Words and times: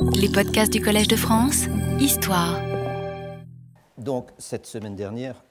Les 0.00 0.28
podcasts 0.28 0.72
du 0.72 0.80
Collège 0.80 1.08
de 1.08 1.16
France, 1.16 1.64
Histoire. 1.98 2.60
Donc, 3.96 4.28
cette 4.38 4.66
semaine 4.66 4.94
dernière, 4.94 5.42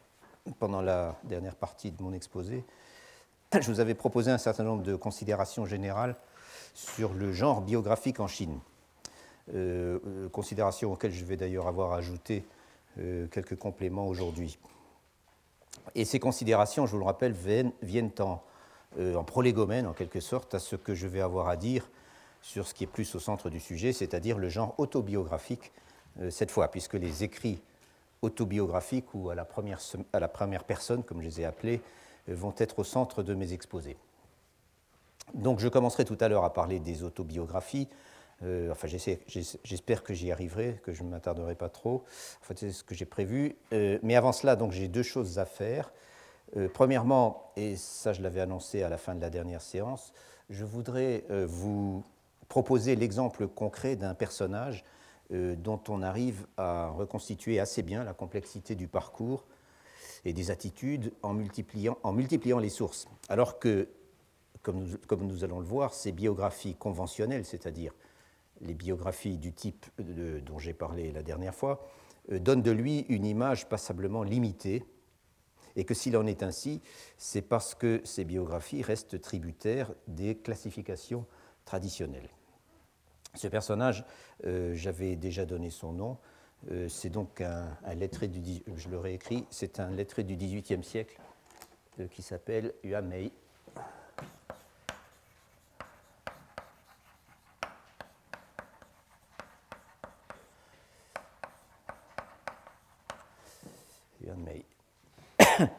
pendant 0.59 0.81
la 0.81 1.15
dernière 1.23 1.55
partie 1.55 1.91
de 1.91 2.01
mon 2.01 2.13
exposé, 2.13 2.63
je 3.53 3.71
vous 3.71 3.79
avais 3.79 3.93
proposé 3.93 4.31
un 4.31 4.37
certain 4.37 4.63
nombre 4.63 4.83
de 4.83 4.95
considérations 4.95 5.65
générales 5.65 6.15
sur 6.73 7.13
le 7.13 7.33
genre 7.33 7.61
biographique 7.61 8.19
en 8.19 8.27
Chine. 8.27 8.59
Euh, 9.53 9.99
euh, 10.05 10.29
considérations 10.29 10.93
auxquelles 10.93 11.13
je 11.13 11.25
vais 11.25 11.37
d'ailleurs 11.37 11.67
avoir 11.67 11.93
ajouté 11.93 12.45
euh, 12.99 13.27
quelques 13.27 13.57
compléments 13.57 14.07
aujourd'hui. 14.07 14.57
Et 15.95 16.05
ces 16.05 16.19
considérations, 16.19 16.85
je 16.85 16.91
vous 16.93 16.99
le 16.99 17.05
rappelle, 17.05 17.33
viennent, 17.81 18.11
en, 18.19 18.41
en, 18.99 19.23
prolégomène, 19.23 19.87
en 19.87 19.93
quelque 19.93 20.19
sorte, 20.19 20.53
à 20.55 20.59
ce 20.59 20.75
que 20.75 20.95
je 20.95 21.07
vais 21.07 21.21
avoir 21.21 21.49
à 21.49 21.57
dire 21.57 21.89
sur 22.47 22.67
ce 22.67 22.73
qui 22.73 22.85
est 22.85 22.87
plus 22.87 23.13
au 23.15 23.19
centre 23.19 23.49
du 23.49 23.59
sujet, 23.59 23.91
c'est-à-dire 23.91 24.37
le 24.37 24.47
genre 24.49 24.73
autobiographique, 24.77 25.71
cette 26.29 26.49
fois, 26.49 26.69
puisque 26.69 26.93
les 26.93 27.23
écrits 27.23 27.61
autobiographiques 28.21 29.13
ou 29.13 29.29
à 29.29 29.35
la 29.35 29.45
première, 29.45 30.63
personne, 30.63 31.03
comme 31.03 31.21
je 31.21 31.27
les 31.27 31.41
ai 31.41 31.45
appelés, 31.45 31.81
vont 32.27 32.55
être 32.57 32.79
au 32.79 32.83
centre 32.83 33.21
de 33.21 33.35
mes 33.35 33.51
exposés. 33.51 33.97
Donc 35.33 35.59
je 35.59 35.67
commencerai 35.67 36.05
tout 36.05 36.17
à 36.21 36.29
l'heure 36.29 36.45
à 36.45 36.53
parler 36.53 36.79
des 36.79 37.03
autobiographies, 37.03 37.89
euh, 38.43 38.71
enfin, 38.71 38.87
j'espère 38.87 40.03
que 40.03 40.13
j'y 40.13 40.31
arriverai, 40.31 40.79
que 40.83 40.93
je 40.93 41.03
ne 41.03 41.09
m'attarderai 41.09 41.55
pas 41.55 41.69
trop. 41.69 42.03
Enfin, 42.41 42.53
c'est 42.55 42.71
ce 42.71 42.83
que 42.83 42.93
j'ai 42.93 43.05
prévu. 43.05 43.55
Euh, 43.73 43.97
mais 44.03 44.15
avant 44.15 44.31
cela, 44.31 44.57
j'ai 44.69 44.87
deux 44.87 45.03
choses 45.03 45.39
à 45.39 45.45
faire. 45.45 45.91
Euh, 46.55 46.69
premièrement, 46.71 47.51
et 47.55 47.75
ça 47.75 48.13
je 48.13 48.21
l'avais 48.21 48.39
annoncé 48.39 48.83
à 48.83 48.89
la 48.89 48.97
fin 48.97 49.15
de 49.15 49.21
la 49.21 49.29
dernière 49.29 49.61
séance, 49.61 50.13
je 50.49 50.63
voudrais 50.63 51.25
vous 51.29 52.05
proposer 52.47 52.95
l'exemple 52.95 53.47
concret 53.47 53.95
d'un 53.95 54.13
personnage 54.13 54.83
dont 55.29 55.81
on 55.89 56.01
arrive 56.01 56.47
à 56.55 56.87
reconstituer 56.89 57.59
assez 57.59 57.83
bien 57.83 58.05
la 58.05 58.13
complexité 58.13 58.75
du 58.75 58.87
parcours 58.87 59.45
et 60.23 60.33
des 60.33 60.51
attitudes 60.51 61.11
en 61.21 61.33
multipliant, 61.33 62.59
les 62.59 62.69
sources. 62.69 63.07
Alors 63.27 63.59
que, 63.59 63.89
comme 64.61 64.79
nous, 64.79 64.97
comme 65.07 65.27
nous 65.27 65.43
allons 65.43 65.59
le 65.59 65.65
voir, 65.65 65.93
ces 65.93 66.11
biographies 66.11 66.75
conventionnelles, 66.75 67.45
c'est-à-dire 67.45 67.93
les 68.61 68.73
biographies 68.73 69.37
du 69.37 69.53
type 69.53 69.85
dont 69.99 70.59
j'ai 70.59 70.73
parlé 70.73 71.11
la 71.11 71.23
dernière 71.23 71.55
fois, 71.55 71.85
euh, 72.31 72.39
donnent 72.39 72.61
de 72.61 72.71
lui 72.71 73.05
une 73.09 73.25
image 73.25 73.69
passablement 73.69 74.23
limitée, 74.23 74.83
et 75.75 75.85
que 75.85 75.93
s'il 75.93 76.17
en 76.17 76.25
est 76.25 76.41
ainsi, 76.41 76.81
c'est 77.17 77.43
parce 77.43 77.75
que 77.75 78.01
ces 78.03 78.25
biographies 78.25 78.81
restent 78.81 79.21
tributaires 79.21 79.93
des 80.07 80.35
classifications 80.35 81.25
traditionnelles. 81.65 82.29
Ce 83.37 83.47
personnage, 83.47 84.03
euh, 84.45 84.73
j'avais 84.73 85.15
déjà 85.15 85.45
donné 85.45 85.69
son 85.69 85.93
nom, 85.93 86.17
euh, 86.71 86.89
c'est 86.89 87.11
donc 87.11 87.41
un, 87.41 87.69
lettré 87.93 88.27
du, 88.27 88.63
je 88.75 88.89
le 88.89 88.97
réécris, 88.97 89.45
c'est 89.51 89.79
un 89.79 89.91
lettré 89.91 90.23
du 90.23 90.35
XVIIIe 90.35 90.83
siècle 90.83 91.19
qui 92.11 92.23
s'appelle 92.23 92.73
Yuan 92.83 93.07
Mei, 93.07 93.31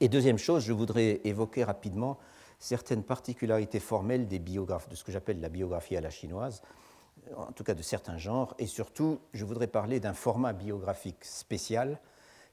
Et 0.00 0.08
deuxième 0.08 0.38
chose, 0.38 0.64
je 0.64 0.72
voudrais 0.72 1.20
évoquer 1.24 1.64
rapidement 1.64 2.18
certaines 2.60 3.02
particularités 3.02 3.80
formelles 3.80 4.28
des 4.28 4.38
biographes, 4.38 4.88
de 4.88 4.94
ce 4.94 5.02
que 5.02 5.10
j'appelle 5.10 5.40
la 5.40 5.48
biographie 5.48 5.96
à 5.96 6.00
la 6.00 6.10
chinoise, 6.10 6.62
en 7.36 7.52
tout 7.52 7.64
cas 7.64 7.74
de 7.74 7.82
certains 7.82 8.18
genres, 8.18 8.54
et 8.58 8.66
surtout, 8.66 9.18
je 9.32 9.44
voudrais 9.44 9.66
parler 9.66 9.98
d'un 9.98 10.14
format 10.14 10.52
biographique 10.52 11.24
spécial 11.24 11.98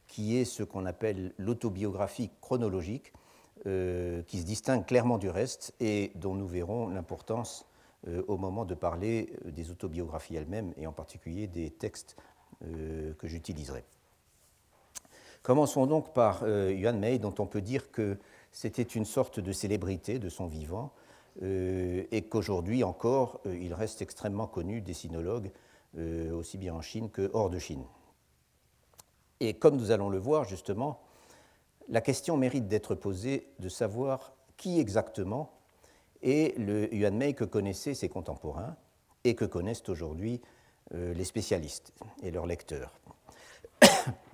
qui 0.08 0.38
est 0.38 0.46
ce 0.46 0.64
qu'on 0.64 0.86
appelle 0.86 1.34
l'autobiographie 1.38 2.32
chronologique, 2.42 3.14
euh, 3.66 4.24
qui 4.24 4.40
se 4.40 4.46
distingue 4.46 4.86
clairement 4.86 5.18
du 5.18 5.30
reste 5.30 5.74
et 5.80 6.12
dont 6.16 6.36
nous 6.36 6.48
verrons 6.48 6.88
l'importance 6.88 7.66
euh, 8.08 8.24
au 8.28 8.38
moment 8.38 8.64
de 8.64 8.76
parler 8.76 9.34
euh, 9.46 9.52
des 9.52 9.72
autobiographies 9.72 10.36
elles-mêmes 10.36 10.74
et 10.78 10.88
en 10.88 10.94
particulier 10.94 11.48
des 11.48 11.70
textes 11.70 12.16
que 13.20 13.28
j'utiliserai. 13.28 13.86
Commençons 15.48 15.86
donc 15.86 16.14
par 16.14 16.42
euh, 16.44 16.74
Yuan 16.74 17.00
Mei, 17.00 17.20
dont 17.20 17.34
on 17.40 17.46
peut 17.46 17.62
dire 17.62 17.90
que 17.90 18.18
c'était 18.52 18.84
une 18.84 19.06
sorte 19.06 19.40
de 19.40 19.52
célébrité 19.52 20.20
de 20.20 20.30
son 20.30 20.48
vivant, 20.48 20.92
euh, 21.44 22.04
et 22.12 22.24
qu'aujourd'hui 22.24 22.84
encore, 22.84 23.40
euh, 23.46 23.58
il 23.58 23.74
reste 23.74 24.02
extrêmement 24.02 24.48
connu 24.48 24.82
des 24.82 24.94
sinologues, 24.94 25.52
aussi 26.32 26.60
bien 26.60 26.76
en 26.76 26.82
Chine 26.82 27.10
que 27.10 27.32
hors 27.34 27.50
de 27.50 27.58
Chine. 27.58 27.84
Et 29.40 29.56
comme 29.56 29.78
nous 29.78 29.90
allons 29.90 30.10
le 30.10 30.20
voir 30.20 30.44
justement, 30.44 31.00
la 31.90 32.02
question 32.02 32.38
mérite 32.38 32.68
d'être 32.68 32.94
posée 32.94 33.48
de 33.58 33.68
savoir 33.68 34.34
qui 34.58 34.80
exactement 34.80 35.50
est 36.22 36.56
le 36.60 36.94
Yuan 36.94 37.18
Mei 37.18 37.34
que 37.34 37.46
connaissaient 37.46 37.96
ses 37.96 38.10
contemporains 38.10 38.76
et 39.24 39.34
que 39.34 39.46
connaissent 39.46 39.90
aujourd'hui 39.90 40.40
les 40.92 41.24
spécialistes 41.24 41.94
et 42.22 42.30
leurs 42.30 42.46
lecteurs 42.46 43.00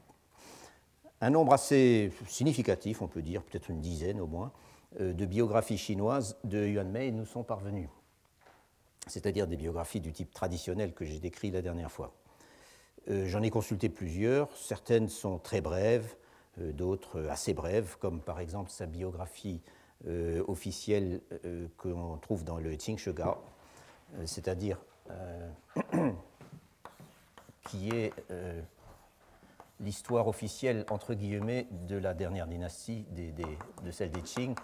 un 1.23 1.29
nombre 1.29 1.53
assez 1.53 2.11
significatif, 2.27 3.01
on 3.01 3.07
peut 3.07 3.21
dire, 3.21 3.43
peut-être 3.43 3.69
une 3.69 3.79
dizaine 3.79 4.19
au 4.19 4.27
moins, 4.27 4.51
euh, 4.99 5.13
de 5.13 5.25
biographies 5.25 5.77
chinoises 5.77 6.37
de 6.43 6.67
Yuan 6.67 6.91
Mei 6.91 7.11
nous 7.11 7.25
sont 7.25 7.43
parvenues, 7.43 7.87
c'est-à-dire 9.07 9.47
des 9.47 9.55
biographies 9.55 10.01
du 10.01 10.11
type 10.11 10.33
traditionnel 10.33 10.93
que 10.93 11.05
j'ai 11.05 11.19
décrit 11.19 11.49
la 11.49 11.61
dernière 11.61 11.91
fois. 11.91 12.13
Euh, 13.09 13.25
j'en 13.27 13.41
ai 13.41 13.49
consulté 13.49 13.87
plusieurs, 13.87 14.53
certaines 14.57 15.07
sont 15.07 15.39
très 15.39 15.61
brèves, 15.61 16.13
euh, 16.59 16.73
d'autres 16.73 17.25
assez 17.29 17.53
brèves, 17.53 17.95
comme 17.99 18.19
par 18.19 18.41
exemple 18.41 18.69
sa 18.69 18.85
biographie 18.85 19.61
officielle 20.49 21.21
qu'on 21.77 22.17
trouve 22.21 22.43
dans 22.43 22.57
le 22.57 22.75
Qingshegao, 22.75 23.37
c'est-à-dire 24.25 24.77
qui 27.69 27.89
est 27.91 28.11
l'histoire 29.83 30.27
officielle, 30.27 30.85
entre 30.89 31.13
guillemets, 31.13 31.67
de 31.71 31.97
la 31.97 32.13
dernière 32.13 32.47
dynastie, 32.47 33.05
de 33.11 33.91
celle 33.91 34.11
des 34.11 34.21
Qing, 34.21 34.55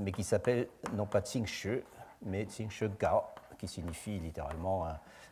mais 0.00 0.12
qui 0.12 0.24
s'appelle 0.24 0.68
non 0.94 1.06
pas 1.06 1.20
Qingshi, 1.20 1.82
mais 2.22 2.46
Qingshi 2.46 2.86
Gao, 2.98 3.22
qui 3.58 3.68
signifie 3.68 4.18
littéralement 4.18 4.86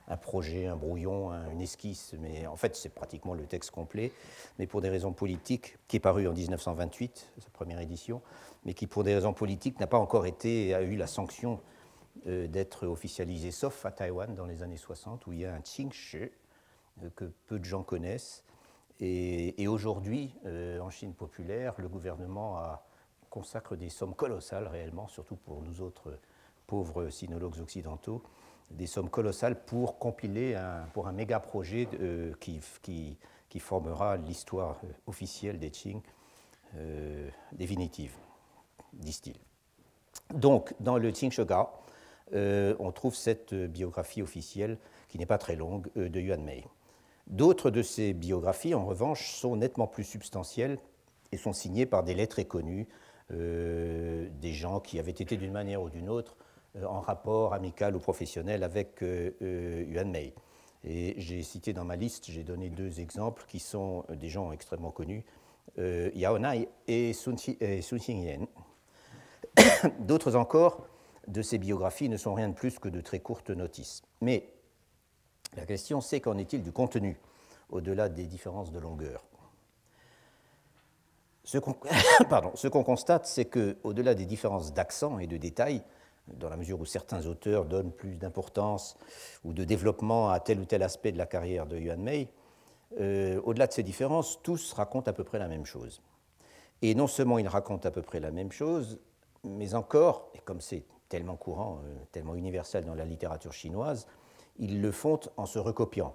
un, 0.09 0.17
projet, 0.17 0.67
un 0.67 0.77
brouillon, 0.77 1.33
une 1.51 1.61
esquisse, 1.61 2.15
mais 2.21 2.47
en 2.47 2.57
fait 2.57 2.77
c'est 2.77 2.89
pratiquement 2.89 3.35
le 3.35 3.47
texte 3.47 3.71
complet, 3.71 4.13
mais 4.59 4.67
pour 4.67 4.81
des 4.81 4.89
raisons 4.89 5.13
politiques, 5.13 5.79
qui 5.89 5.97
est 5.97 6.01
paru 6.01 6.29
en 6.29 6.33
1928, 6.33 7.33
sa 7.39 7.51
première 7.51 7.81
édition, 7.81 8.23
mais 8.65 8.75
qui 8.75 8.87
pour 8.87 9.05
des 9.05 9.15
raisons 9.15 9.33
politiques 9.33 9.81
n'a 9.81 9.87
pas 9.87 9.99
encore 9.99 10.27
été, 10.27 10.75
a 10.75 10.83
eu 10.83 10.97
la 10.97 11.07
sanction 11.07 11.61
euh, 12.27 12.47
d'être 12.47 12.87
officialisé, 12.87 13.51
sauf 13.51 13.85
à 13.87 13.91
Taïwan 13.91 14.35
dans 14.35 14.47
les 14.47 14.63
années 14.63 14.77
60, 14.77 15.27
où 15.27 15.33
il 15.33 15.41
y 15.41 15.47
a 15.47 15.55
un 15.55 15.61
Qingshi, 15.61 16.19
euh, 16.19 16.29
que 17.15 17.25
peu 17.47 17.59
de 17.59 17.65
gens 17.65 17.83
connaissent. 17.83 18.45
Et, 19.01 19.67
aujourd'hui, 19.67 20.33
euh, 20.47 20.79
en 20.79 20.91
Chine 20.91 21.13
populaire, 21.13 21.75
le 21.79 21.89
gouvernement 21.89 22.61
consacre 23.31 23.75
des 23.75 23.89
sommes 23.89 24.15
colossales 24.15 24.69
réellement, 24.69 25.09
surtout 25.09 25.35
pour 25.35 25.63
nous 25.63 25.81
autres 25.81 26.19
pauvres 26.67 27.09
sinologues 27.11 27.59
occidentaux, 27.61 28.23
des 28.71 28.87
sommes 28.87 29.11
colossales 29.11 29.65
pour 29.65 29.99
compiler 29.99 30.55
un, 30.55 30.87
pour 30.93 31.09
un 31.09 31.13
méga 31.13 31.41
projet 31.41 31.89
euh, 32.01 32.33
qui, 32.41 33.19
formera 33.59 34.17
l'histoire 34.17 34.81
officielle 35.07 35.59
des 35.59 35.71
Qing 35.71 36.01
définitive, 37.53 38.17
disent-ils. 38.95 39.37
Donc, 40.33 40.75
dans 40.81 40.97
le 40.97 41.11
Qing 41.11 41.31
euh, 42.35 42.75
on 42.79 42.93
trouve 42.93 43.15
cette 43.15 43.53
biographie 43.55 44.23
officielle, 44.23 44.79
qui 45.09 45.19
n'est 45.19 45.27
pas 45.27 45.39
très 45.39 45.57
longue, 45.57 45.93
de 45.95 46.21
Yuan 46.21 46.43
Mei. 46.43 46.65
D'autres 47.27 47.71
de 47.71 47.83
ces 47.83 48.13
biographies, 48.13 48.75
en 48.75 48.85
revanche, 48.85 49.33
sont 49.33 49.57
nettement 49.57 49.87
plus 49.87 50.05
substantielles 50.05 50.79
et 51.31 51.37
sont 51.37 51.53
signées 51.53 51.87
par 51.87 52.03
des 52.03 52.15
lettres 52.15 52.43
connues, 52.43 52.89
euh, 53.33 54.29
des 54.41 54.53
gens 54.53 54.81
qui 54.81 54.99
avaient 54.99 55.11
été 55.11 55.37
d'une 55.37 55.53
manière 55.53 55.83
ou 55.83 55.89
d'une 55.89 56.09
autre 56.09 56.37
euh, 56.77 56.85
en 56.85 57.01
rapport 57.01 57.55
amical 57.55 57.97
ou 57.97 58.01
professionnel 58.01 58.63
avec 58.63 59.03
euh, 59.03 59.85
Yuan 59.89 60.11
Mei. 60.11 60.35
Et 60.85 61.15
j'ai 61.17 61.43
cité 61.43 61.73
dans 61.73 61.85
ma 61.85 61.97
liste, 61.97 62.31
j'ai 62.31 62.43
donné 62.43 62.69
deux 62.69 63.01
exemples 63.01 63.45
qui 63.47 63.61
sont 63.61 64.05
des 64.11 64.29
gens 64.29 64.51
extrêmement 64.51 64.91
connus, 64.91 65.25
Yao 65.79 66.41
Nai 66.41 66.69
et 66.89 67.13
Sun 67.13 67.37
Xingyan. 67.37 68.49
D'autres 70.01 70.35
encore 70.35 70.89
de 71.29 71.41
ces 71.41 71.59
biographies 71.59 72.09
ne 72.09 72.17
sont 72.17 72.35
rien 72.35 72.49
de 72.49 72.55
plus 72.55 72.81
que 72.81 72.89
de 72.89 73.01
très 73.01 73.21
courtes 73.21 73.51
notices. 73.51 74.03
Mais 74.21 74.53
la 75.57 75.67
question, 75.67 76.01
c'est 76.01 76.21
qu'en 76.21 76.39
est-il 76.39 76.63
du 76.63 76.73
contenu, 76.73 77.19
au-delà 77.71 78.09
des 78.09 78.27
différences 78.27 78.73
de 78.73 78.79
longueur? 78.79 79.25
Ce 81.45 81.59
qu'on 82.69 82.85
constate, 82.85 83.27
c'est 83.27 83.47
qu'au-delà 83.47 84.15
des 84.15 84.27
différences 84.27 84.73
d'accent 84.73 85.19
et 85.19 85.27
de 85.27 85.37
détails, 85.37 85.83
dans 86.29 86.49
la 86.49 86.57
mesure 86.57 86.81
où 86.81 86.87
certains 86.87 87.27
auteurs 87.27 87.65
donnent 87.65 87.93
plus 87.93 88.17
d'importance 88.17 88.97
ou 89.45 89.53
de 89.53 89.65
développement 89.65 90.31
à 90.31 90.39
tel 90.41 90.61
ou 90.61 90.65
tel 90.65 90.83
aspect 90.83 91.13
de 91.13 91.19
la 91.19 91.27
carrière 91.27 91.67
de 91.67 91.77
Yuan 91.77 92.01
Mei, 92.01 92.29
euh, 93.01 93.41
au-delà 93.45 93.67
de 93.67 93.73
ces 93.73 93.83
différences, 93.83 94.41
tous 94.43 94.73
racontent 94.73 95.11
à 95.11 95.15
peu 95.15 95.25
près 95.25 95.39
la 95.39 95.49
même 95.49 95.67
chose. 95.67 96.01
Et 96.81 96.95
non 96.95 97.07
seulement 97.07 97.39
ils 97.39 97.49
racontent 97.49 97.89
à 97.89 97.93
peu 97.93 98.03
près 98.03 98.21
la 98.21 98.31
même 98.31 98.53
chose, 98.53 99.01
mais 99.45 99.75
encore, 99.75 100.31
et 100.35 100.39
comme 100.39 100.61
c'est 100.61 100.85
tellement 101.09 101.37
courant, 101.37 101.81
euh, 101.85 101.97
tellement 102.13 102.35
universel 102.35 102.85
dans 102.85 102.95
la 102.95 103.05
littérature 103.05 103.53
chinoise, 103.53 104.07
ils 104.57 104.81
le 104.81 104.93
font 104.93 105.21
en 105.37 105.47
se 105.47 105.59
recopiant, 105.59 106.15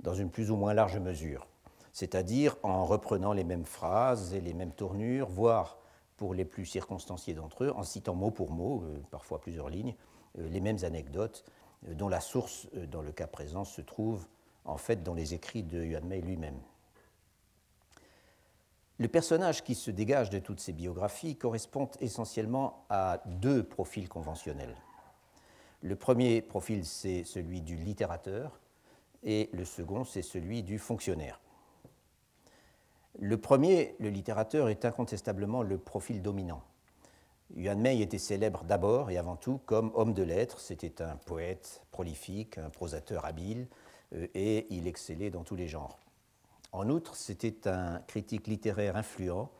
dans 0.00 0.14
une 0.14 0.30
plus 0.30 0.50
ou 0.50 0.56
moins 0.56 0.74
large 0.74 0.98
mesure, 0.98 1.46
c'est-à-dire 1.92 2.56
en 2.62 2.84
reprenant 2.84 3.32
les 3.32 3.44
mêmes 3.44 3.64
phrases 3.64 4.34
et 4.34 4.40
les 4.40 4.54
mêmes 4.54 4.72
tournures, 4.72 5.28
voire 5.28 5.78
pour 6.16 6.34
les 6.34 6.44
plus 6.44 6.66
circonstanciés 6.66 7.34
d'entre 7.34 7.64
eux, 7.64 7.72
en 7.74 7.82
citant 7.82 8.14
mot 8.14 8.30
pour 8.30 8.50
mot, 8.50 8.82
euh, 8.84 8.98
parfois 9.10 9.40
plusieurs 9.40 9.68
lignes, 9.68 9.94
les 10.36 10.60
mêmes 10.60 10.78
anecdotes, 10.82 11.44
dont 11.86 12.08
la 12.08 12.20
source, 12.20 12.66
dans 12.90 13.02
le 13.02 13.12
cas 13.12 13.28
présent, 13.28 13.64
se 13.64 13.80
trouve 13.80 14.26
en 14.64 14.76
fait 14.76 15.02
dans 15.02 15.14
les 15.14 15.34
écrits 15.34 15.62
de 15.62 15.82
Yuan 15.84 16.04
Mei 16.04 16.20
lui-même. 16.20 16.58
Le 18.98 19.08
personnage 19.08 19.64
qui 19.64 19.74
se 19.74 19.90
dégage 19.90 20.30
de 20.30 20.38
toutes 20.38 20.60
ces 20.60 20.72
biographies 20.72 21.36
correspond 21.36 21.88
essentiellement 22.00 22.84
à 22.88 23.22
deux 23.26 23.64
profils 23.64 24.08
conventionnels. 24.08 24.76
Le 25.84 25.96
premier 25.96 26.40
profil, 26.40 26.86
c'est 26.86 27.24
celui 27.24 27.60
du 27.60 27.76
littérateur, 27.76 28.58
et 29.22 29.50
le 29.52 29.66
second, 29.66 30.04
c'est 30.04 30.22
celui 30.22 30.62
du 30.62 30.78
fonctionnaire. 30.78 31.42
Le 33.18 33.36
premier, 33.36 33.94
le 34.00 34.08
littérateur, 34.08 34.70
est 34.70 34.86
incontestablement 34.86 35.62
le 35.62 35.76
profil 35.76 36.22
dominant. 36.22 36.62
Yuan 37.54 37.78
Mei 37.78 38.00
était 38.00 38.16
célèbre 38.16 38.64
d'abord 38.64 39.10
et 39.10 39.18
avant 39.18 39.36
tout 39.36 39.60
comme 39.66 39.92
homme 39.94 40.14
de 40.14 40.22
lettres. 40.22 40.58
C'était 40.58 41.02
un 41.02 41.16
poète 41.16 41.82
prolifique, 41.90 42.56
un 42.56 42.70
prosateur 42.70 43.26
habile, 43.26 43.66
euh, 44.14 44.26
et 44.34 44.66
il 44.70 44.86
excellait 44.86 45.28
dans 45.28 45.44
tous 45.44 45.54
les 45.54 45.68
genres. 45.68 45.98
En 46.72 46.88
outre, 46.88 47.14
c'était 47.14 47.68
un 47.68 47.98
critique 48.06 48.46
littéraire 48.46 48.96
influent 48.96 49.50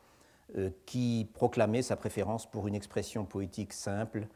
euh, 0.56 0.70
qui 0.86 1.28
proclamait 1.34 1.82
sa 1.82 1.96
préférence 1.96 2.50
pour 2.50 2.66
une 2.66 2.74
expression 2.74 3.26
poétique 3.26 3.74
simple, 3.74 4.26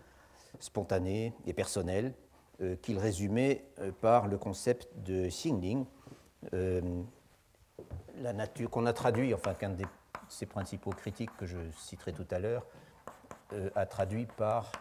spontanée 0.61 1.33
et 1.47 1.53
personnelle, 1.53 2.15
euh, 2.61 2.77
qu'il 2.77 2.99
résumait 2.99 3.65
par 4.01 4.27
le 4.27 4.39
concept 4.39 4.89
de 5.05 5.29
Xingling, 5.29 5.85
la 6.53 8.33
nature 8.33 8.71
qu'on 8.71 8.87
a 8.87 8.93
traduit, 8.93 9.33
enfin 9.35 9.55
qu'un 9.55 9.71
de 9.71 9.85
ses 10.29 10.47
principaux 10.47 10.91
critiques 10.91 11.35
que 11.37 11.47
je 11.47 11.59
citerai 11.77 12.13
tout 12.13 12.27
à 12.31 12.39
l'heure 12.39 12.67
a 13.75 13.87
traduit 13.87 14.27
par 14.27 14.73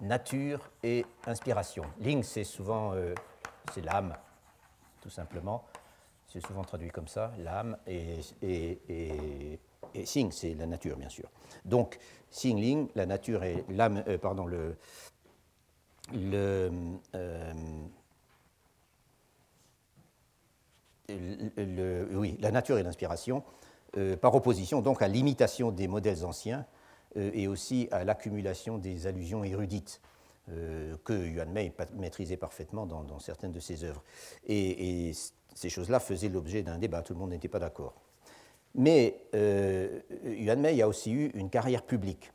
nature 0.00 0.70
et 0.82 1.04
inspiration. 1.26 1.84
Ling, 2.00 2.22
c'est 2.22 2.44
souvent 2.44 2.94
l'âme, 3.82 4.16
tout 5.00 5.10
simplement. 5.10 5.64
C'est 6.26 6.44
souvent 6.44 6.64
traduit 6.64 6.90
comme 6.90 7.08
ça, 7.08 7.32
l'âme, 7.38 7.76
et, 7.86 8.20
Sing, 10.04 10.32
c'est 10.32 10.54
la 10.54 10.66
nature, 10.66 10.96
bien 10.96 11.08
sûr. 11.08 11.30
Donc, 11.64 11.98
Ling, 12.44 12.88
la 12.94 13.06
nature 13.06 13.44
et 13.44 13.64
l'âme, 13.68 14.02
euh, 14.08 14.18
pardon, 14.18 14.48
euh, 14.48 14.74
le, 16.12 16.70
oui, 22.12 22.36
la 22.40 22.50
nature 22.50 22.78
et 22.78 22.82
l'inspiration, 22.82 23.42
euh, 23.96 24.16
par 24.16 24.34
opposition 24.34 24.82
donc 24.82 25.02
à 25.02 25.08
l'imitation 25.08 25.70
des 25.70 25.88
modèles 25.88 26.24
anciens 26.24 26.66
et 27.14 27.48
aussi 27.48 27.88
à 27.92 28.04
l'accumulation 28.04 28.76
des 28.76 29.06
allusions 29.06 29.42
érudites. 29.42 30.02
Que 30.48 31.26
Yuan 31.26 31.50
Mei 31.50 31.72
maîtrisait 31.94 32.36
parfaitement 32.36 32.84
dans, 32.84 33.18
certaines 33.18 33.52
de 33.52 33.58
ses 33.58 33.84
œuvres. 33.84 34.04
Et, 34.46 35.12
ces 35.54 35.70
choses-là 35.70 35.98
faisaient 35.98 36.28
l'objet 36.28 36.62
d'un 36.62 36.76
débat, 36.76 37.00
tout 37.00 37.14
le 37.14 37.18
monde 37.18 37.30
n'était 37.30 37.48
pas 37.48 37.58
d'accord. 37.58 37.94
Mais 38.76 39.20
euh, 39.34 40.00
Yuan 40.24 40.60
Mei 40.60 40.80
a 40.82 40.88
aussi 40.88 41.10
eu 41.10 41.30
une 41.34 41.50
carrière 41.50 41.82
publique. 41.82 42.30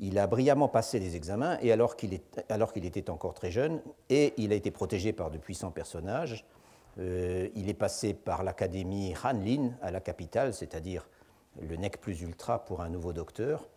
Il 0.00 0.18
a 0.18 0.26
brillamment 0.26 0.68
passé 0.68 1.00
les 1.00 1.16
examens, 1.16 1.58
et 1.60 1.72
alors 1.72 1.96
qu'il 1.96 2.14
était 2.14 3.10
encore 3.10 3.34
très 3.34 3.50
jeune, 3.50 3.80
et 4.10 4.34
il 4.36 4.52
a 4.52 4.54
été 4.54 4.70
protégé 4.70 5.12
par 5.12 5.30
de 5.30 5.38
puissants 5.38 5.72
personnages. 5.72 6.44
Euh, 6.98 7.48
il 7.54 7.68
est 7.68 7.74
passé 7.74 8.14
par 8.14 8.42
l'académie 8.42 9.14
Hanlin 9.22 9.72
à 9.82 9.90
la 9.90 10.00
capitale, 10.00 10.52
c'est-à-dire 10.52 11.08
le 11.60 11.76
nec 11.76 12.00
plus 12.00 12.22
ultra 12.22 12.64
pour 12.64 12.80
un 12.80 12.88
nouveau 12.88 13.12
docteur. 13.12 13.68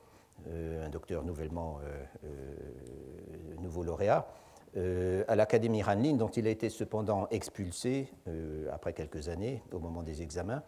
Euh, 0.47 0.85
un 0.85 0.89
docteur 0.89 1.23
nouvellement 1.23 1.79
euh, 2.23 2.55
nouveau 3.61 3.83
lauréat, 3.83 4.27
à 5.27 5.35
l'Académie 5.35 5.83
Ranlin, 5.83 6.15
dont 6.15 6.29
il 6.29 6.47
a 6.47 6.49
été 6.49 6.69
cependant 6.69 7.27
expulsé 7.29 8.07
après 8.71 8.93
quelques 8.93 9.27
années, 9.27 9.61
au 9.73 9.79
moment 9.79 10.01
des 10.01 10.21
examens, 10.21 10.63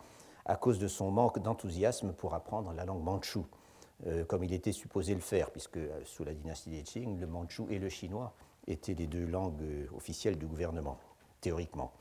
à 0.46 0.56
cause 0.56 0.80
de 0.80 0.88
son 0.88 1.12
manque 1.12 1.40
d'enthousiasme 1.40 2.14
pour 2.14 2.34
apprendre 2.34 2.74
la 2.74 2.86
langue 2.86 3.04
mandchoue, 3.04 3.46
comme 4.28 4.44
il 4.44 4.54
était 4.54 4.74
supposé 4.74 5.14
le 5.14 5.22
faire, 5.22 5.52
puisque 5.52 5.80
sous 6.04 6.26
la 6.26 6.34
dynastie 6.34 6.70
des 6.70 6.84
Qing, 6.84 7.20
le 7.20 7.28
mandchou 7.28 7.68
et 7.70 7.80
le 7.80 7.88
chinois 7.88 8.34
étaient 8.68 8.94
les 8.94 9.08
deux 9.08 9.26
langues 9.26 9.64
officielles 9.96 10.38
du 10.38 10.46
gouvernement, 10.46 10.98
théoriquement. 11.40 11.94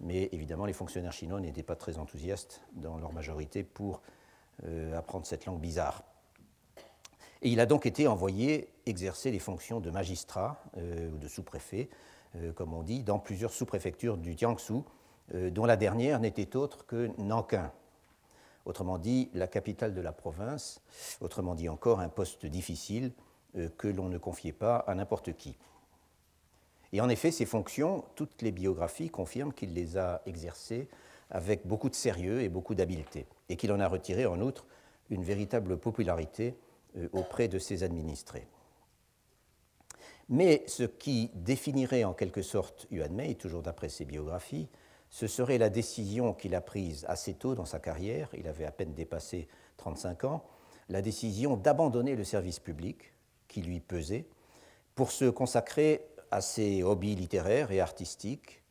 Mais 0.00 0.28
évidemment, 0.32 0.66
les 0.66 0.74
fonctionnaires 0.74 1.12
chinois 1.12 1.40
n'étaient 1.40 1.62
pas 1.62 1.76
très 1.76 1.96
enthousiastes 1.96 2.60
dans 2.72 2.98
leur 2.98 3.14
majorité 3.14 3.64
pour 3.64 4.02
apprendre 4.94 5.24
cette 5.24 5.46
langue 5.46 5.60
bizarre. 5.60 6.02
Et 7.42 7.50
il 7.50 7.60
a 7.60 7.66
donc 7.66 7.86
été 7.86 8.06
envoyé 8.06 8.68
exercer 8.86 9.30
les 9.30 9.38
fonctions 9.38 9.80
de 9.80 9.90
magistrat 9.90 10.60
euh, 10.78 11.10
ou 11.10 11.18
de 11.18 11.28
sous-préfet, 11.28 11.90
euh, 12.36 12.52
comme 12.52 12.72
on 12.72 12.82
dit, 12.82 13.02
dans 13.02 13.18
plusieurs 13.18 13.52
sous-préfectures 13.52 14.16
du 14.16 14.36
Jiangsu, 14.36 14.74
euh, 15.34 15.50
dont 15.50 15.64
la 15.64 15.76
dernière 15.76 16.18
n'était 16.18 16.56
autre 16.56 16.86
que 16.86 17.10
Nankin. 17.18 17.70
Autrement 18.66 18.98
dit, 18.98 19.30
la 19.32 19.46
capitale 19.46 19.94
de 19.94 20.00
la 20.00 20.12
province, 20.12 20.82
autrement 21.20 21.54
dit 21.54 21.68
encore 21.68 22.00
un 22.00 22.08
poste 22.08 22.44
difficile 22.44 23.12
que 23.78 23.88
l'on 23.88 24.08
ne 24.08 24.18
confiait 24.18 24.52
pas 24.52 24.76
à 24.76 24.94
n'importe 24.94 25.34
qui. 25.34 25.56
Et 26.92 27.00
en 27.00 27.08
effet, 27.08 27.30
ces 27.30 27.46
fonctions, 27.46 28.04
toutes 28.14 28.42
les 28.42 28.52
biographies 28.52 29.08
confirment 29.08 29.52
qu'il 29.52 29.72
les 29.72 29.96
a 29.96 30.20
exercées 30.26 30.88
avec 31.30 31.66
beaucoup 31.66 31.88
de 31.88 31.94
sérieux 31.94 32.42
et 32.42 32.48
beaucoup 32.48 32.74
d'habileté, 32.74 33.26
et 33.48 33.56
qu'il 33.56 33.72
en 33.72 33.80
a 33.80 33.88
retiré 33.88 34.26
en 34.26 34.40
outre 34.40 34.66
une 35.10 35.24
véritable 35.24 35.78
popularité 35.78 36.56
euh, 36.96 37.08
auprès 37.12 37.48
de 37.48 37.58
ses 37.58 37.82
administrés. 37.82 38.46
Mais 40.28 40.64
ce 40.66 40.82
qui 40.82 41.30
définirait 41.34 42.04
en 42.04 42.12
quelque 42.12 42.42
sorte 42.42 42.86
Yuan 42.90 43.12
Mei, 43.12 43.34
toujours 43.34 43.62
d'après 43.62 43.88
ses 43.88 44.04
biographies, 44.04 44.68
ce 45.10 45.26
serait 45.26 45.58
la 45.58 45.70
décision 45.70 46.32
qu'il 46.32 46.54
a 46.54 46.60
prise 46.60 47.04
assez 47.08 47.34
tôt 47.34 47.54
dans 47.54 47.64
sa 47.64 47.78
carrière, 47.78 48.28
il 48.36 48.46
avait 48.48 48.64
à 48.64 48.72
peine 48.72 48.94
dépassé 48.94 49.48
35 49.76 50.24
ans, 50.24 50.44
la 50.88 51.02
décision 51.02 51.56
d'abandonner 51.56 52.16
le 52.16 52.24
service 52.24 52.60
public 52.60 53.12
qui 53.48 53.62
lui 53.62 53.80
pesait 53.80 54.26
pour 54.94 55.10
se 55.10 55.26
consacrer 55.26 56.06
à 56.30 56.40
ses 56.40 56.82
hobbies 56.82 57.14
littéraires 57.14 57.70
et 57.70 57.80
artistiques 57.80 58.62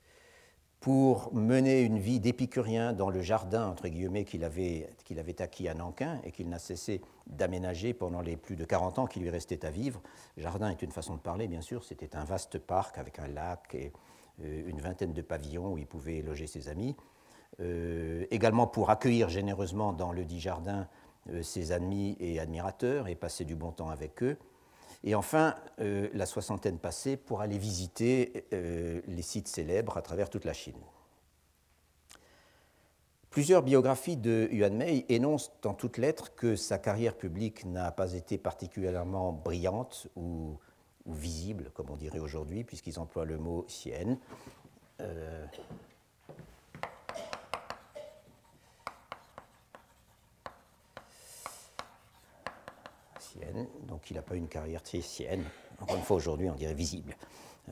pour 0.85 1.33
mener 1.33 1.81
une 1.81 1.97
vie 1.97 2.19
d'épicurien 2.19 2.93
dans 2.93 3.09
le 3.09 3.21
jardin, 3.21 3.67
entre 3.67 3.87
guillemets, 3.87 4.23
qu'il 4.23 4.43
avait, 4.43 4.87
qu'il 5.03 5.17
avait 5.17 5.41
acquis 5.41 5.67
à 5.67 5.73
Nankin 5.73 6.19
et 6.23 6.31
qu'il 6.31 6.47
n'a 6.47 6.59
cessé 6.59 7.01
d'aménager 7.25 7.95
pendant 7.95 8.21
les 8.21 8.37
plus 8.37 8.55
de 8.55 8.65
40 8.65 8.99
ans 8.99 9.07
qui 9.07 9.19
lui 9.19 9.31
restaient 9.31 9.65
à 9.65 9.71
vivre. 9.71 9.99
Jardin 10.37 10.69
est 10.69 10.83
une 10.83 10.91
façon 10.91 11.15
de 11.15 11.21
parler, 11.21 11.47
bien 11.47 11.61
sûr, 11.61 11.83
c'était 11.83 12.15
un 12.15 12.23
vaste 12.23 12.59
parc 12.59 12.99
avec 12.99 13.17
un 13.17 13.27
lac 13.27 13.73
et 13.73 13.91
une 14.43 14.81
vingtaine 14.81 15.13
de 15.13 15.21
pavillons 15.21 15.73
où 15.73 15.77
il 15.77 15.87
pouvait 15.87 16.21
loger 16.21 16.47
ses 16.47 16.69
amis. 16.69 16.95
Euh, 17.61 18.25
également 18.31 18.67
pour 18.67 18.89
accueillir 18.89 19.29
généreusement 19.29 19.93
dans 19.93 20.11
le 20.11 20.25
dit 20.25 20.41
jardin 20.41 20.87
euh, 21.29 21.41
ses 21.41 21.71
amis 21.71 22.17
et 22.19 22.39
admirateurs 22.39 23.07
et 23.07 23.15
passer 23.15 23.45
du 23.45 23.55
bon 23.55 23.71
temps 23.71 23.89
avec 23.89 24.21
eux. 24.21 24.37
Et 25.03 25.15
enfin, 25.15 25.55
euh, 25.79 26.09
la 26.13 26.25
soixantaine 26.25 26.79
passée 26.79 27.15
pour 27.15 27.41
aller 27.41 27.57
visiter 27.57 28.45
euh, 28.53 29.01
les 29.07 29.21
sites 29.21 29.47
célèbres 29.47 29.97
à 29.97 30.01
travers 30.01 30.29
toute 30.29 30.45
la 30.45 30.53
Chine. 30.53 30.79
Plusieurs 33.29 33.63
biographies 33.63 34.17
de 34.17 34.47
Yuan 34.51 34.75
Mei 34.75 35.05
énoncent 35.09 35.51
en 35.65 35.73
toutes 35.73 35.97
lettres 35.97 36.33
que 36.35 36.55
sa 36.55 36.77
carrière 36.77 37.15
publique 37.15 37.65
n'a 37.65 37.91
pas 37.91 38.13
été 38.13 38.37
particulièrement 38.37 39.31
brillante 39.31 40.07
ou, 40.15 40.57
visible, 41.05 41.71
comme 41.73 41.89
on 41.89 41.97
dirait 41.97 42.19
aujourd'hui, 42.19 42.63
puisqu'ils 42.63 42.99
emploient 42.99 43.25
le 43.25 43.37
mot 43.37 43.65
xian. 43.67 44.17
Euh, 45.01 45.45
donc 53.87 54.09
il 54.09 54.15
n'a 54.15 54.21
pas 54.21 54.35
une 54.35 54.47
carrière 54.47 54.81
sienne, 54.85 55.43
encore 55.79 55.95
une 55.95 56.03
fois 56.03 56.17
aujourd'hui 56.17 56.49
on 56.49 56.55
dirait 56.55 56.73
visible, 56.73 57.15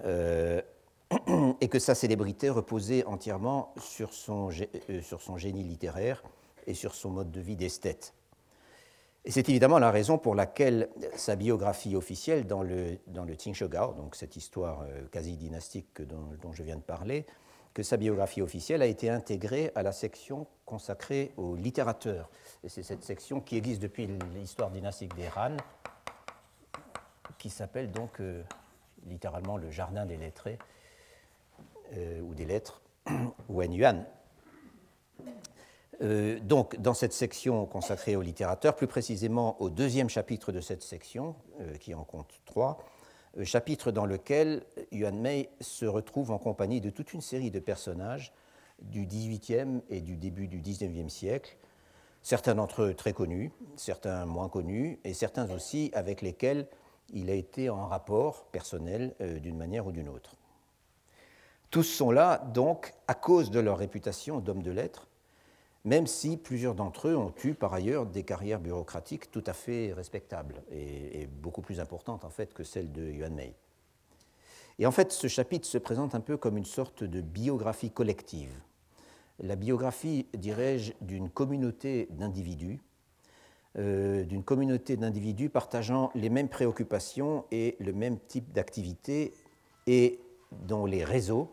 euh, 0.05 0.61
et 1.61 1.67
que 1.69 1.79
sa 1.79 1.95
célébrité 1.95 2.49
reposait 2.49 3.03
entièrement 3.05 3.73
sur 3.79 4.13
son, 4.13 4.49
euh, 4.89 5.01
sur 5.01 5.21
son 5.21 5.37
génie 5.37 5.63
littéraire 5.63 6.23
et 6.67 6.73
sur 6.73 6.95
son 6.95 7.09
mode 7.09 7.31
de 7.31 7.41
vie 7.41 7.55
d'esthète. 7.55 8.13
Et 9.25 9.31
c'est 9.31 9.47
évidemment 9.47 9.79
la 9.79 9.89
raison 9.89 10.17
pour 10.17 10.35
laquelle 10.35 10.89
sa 11.15 11.35
biographie 11.37 11.95
officielle 11.95 12.45
dans 12.45 12.61
le, 12.61 12.97
dans 13.07 13.23
le 13.23 13.35
donc 13.95 14.15
cette 14.15 14.35
histoire 14.35 14.81
euh, 14.81 15.07
quasi 15.11 15.37
dynastique 15.37 16.01
dont, 16.01 16.51
je 16.51 16.63
viens 16.63 16.75
de 16.75 16.81
parler, 16.81 17.25
que 17.73 17.83
sa 17.83 17.95
biographie 17.95 18.41
officielle 18.41 18.81
a 18.81 18.85
été 18.85 19.09
intégrée 19.09 19.71
à 19.75 19.83
la 19.83 19.93
section 19.93 20.45
consacrée 20.65 21.31
aux 21.37 21.55
littérateurs. 21.55 22.29
Et 22.65 22.69
c'est 22.69 22.83
cette 22.83 23.03
section 23.03 23.39
qui 23.39 23.55
existe 23.55 23.81
depuis 23.81 24.09
l'histoire 24.35 24.69
dynastique 24.71 25.15
des 25.15 25.29
Han, 25.37 25.55
qui 27.37 27.49
s'appelle 27.49 27.91
donc 27.91 28.19
euh, 28.19 28.43
littéralement 29.07 29.55
le 29.55 29.71
jardin 29.71 30.05
des 30.05 30.17
lettrés, 30.17 30.59
euh, 31.95 32.19
ou 32.21 32.33
des 32.33 32.45
lettres, 32.45 32.81
Wen 33.49 33.71
Yuan. 33.73 34.05
Euh, 36.01 36.39
donc, 36.39 36.79
dans 36.79 36.93
cette 36.93 37.13
section 37.13 37.65
consacrée 37.65 38.15
aux 38.15 38.21
littérateurs, 38.21 38.75
plus 38.75 38.87
précisément 38.87 39.61
au 39.61 39.69
deuxième 39.69 40.09
chapitre 40.09 40.51
de 40.51 40.59
cette 40.59 40.83
section, 40.83 41.35
euh, 41.61 41.77
qui 41.77 41.93
en 41.93 42.03
compte 42.03 42.41
trois, 42.45 42.79
euh, 43.37 43.45
chapitre 43.45 43.91
dans 43.91 44.05
lequel 44.05 44.63
Yuan 44.91 45.19
Mei 45.19 45.49
se 45.61 45.85
retrouve 45.85 46.31
en 46.31 46.37
compagnie 46.37 46.81
de 46.81 46.89
toute 46.89 47.13
une 47.13 47.21
série 47.21 47.51
de 47.51 47.59
personnages 47.59 48.33
du 48.81 49.05
XVIIIe 49.05 49.81
et 49.89 50.01
du 50.01 50.17
début 50.17 50.47
du 50.47 50.59
XIXe 50.59 51.13
siècle, 51.13 51.57
certains 52.21 52.55
d'entre 52.55 52.83
eux 52.83 52.93
très 52.93 53.13
connus, 53.13 53.51
certains 53.75 54.25
moins 54.25 54.49
connus, 54.49 54.99
et 55.03 55.13
certains 55.13 55.49
aussi 55.51 55.91
avec 55.93 56.21
lesquels 56.21 56.67
il 57.13 57.29
a 57.29 57.33
été 57.33 57.69
en 57.69 57.87
rapport 57.87 58.45
personnel 58.45 59.13
d'une 59.41 59.57
manière 59.57 59.85
ou 59.85 59.91
d'une 59.91 60.09
autre. 60.09 60.35
Tous 61.69 61.83
sont 61.83 62.11
là, 62.11 62.39
donc, 62.53 62.93
à 63.07 63.13
cause 63.13 63.51
de 63.51 63.59
leur 63.59 63.77
réputation 63.77 64.39
d'hommes 64.39 64.63
de 64.63 64.71
lettres, 64.71 65.07
même 65.85 66.07
si 66.07 66.37
plusieurs 66.37 66.75
d'entre 66.75 67.09
eux 67.09 67.17
ont 67.17 67.33
eu 67.43 67.53
par 67.53 67.73
ailleurs 67.73 68.05
des 68.05 68.23
carrières 68.23 68.59
bureaucratiques 68.59 69.31
tout 69.31 69.43
à 69.45 69.53
fait 69.53 69.93
respectables 69.93 70.63
et, 70.71 71.27
beaucoup 71.27 71.61
plus 71.61 71.79
importantes 71.79 72.23
en 72.23 72.29
fait 72.29 72.53
que 72.53 72.63
celles 72.63 72.91
de 72.91 73.09
Yuan 73.09 73.33
Mei. 73.33 73.53
Et 74.79 74.85
en 74.85 74.91
fait, 74.91 75.11
ce 75.11 75.27
chapitre 75.27 75.67
se 75.67 75.77
présente 75.77 76.15
un 76.15 76.19
peu 76.19 76.37
comme 76.37 76.57
une 76.57 76.65
sorte 76.65 77.03
de 77.03 77.21
biographie 77.21 77.91
collective. 77.91 78.53
La 79.39 79.55
biographie, 79.55 80.27
dirais-je, 80.33 80.93
d'une 81.01 81.29
communauté 81.29 82.07
d'individus, 82.11 82.79
euh, 83.77 84.23
d'une 84.23 84.43
communauté 84.43 84.97
d'individus 84.97 85.49
partageant 85.49 86.11
les 86.15 86.29
mêmes 86.29 86.49
préoccupations 86.49 87.45
et 87.51 87.75
le 87.79 87.93
même 87.93 88.19
type 88.19 88.51
d'activité 88.51 89.33
et 89.85 90.19
dont 90.51 90.85
les 90.85 91.03
réseaux 91.03 91.51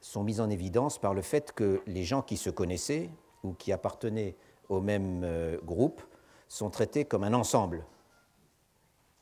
sont 0.00 0.24
mis 0.24 0.40
en 0.40 0.50
évidence 0.50 0.98
par 0.98 1.14
le 1.14 1.22
fait 1.22 1.52
que 1.52 1.80
les 1.86 2.04
gens 2.04 2.22
qui 2.22 2.36
se 2.36 2.50
connaissaient, 2.50 3.08
ou 3.42 3.54
qui 3.54 3.72
appartenaient 3.72 4.36
au 4.68 4.80
même 4.80 5.22
euh, 5.24 5.58
groupe 5.62 6.02
sont 6.48 6.70
traités 6.70 7.04
comme 7.04 7.24
un 7.24 7.34
ensemble. 7.34 7.84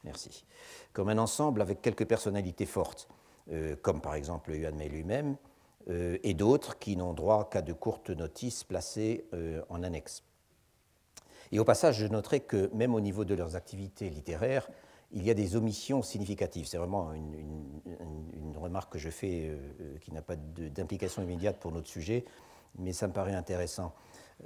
Merci. 0.05 0.45
Comme 0.93 1.09
un 1.09 1.19
ensemble 1.19 1.61
avec 1.61 1.83
quelques 1.83 2.07
personnalités 2.07 2.67
fortes, 2.67 3.09
euh, 3.53 3.77
comme 3.83 4.01
par 4.01 4.15
exemple 4.15 4.55
Yuan 4.55 4.75
Mei 4.75 4.89
lui-même, 4.89 5.37
euh, 5.89 6.19
et 6.23 6.35
d'autres 6.35 6.79
qui 6.79 6.97
n'ont 6.97 7.13
droit 7.13 7.49
qu'à 7.49 7.63
de 7.63 7.73
courtes 7.73 8.11
notices 8.11 8.65
placées 8.65 9.27
en 9.69 9.83
annexe. 9.83 10.23
Et 11.53 11.59
au 11.59 11.65
passage, 11.65 11.97
je 11.97 12.07
noterai 12.07 12.41
que 12.41 12.71
même 12.75 12.95
au 12.95 13.01
niveau 13.01 13.25
de 13.25 13.35
leurs 13.35 13.57
activités 13.57 14.09
littéraires, 14.09 14.69
il 15.13 15.25
y 15.25 15.31
a 15.31 15.35
des 15.35 15.57
omissions 15.57 16.03
significatives. 16.03 16.67
C'est 16.67 16.79
vraiment 16.79 17.13
une, 17.13 17.35
une, 17.35 18.57
remarque 18.57 18.93
que 18.93 18.99
je 18.99 19.11
fais 19.11 19.59
qui 20.03 20.13
n'a 20.13 20.23
pas 20.23 20.37
d'implication 20.37 21.23
immédiate 21.23 21.59
pour 21.59 21.73
notre 21.73 21.89
sujet, 21.89 22.25
mais 22.79 22.93
ça 22.93 23.09
me 23.09 23.13
paraît 23.13 23.35
intéressant. 23.35 23.95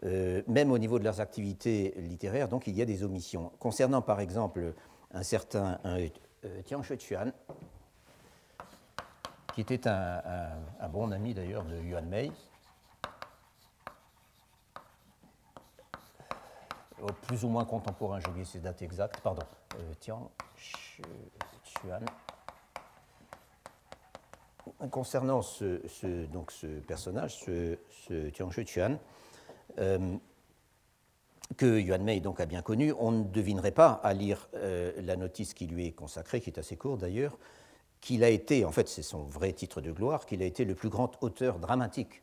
Euh, 0.03 0.43
même 0.49 0.73
au 0.73 0.79
niveau 0.79 0.99
de 0.99 1.05
leurs 1.05 1.21
activités 1.21 1.95
littéraires, 1.99 2.49
donc 2.49 2.67
il 2.67 2.77
y 2.77 2.83
a 2.83 2.85
des 2.85 3.05
omissions. 3.05 3.53
Concernant 3.59 4.03
par 4.03 4.21
exemple 4.21 4.75
un 5.13 5.23
certain 5.23 5.79
un, 5.85 5.99
euh, 5.99 6.63
Tian 6.65 6.83
qui 9.55 9.61
était 9.61 9.87
un, 9.87 10.89
bon 10.91 11.13
ami 11.13 11.33
d'ailleurs 11.33 11.65
de 11.65 11.81
Yuan 11.81 12.07
Mei, 12.07 12.33
plus 17.13 17.45
ou 17.45 17.49
moins 17.49 17.65
contemporain, 17.65 18.21
j'ai 18.21 18.29
oublié 18.29 18.45
ses 18.45 18.61
dates 18.61 18.83
exactes, 18.83 19.21
pardon, 19.21 19.43
euh, 19.77 19.93
Tian 20.01 20.31
Chuan. 20.57 22.05
Concernant 24.91 25.43
ce, 25.43 26.27
donc 26.27 26.51
ce 26.51 26.67
personnage, 26.81 27.37
ce, 27.39 27.79
ce 27.91 28.31
Tian 28.31 28.49
euh, 28.49 28.97
que 31.57 31.79
Yuan 31.79 32.03
Mei 32.03 32.21
donc 32.21 32.41
a 32.41 32.47
bien 32.47 32.63
connu, 32.63 32.93
on 32.99 33.13
ne 33.13 33.25
devinerait 33.25 33.71
pas 33.71 34.01
à 34.03 34.13
lire 34.13 34.49
euh, 34.55 34.93
la 35.03 35.17
notice 35.17 35.55
qui 35.55 35.67
lui 35.67 35.87
est 35.87 35.93
consacrée, 35.93 36.41
qui 36.41 36.51
est 36.51 36.59
assez 36.59 36.77
courte 36.77 37.01
d'ailleurs, 37.01 37.39
qu'il 38.01 38.25
a 38.25 38.29
été, 38.29 38.65
en 38.65 38.73
fait 38.73 38.89
c'est 38.89 39.03
son 39.03 39.23
vrai 39.25 39.53
titre 39.53 39.81
de 39.81 39.93
gloire, 39.93 40.27
qu'il 40.27 40.43
a 40.43 40.47
été 40.47 40.65
le 40.65 40.75
plus 40.75 40.89
grand 40.89 41.13
auteur 41.23 41.59
dramatique 41.59 42.23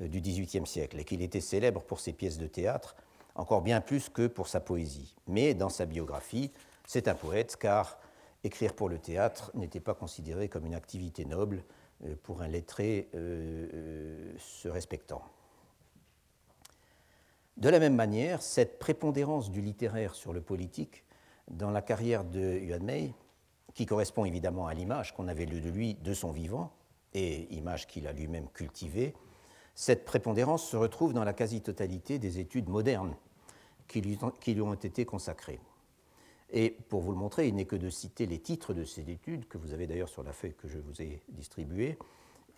euh, 0.00 0.08
du 0.08 0.20
XVIIIe 0.20 0.66
siècle 0.66 0.98
et 1.00 1.04
qu'il 1.04 1.22
était 1.22 1.40
célèbre 1.40 1.82
pour 1.82 2.00
ses 2.00 2.12
pièces 2.12 2.38
de 2.38 2.46
théâtre, 2.46 2.94
encore 3.34 3.62
bien 3.62 3.80
plus 3.80 4.08
que 4.08 4.26
pour 4.26 4.48
sa 4.48 4.60
poésie. 4.60 5.16
Mais 5.26 5.54
dans 5.54 5.70
sa 5.70 5.86
biographie, 5.86 6.52
c'est 6.86 7.08
un 7.08 7.14
poète 7.14 7.56
car 7.56 7.98
écrire 8.44 8.74
pour 8.74 8.88
le 8.88 8.98
théâtre 8.98 9.50
n'était 9.54 9.80
pas 9.80 9.94
considéré 9.94 10.48
comme 10.48 10.66
une 10.66 10.74
activité 10.74 11.24
noble 11.24 11.62
pour 12.22 12.42
un 12.42 12.48
lettré 12.48 13.08
se 14.38 14.68
respectant. 14.68 15.22
De 17.58 17.68
la 17.68 17.80
même 17.80 17.96
manière, 17.96 18.40
cette 18.40 18.78
prépondérance 18.78 19.50
du 19.50 19.60
littéraire 19.60 20.14
sur 20.14 20.32
le 20.32 20.40
politique 20.40 21.02
dans 21.50 21.72
la 21.72 21.82
carrière 21.82 22.22
de 22.22 22.56
Yuan 22.60 22.84
Mei, 22.84 23.12
qui 23.74 23.84
correspond 23.84 24.24
évidemment 24.24 24.68
à 24.68 24.74
l'image 24.74 25.12
qu'on 25.12 25.26
avait 25.26 25.44
lue 25.44 25.60
de 25.60 25.68
lui 25.68 25.94
de 25.94 26.14
son 26.14 26.30
vivant, 26.30 26.72
et 27.14 27.52
image 27.52 27.88
qu'il 27.88 28.06
a 28.06 28.12
lui-même 28.12 28.48
cultivée, 28.50 29.12
cette 29.74 30.04
prépondérance 30.04 30.68
se 30.68 30.76
retrouve 30.76 31.12
dans 31.12 31.24
la 31.24 31.32
quasi-totalité 31.32 32.20
des 32.20 32.38
études 32.38 32.68
modernes 32.68 33.16
qui 33.88 34.02
lui, 34.02 34.16
qui 34.40 34.54
lui, 34.54 34.62
ont 34.62 34.74
été 34.74 35.04
consacrées. 35.04 35.58
Et 36.52 36.70
pour 36.70 37.00
vous 37.00 37.10
le 37.10 37.18
montrer, 37.18 37.48
il 37.48 37.56
n'est 37.56 37.64
que 37.64 37.74
de 37.74 37.90
citer 37.90 38.26
les 38.26 38.38
titres 38.38 38.72
de 38.72 38.84
ces 38.84 39.10
études, 39.10 39.48
que 39.48 39.58
vous 39.58 39.72
avez 39.72 39.88
d'ailleurs 39.88 40.08
sur 40.08 40.22
la 40.22 40.32
feuille 40.32 40.54
que 40.54 40.68
je 40.68 40.78
vous 40.78 41.02
ai 41.02 41.22
distribuée, 41.30 41.98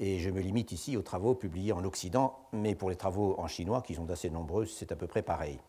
et 0.00 0.19
je 0.19 0.30
me 0.30 0.40
limite 0.40 0.73
ici 0.73 0.97
aux 0.97 1.02
travaux 1.02 1.35
publiés 1.35 1.73
en 1.73 1.85
Occident, 1.85 2.38
mais 2.52 2.75
pour 2.75 2.88
les 2.88 2.97
travaux 2.97 3.38
en 3.38 3.47
chinois, 3.47 3.83
qui 3.83 3.95
sont 3.95 4.11
assez 4.11 4.30
nombreux, 4.30 4.64
c'est 4.64 4.90
à 4.92 4.97
peu 4.97 5.07
près 5.07 5.23
pareil. 5.23 5.61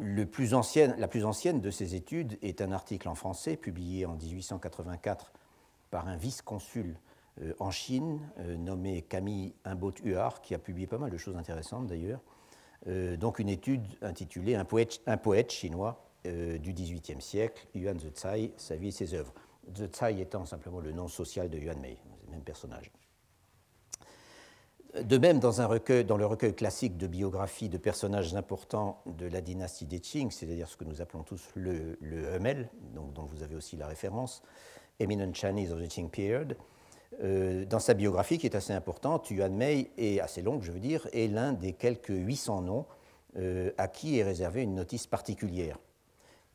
la 0.00 0.26
plus 0.26 0.52
ancienne 0.54 1.60
de 1.60 1.70
ces 1.70 1.94
études 1.94 2.38
est 2.42 2.60
un 2.60 2.72
article 2.72 3.08
en 3.08 3.14
français 3.14 3.56
publié 3.56 4.04
en 4.04 4.16
1884 4.16 5.32
par 5.92 6.08
un 6.08 6.16
vice-consul 6.16 6.96
euh, 7.40 7.54
en 7.60 7.70
Chine 7.70 8.20
euh, 8.40 8.56
nommé 8.56 9.02
Camille 9.02 9.54
Imbot-Huard, 9.64 10.40
qui 10.42 10.54
a 10.54 10.58
publié 10.58 10.88
pas 10.88 10.98
mal 10.98 11.10
de 11.10 11.16
choses 11.16 11.36
intéressantes 11.36 11.86
d'ailleurs. 11.86 12.20
Euh, 12.88 13.16
donc 13.16 13.38
une 13.38 13.48
étude 13.48 13.86
intitulée 14.02 14.56
Un 14.56 14.64
poète, 14.64 15.52
chinois 15.52 16.04
du 16.24 16.74
XVIIIe 16.74 17.22
siècle, 17.22 17.66
Yuan 17.74 17.98
Zecai, 17.98 18.52
sa 18.58 18.76
vie 18.76 18.88
et 18.88 18.90
ses 18.90 19.14
œuvres. 19.14 19.32
Zecai 19.74 20.20
étant 20.20 20.44
simplement 20.44 20.80
le 20.80 20.92
nom 20.92 21.08
social 21.08 21.48
de 21.48 21.56
Yuan 21.56 21.80
Mei, 21.80 21.96
le 22.26 22.32
même 22.32 22.42
personnage. 22.42 22.90
De 24.94 25.18
même, 25.18 25.38
dans, 25.38 25.50
le 26.16 26.26
recueil 26.26 26.54
classique 26.54 26.96
de 26.96 27.06
biographies 27.06 27.68
de 27.68 27.78
personnages 27.78 28.34
importants 28.34 29.00
de 29.06 29.26
la 29.26 29.40
dynastie 29.40 29.86
des 29.86 30.00
Qing, 30.00 30.30
c'est-à-dire 30.32 30.68
ce 30.68 30.76
que 30.76 30.84
nous 30.84 31.00
appelons 31.00 31.22
tous 31.22 31.48
le, 31.54 31.96
le 32.00 32.38
dont 32.94 33.24
vous 33.24 33.42
avez 33.44 33.54
aussi 33.54 33.76
la 33.76 33.86
référence, 33.86 34.42
Eminent 34.98 35.32
Chinese 35.32 35.72
of 35.72 35.80
the 35.80 35.88
Qing 35.88 36.10
Period, 36.10 36.56
euh, 37.22 37.64
dans 37.66 37.78
sa 37.78 37.94
biographie, 37.94 38.38
qui 38.38 38.46
est 38.46 38.56
assez 38.56 38.72
importante, 38.72 39.30
Yuan 39.30 39.54
Mei 39.54 39.90
est 39.96 40.20
assez 40.20 40.42
longue, 40.42 40.62
je 40.62 40.72
veux 40.72 40.80
dire, 40.80 41.06
est 41.12 41.28
l'un 41.28 41.52
des 41.52 41.72
quelques 41.72 42.08
800 42.08 42.62
noms 42.62 42.86
euh, 43.36 43.70
à 43.78 43.88
qui 43.88 44.18
est 44.18 44.24
réservée 44.24 44.62
une 44.62 44.74
notice 44.74 45.06
particulière. 45.06 45.78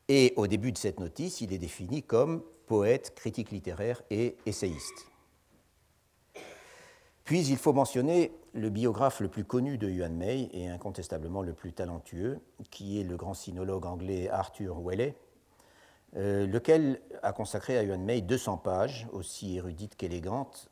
Et 0.08 0.34
au 0.36 0.48
début 0.48 0.72
de 0.72 0.78
cette 0.78 1.00
notice, 1.00 1.42
il 1.42 1.54
est 1.54 1.58
défini 1.58 2.04
comme 2.04 2.44
poète, 2.68 3.14
critique 3.16 3.52
littéraire 3.52 4.02
et 4.10 4.38
essayiste. 4.46 5.08
Puis 7.26 7.48
il 7.48 7.58
faut 7.58 7.74
mentionner 7.74 8.32
le 8.54 8.70
biographe 8.70 9.20
le 9.20 9.28
plus 9.28 9.44
connu 9.44 9.80
de 9.80 9.90
Yuan 9.90 10.16
Mei 10.16 10.48
et 10.54 10.70
incontestablement 10.70 11.42
le 11.42 11.54
plus 11.54 11.74
talentueux, 11.74 12.40
qui 12.70 13.02
est 13.02 13.04
le 13.04 13.18
grand 13.18 13.34
sinologue 13.34 13.88
anglais 13.88 14.30
Arthur 14.30 14.80
Welley, 14.80 15.16
euh, 16.16 16.46
lequel 16.46 17.02
a 17.24 17.34
consacré 17.34 17.80
à 17.80 17.84
Yuan 17.84 18.04
Mei 18.04 18.22
200 18.22 18.58
pages, 18.58 19.08
aussi 19.12 19.58
érudites 19.58 19.96
qu'élégantes, 19.96 20.70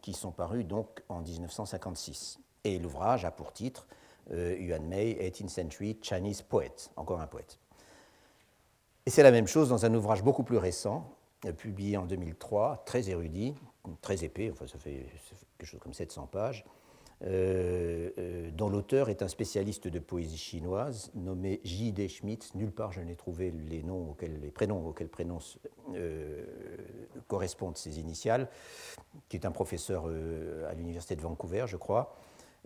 qui 0.00 0.12
sont 0.12 0.32
parues 0.32 0.64
donc 0.64 1.02
en 1.08 1.20
1956. 1.20 2.40
Et 2.64 2.80
l'ouvrage 2.80 3.24
a 3.24 3.30
pour 3.30 3.52
titre 3.52 3.86
euh, 4.32 4.56
Yuan 4.58 4.84
Mei, 4.84 5.16
18th 5.20 5.48
Century 5.48 5.96
Chinese 6.02 6.42
Poet, 6.42 6.74
encore 6.96 7.20
un 7.20 7.28
poète. 7.28 7.60
Et 9.06 9.10
c'est 9.10 9.22
la 9.22 9.30
même 9.30 9.46
chose 9.46 9.68
dans 9.68 9.86
un 9.86 9.94
ouvrage 9.94 10.24
beaucoup 10.24 10.42
plus 10.42 10.58
récent, 10.58 11.08
euh, 11.46 11.52
publié 11.52 11.96
en 11.96 12.06
2003, 12.06 12.82
très 12.84 13.08
érudit, 13.08 13.54
très 14.00 14.24
épais, 14.24 14.50
enfin 14.50 14.66
ça 14.66 14.78
fait 14.78 15.06
quelque 15.58 15.68
chose 15.68 15.80
comme 15.80 15.94
700 15.94 16.28
pages, 16.30 16.64
dont 17.22 18.68
l'auteur 18.68 19.08
est 19.08 19.22
un 19.22 19.28
spécialiste 19.28 19.86
de 19.86 19.98
poésie 20.00 20.36
chinoise 20.36 21.12
nommé 21.14 21.60
J.D. 21.62 22.08
Schmidt. 22.08 22.48
Nulle 22.56 22.72
part 22.72 22.90
je 22.90 23.00
n'ai 23.00 23.14
trouvé 23.14 23.52
les, 23.52 23.84
noms 23.84 24.10
auxquels, 24.10 24.40
les 24.40 24.50
prénoms 24.50 24.88
auxquels 24.88 25.08
correspondent 27.28 27.76
ces 27.76 28.00
initiales, 28.00 28.48
qui 29.28 29.36
est 29.36 29.46
un 29.46 29.52
professeur 29.52 30.06
à 30.06 30.74
l'Université 30.74 31.14
de 31.14 31.20
Vancouver, 31.20 31.66
je 31.68 31.76
crois 31.76 32.16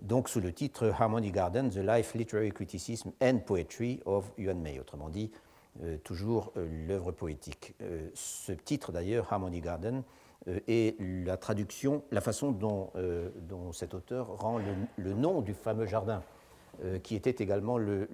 donc 0.03 0.29
sous 0.29 0.41
le 0.41 0.53
titre 0.53 0.93
Harmony 0.99 1.31
Garden, 1.31 1.71
The 1.71 1.77
Life, 1.77 2.15
Literary 2.15 2.51
Criticism 2.51 3.11
and 3.23 3.39
Poetry 3.47 4.01
of 4.05 4.31
Yuan 4.37 4.61
Mei, 4.61 4.79
autrement 4.79 5.09
dit, 5.09 5.31
euh, 5.83 5.97
toujours 5.99 6.53
euh, 6.57 6.87
l'œuvre 6.87 7.13
poétique. 7.13 7.75
Euh, 7.83 8.09
ce 8.15 8.53
titre 8.53 8.93
d'ailleurs, 8.93 9.33
Harmony 9.33 9.61
Garden, 9.61 10.03
est 10.47 11.01
la 11.01 11.37
traduction, 11.37 12.05
la 12.11 12.21
façon 12.21 12.53
dont, 12.53 12.93
dont 13.49 13.73
cet 13.73 13.95
auteur 13.95 14.29
rend 14.29 14.61
le, 14.97 15.15
nom 15.15 15.41
du 15.41 15.55
fameux 15.55 15.87
jardin, 15.87 16.23
qui 17.03 17.17
était 17.17 17.43
également 17.43 17.79
le, 17.79 18.07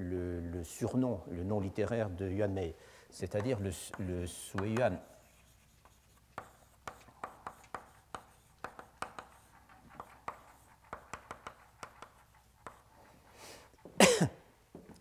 surnom, 0.64 1.20
le 1.30 1.44
nom 1.44 1.60
littéraire 1.60 2.10
de 2.10 2.28
Yuan 2.28 2.52
Mei, 2.52 2.74
c'est-à-dire 3.10 3.58
le, 3.60 3.70
le 3.98 4.68
Yuan 4.68 4.98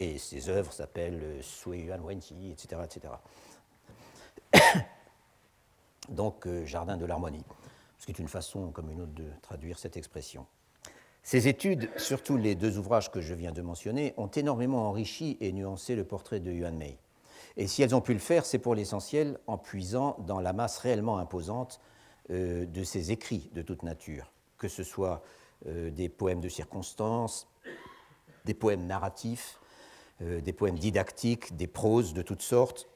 et 0.01 0.17
ses 0.17 0.49
œuvres 0.49 0.73
s'appellent 0.73 1.21
euh, 1.23 1.41
Sui 1.41 1.81
Yuan 1.81 2.01
Wenji, 2.01 2.51
etc. 2.51 2.81
etc. 2.83 3.13
Donc, 6.09 6.47
euh, 6.47 6.65
Jardin 6.65 6.97
de 6.97 7.05
l'harmonie, 7.05 7.43
ce 7.97 8.05
qui 8.05 8.11
est 8.11 8.19
une 8.19 8.27
façon 8.27 8.71
comme 8.71 8.89
une 8.91 9.01
autre 9.01 9.13
de 9.13 9.27
traduire 9.41 9.79
cette 9.79 9.97
expression. 9.97 10.45
Ces 11.23 11.47
études, 11.47 11.89
surtout 11.97 12.37
les 12.37 12.55
deux 12.55 12.77
ouvrages 12.79 13.11
que 13.11 13.21
je 13.21 13.33
viens 13.33 13.51
de 13.51 13.61
mentionner, 13.61 14.13
ont 14.17 14.27
énormément 14.27 14.87
enrichi 14.89 15.37
et 15.39 15.51
nuancé 15.51 15.95
le 15.95 16.03
portrait 16.03 16.39
de 16.39 16.51
Yuan 16.51 16.75
Mei. 16.75 16.97
Et 17.57 17.67
si 17.67 17.83
elles 17.83 17.93
ont 17.93 18.01
pu 18.01 18.13
le 18.13 18.19
faire, 18.19 18.45
c'est 18.45 18.59
pour 18.59 18.73
l'essentiel 18.73 19.39
en 19.45 19.57
puisant 19.57 20.15
dans 20.25 20.39
la 20.39 20.53
masse 20.53 20.77
réellement 20.79 21.17
imposante 21.19 21.79
euh, 22.31 22.65
de 22.65 22.83
ses 22.83 23.11
écrits 23.11 23.51
de 23.53 23.61
toute 23.61 23.83
nature, 23.83 24.31
que 24.57 24.67
ce 24.67 24.83
soit 24.83 25.21
des 25.63 26.09
poèmes 26.09 26.41
de 26.41 26.49
circonstance, 26.49 27.47
des 28.45 28.55
poèmes 28.55 28.87
narratifs, 28.87 29.59
euh, 30.21 30.41
des 30.41 30.53
poèmes 30.53 30.77
didactiques, 30.77 31.55
des 31.55 31.67
proses 31.67 32.13
de 32.13 32.21
toutes 32.21 32.41
sortes, 32.41 32.87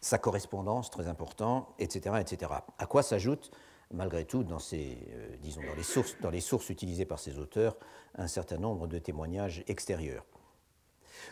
sa 0.00 0.18
correspondance, 0.18 0.90
très 0.90 1.08
important, 1.08 1.68
etc. 1.78 2.16
etc. 2.20 2.52
À 2.78 2.86
quoi 2.86 3.02
s'ajoute, 3.02 3.50
malgré 3.92 4.24
tout, 4.24 4.44
dans, 4.44 4.58
ces, 4.58 4.98
euh, 5.10 5.36
disons, 5.42 5.62
dans, 5.66 5.74
les 5.74 5.82
sources, 5.82 6.16
dans 6.20 6.30
les 6.30 6.40
sources 6.40 6.70
utilisées 6.70 7.04
par 7.04 7.18
ces 7.18 7.38
auteurs, 7.38 7.76
un 8.16 8.28
certain 8.28 8.58
nombre 8.58 8.86
de 8.86 8.98
témoignages 8.98 9.64
extérieurs. 9.66 10.24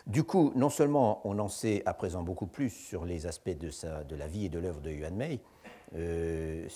Du 0.05 0.23
coup, 0.23 0.51
non 0.55 0.69
seulement 0.69 1.21
on 1.23 1.39
en 1.39 1.47
sait 1.47 1.81
à 1.85 1.93
présent 1.93 2.23
beaucoup 2.23 2.47
plus 2.47 2.69
sur 2.69 3.05
les 3.05 3.25
aspects 3.25 3.57
de, 3.57 3.69
sa, 3.69 4.03
de 4.03 4.15
la 4.15 4.27
vie 4.27 4.45
et 4.45 4.49
de 4.49 4.59
l'œuvre 4.59 4.81
de 4.81 4.91
Yuan 4.91 5.15
Mei, 5.15 5.39
euh, 5.95 6.67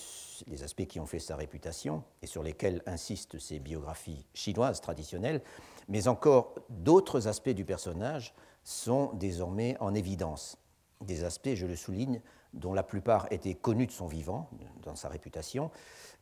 les 0.46 0.62
aspects 0.62 0.86
qui 0.86 0.98
ont 0.98 1.06
fait 1.06 1.18
sa 1.18 1.36
réputation 1.36 2.02
et 2.22 2.26
sur 2.26 2.42
lesquels 2.42 2.82
insistent 2.86 3.38
ses 3.38 3.58
biographies 3.58 4.24
chinoises 4.32 4.80
traditionnelles, 4.80 5.42
mais 5.88 6.08
encore 6.08 6.54
d'autres 6.70 7.28
aspects 7.28 7.50
du 7.50 7.66
personnage 7.66 8.34
sont 8.64 9.10
désormais 9.14 9.76
en 9.80 9.94
évidence. 9.94 10.56
Des 11.02 11.24
aspects, 11.24 11.54
je 11.54 11.66
le 11.66 11.76
souligne, 11.76 12.20
dont 12.54 12.74
la 12.74 12.82
plupart 12.82 13.26
étaient 13.30 13.54
connus 13.54 13.86
de 13.86 13.92
son 13.92 14.06
vivant, 14.06 14.48
dans 14.82 14.94
sa 14.94 15.08
réputation, 15.08 15.70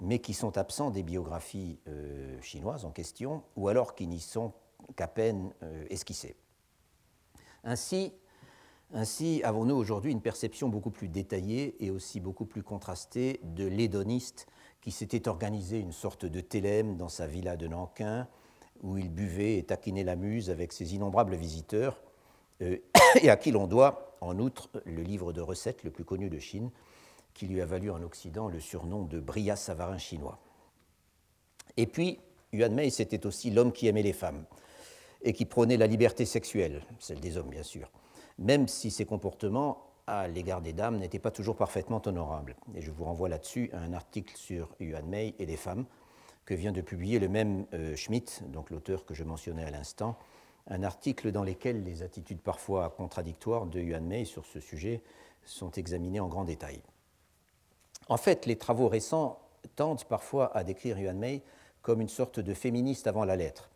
mais 0.00 0.20
qui 0.20 0.34
sont 0.34 0.58
absents 0.58 0.90
des 0.90 1.02
biographies 1.02 1.78
euh, 1.88 2.40
chinoises 2.40 2.84
en 2.84 2.90
question, 2.90 3.42
ou 3.56 3.68
alors 3.68 3.94
qui 3.94 4.06
n'y 4.06 4.20
sont 4.20 4.52
qu'à 4.96 5.08
peine 5.08 5.52
euh, 5.62 5.84
esquissés. 5.90 6.36
Ainsi, 7.64 8.12
ainsi 8.92 9.42
avons-nous 9.44 9.74
aujourd'hui 9.74 10.12
une 10.12 10.22
perception 10.22 10.68
beaucoup 10.68 10.90
plus 10.90 11.08
détaillée 11.08 11.76
et 11.84 11.90
aussi 11.90 12.20
beaucoup 12.20 12.46
plus 12.46 12.62
contrastée 12.62 13.40
de 13.42 13.66
l'hédoniste 13.66 14.46
qui 14.80 14.90
s'était 14.90 15.28
organisé 15.28 15.78
une 15.78 15.92
sorte 15.92 16.24
de 16.24 16.40
télème 16.40 16.96
dans 16.96 17.08
sa 17.08 17.26
villa 17.26 17.56
de 17.56 17.66
Nankin, 17.66 18.26
où 18.82 18.96
il 18.96 19.10
buvait 19.10 19.58
et 19.58 19.64
taquinait 19.64 20.04
la 20.04 20.16
muse 20.16 20.48
avec 20.48 20.72
ses 20.72 20.94
innombrables 20.94 21.34
visiteurs, 21.34 22.02
et 23.22 23.30
à 23.30 23.36
qui 23.36 23.50
l'on 23.50 23.66
doit, 23.66 24.16
en 24.20 24.38
outre, 24.38 24.68
le 24.84 25.02
livre 25.02 25.32
de 25.32 25.40
recettes 25.40 25.82
le 25.82 25.90
plus 25.90 26.04
connu 26.04 26.28
de 26.28 26.38
Chine, 26.38 26.70
qui 27.34 27.46
lui 27.46 27.60
a 27.60 27.66
valu 27.66 27.90
en 27.90 28.02
Occident 28.02 28.48
le 28.48 28.60
surnom 28.60 29.04
de 29.04 29.20
Bria 29.20 29.56
Savarin 29.56 29.98
chinois. 29.98 30.38
Et 31.76 31.86
puis, 31.86 32.18
Yuan 32.52 32.74
Mei, 32.74 32.90
c'était 32.90 33.26
aussi 33.26 33.50
l'homme 33.50 33.72
qui 33.72 33.86
aimait 33.86 34.02
les 34.02 34.12
femmes 34.12 34.44
et 35.22 35.32
qui 35.32 35.44
prônait 35.44 35.76
la 35.76 35.86
liberté 35.86 36.24
sexuelle, 36.24 36.82
celle 36.98 37.20
des 37.20 37.36
hommes 37.36 37.50
bien 37.50 37.62
sûr, 37.62 37.90
même 38.38 38.68
si 38.68 38.90
ses 38.90 39.04
comportements 39.04 39.86
à 40.06 40.26
l'égard 40.26 40.60
des 40.60 40.72
dames 40.72 40.98
n'étaient 40.98 41.18
pas 41.18 41.30
toujours 41.30 41.56
parfaitement 41.56 42.02
honorables. 42.04 42.56
Et 42.74 42.82
je 42.82 42.90
vous 42.90 43.04
renvoie 43.04 43.28
là-dessus 43.28 43.70
à 43.72 43.78
un 43.78 43.92
article 43.92 44.36
sur 44.36 44.74
Yuan 44.80 45.06
Mei 45.06 45.34
et 45.38 45.46
les 45.46 45.56
femmes 45.56 45.84
que 46.44 46.54
vient 46.54 46.72
de 46.72 46.80
publier 46.80 47.20
le 47.20 47.28
même 47.28 47.66
euh, 47.74 47.94
Schmitt, 47.94 48.42
donc 48.50 48.70
l'auteur 48.70 49.04
que 49.04 49.14
je 49.14 49.22
mentionnais 49.22 49.64
à 49.64 49.70
l'instant, 49.70 50.18
un 50.70 50.84
article 50.84 51.32
dans 51.32 51.44
lequel 51.44 51.84
les 51.84 52.02
attitudes 52.02 52.40
parfois 52.40 52.90
contradictoires 52.90 53.66
de 53.66 53.80
Yuan 53.80 54.06
Mei 54.06 54.24
sur 54.24 54.46
ce 54.46 54.60
sujet 54.60 55.02
sont 55.44 55.72
examinées 55.72 56.20
en 56.20 56.28
grand 56.28 56.44
détail. 56.44 56.80
En 58.08 58.16
fait, 58.16 58.46
les 58.46 58.56
travaux 58.56 58.88
récents 58.88 59.40
tendent 59.76 60.04
parfois 60.04 60.56
à 60.56 60.64
décrire 60.64 60.98
Yuan 60.98 61.18
Mei 61.18 61.42
comme 61.82 62.00
une 62.00 62.08
sorte 62.08 62.40
de 62.40 62.54
féministe 62.54 63.06
avant 63.06 63.24
la 63.24 63.36
lettre, 63.36 63.70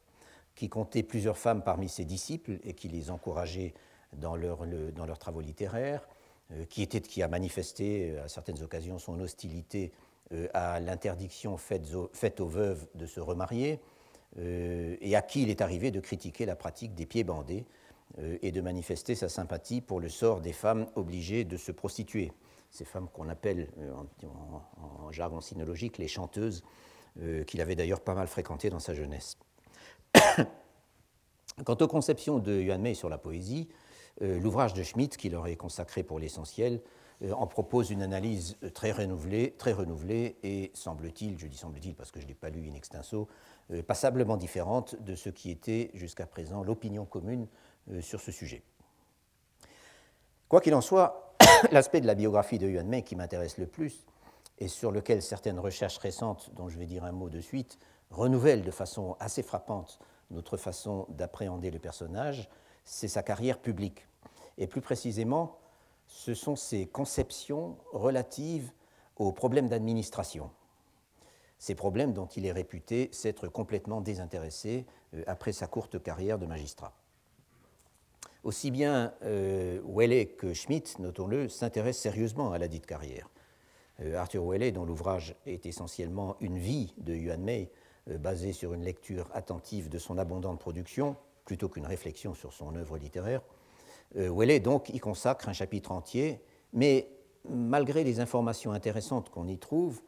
qui 0.55 0.69
comptait 0.69 1.03
plusieurs 1.03 1.39
femmes 1.39 1.63
parmi 1.63 1.89
ses 1.89 2.05
disciples 2.05 2.59
et 2.65 2.75
qui 2.75 2.89
les 2.89 3.11
encourageait 3.11 3.75
dans, 4.13 4.37
leurs 4.37 5.19
travaux 5.19 5.41
littéraires, 5.41 6.07
euh, 6.53 6.65
qui, 6.67 6.83
était, 6.83 7.01
qui 7.01 7.23
a 7.23 7.29
manifesté 7.29 8.13
euh, 8.13 8.25
à 8.25 8.29
certaines 8.29 8.63
occasions 8.63 8.99
son 8.99 9.19
hostilité 9.21 9.93
euh, 10.33 10.49
à 10.55 10.79
l'interdiction 10.79 11.57
faite 11.57 12.41
aux 12.41 12.47
veuves 12.47 12.87
de 12.95 13.07
se 13.07 13.19
remarier, 13.19 13.81
et 14.39 15.15
à 15.15 15.23
qui 15.23 15.43
il 15.43 15.51
est 15.51 15.61
arrivé 15.61 15.91
de 15.91 16.01
critiquer 16.01 16.47
la 16.47 16.57
pratique 16.57 16.95
des 16.95 17.07
pieds 17.07 17.25
bandés 17.25 17.67
euh, 18.19 18.39
et 18.43 18.53
de 18.53 18.61
manifester 18.61 19.15
sa 19.15 19.29
sympathie 19.29 19.81
pour 19.81 20.01
le 20.01 20.09
sort 20.09 20.41
des 20.41 20.53
femmes 20.53 20.87
obligées 20.95 21.45
de 21.45 21.57
se 21.57 21.73
prostituer. 21.73 22.33
Ces 22.71 22.85
femmes 22.85 23.09
qu'on 23.09 23.29
appelle 23.29 23.69
euh, 23.79 23.93
en, 24.27 25.11
jargon 25.11 25.41
sinologique 25.41 25.99
les 25.99 26.09
chanteuses, 26.09 26.63
qu'il 27.47 27.61
avait 27.61 27.77
d'ailleurs 27.77 28.01
pas 28.01 28.15
mal 28.15 28.27
fréquentées 28.27 28.71
dans 28.71 28.81
sa 28.81 28.93
jeunesse. 28.93 29.39
Quant 31.65 31.77
aux 31.81 31.87
conceptions 31.87 32.41
de 32.41 32.61
Yuan 32.61 32.83
Mei 32.83 32.95
sur 32.95 33.09
la 33.09 33.19
poésie, 33.19 33.69
l'ouvrage 34.21 34.75
de 34.75 34.83
Schmitt, 34.83 35.17
qui 35.17 35.29
leur 35.29 35.47
est 35.47 35.55
consacré 35.55 36.03
pour 36.03 36.19
l'essentiel, 36.19 36.81
en 37.33 37.47
propose 37.47 37.91
une 37.91 38.03
analyse 38.03 38.57
très 38.75 38.93
renouvelée, 38.93 39.55
très 39.57 39.73
renouvelée 39.73 40.37
et, 40.43 40.71
semble-t-il, 40.75 41.39
je 41.39 41.47
dis 41.47 41.57
semble-t-il 41.57 41.95
parce 41.95 42.11
que 42.11 42.21
je 42.21 42.25
ne 42.25 42.29
l'ai 42.29 42.35
pas 42.35 42.51
lu 42.51 42.69
in 42.69 42.75
extenso, 42.75 43.29
euh, 43.71 43.83
passablement 43.83 44.37
différente 44.37 44.97
de 45.03 45.15
ce 45.15 45.31
qui 45.31 45.51
était 45.51 45.91
jusqu'à 45.95 46.27
présent 46.27 46.63
l'opinion 46.63 47.05
commune 47.05 47.47
euh, 47.91 48.01
sur 48.01 48.21
ce 48.21 48.33
sujet. 48.33 48.63
Quoi 50.49 50.61
qu'il 50.61 50.75
en 50.75 50.81
soit, 50.81 51.35
l'aspect 51.73 52.01
de 52.01 52.07
la 52.07 52.15
biographie 52.15 52.59
de 52.59 52.69
Yuan 52.69 52.87
Mei 52.87 53.03
qui 53.03 53.17
m'intéresse 53.17 53.59
le 53.59 53.67
plus 53.67 54.05
et 54.59 54.69
sur 54.69 54.93
lequel 54.93 55.23
certaines 55.23 55.59
recherches 55.59 55.99
récentes, 55.99 56.51
dont 56.55 56.69
je 56.69 56.79
vais 56.79 56.87
dire 56.87 57.05
un 57.05 57.13
mot 57.13 57.29
de 57.29 57.41
suite, 57.41 57.79
renouvellent 58.11 58.63
de 58.63 58.71
façon 58.71 59.17
assez 59.19 59.43
frappante 59.43 59.99
notre 60.31 60.57
façon 60.57 61.07
d'appréhender 61.11 61.71
le 61.71 61.79
personnage, 61.79 62.49
c'est 62.85 63.09
sa 63.09 63.23
carrière 63.23 63.59
publique. 63.59 64.07
Et 64.59 64.67
plus 64.67 64.81
précisément, 64.81 65.59
ce 66.15 66.33
sont 66.33 66.55
ses 66.55 66.87
conceptions 66.87 67.77
relatives 67.93 68.71
aux 69.17 69.33
problèmes 69.33 69.69
d'administration 69.69 70.51
ces 71.57 71.75
problèmes 71.75 72.13
dont 72.13 72.27
il 72.27 72.45
est 72.45 72.53
réputé 72.53 73.09
s'être 73.13 73.49
complètement 73.49 74.03
désintéressé 74.03 74.85
euh, 75.15 75.23
après 75.27 75.53
sa 75.53 75.67
courte 75.67 76.03
carrière 76.03 76.39
de 76.39 76.45
magistrat. 76.45 76.93
Aussi 78.43 78.71
bien 78.71 79.15
euh, 79.23 79.81
que 80.37 80.53
Schmitt, 80.53 80.99
notons-le, 80.99 81.49
s'intéressent 81.49 82.03
sérieusement 82.03 82.53
à 82.53 82.59
la 82.59 82.69
dite 82.69 82.85
carrière. 82.85 83.31
Euh, 84.01 84.17
Arthur 84.17 84.45
Welle, 84.45 84.73
dont 84.75 84.85
l'ouvrage 84.85 85.37
est 85.47 85.65
essentiellement 85.65 86.37
une 86.41 86.59
vie 86.59 86.93
de 86.99 87.15
Yuan 87.15 87.43
Mei, 87.43 87.71
euh, 88.11 88.19
basée 88.19 88.53
sur 88.53 88.75
une 88.75 88.83
lecture 88.83 89.31
attentive 89.33 89.89
de 89.89 89.97
son 89.97 90.19
abondante 90.19 90.61
production, 90.61 91.17
plutôt 91.47 91.71
qu'une 91.71 91.87
réflexion 91.87 92.35
sur 92.35 92.53
son 92.53 92.75
œuvre 92.77 92.99
littéraire, 92.99 93.41
Welle 94.15 94.63
donc 94.63 94.91
y 94.91 94.99
consacre 95.01 95.49
un 95.49 95.53
chapitre 95.53 95.93
entier, 95.93 96.41
mais 96.73 97.09
malgré 97.49 98.05
les 98.05 98.21
informations 98.21 98.73
intéressantes 98.73 99.31
qu'on 99.31 99.49
y 99.49 99.59
trouve, 99.59 100.01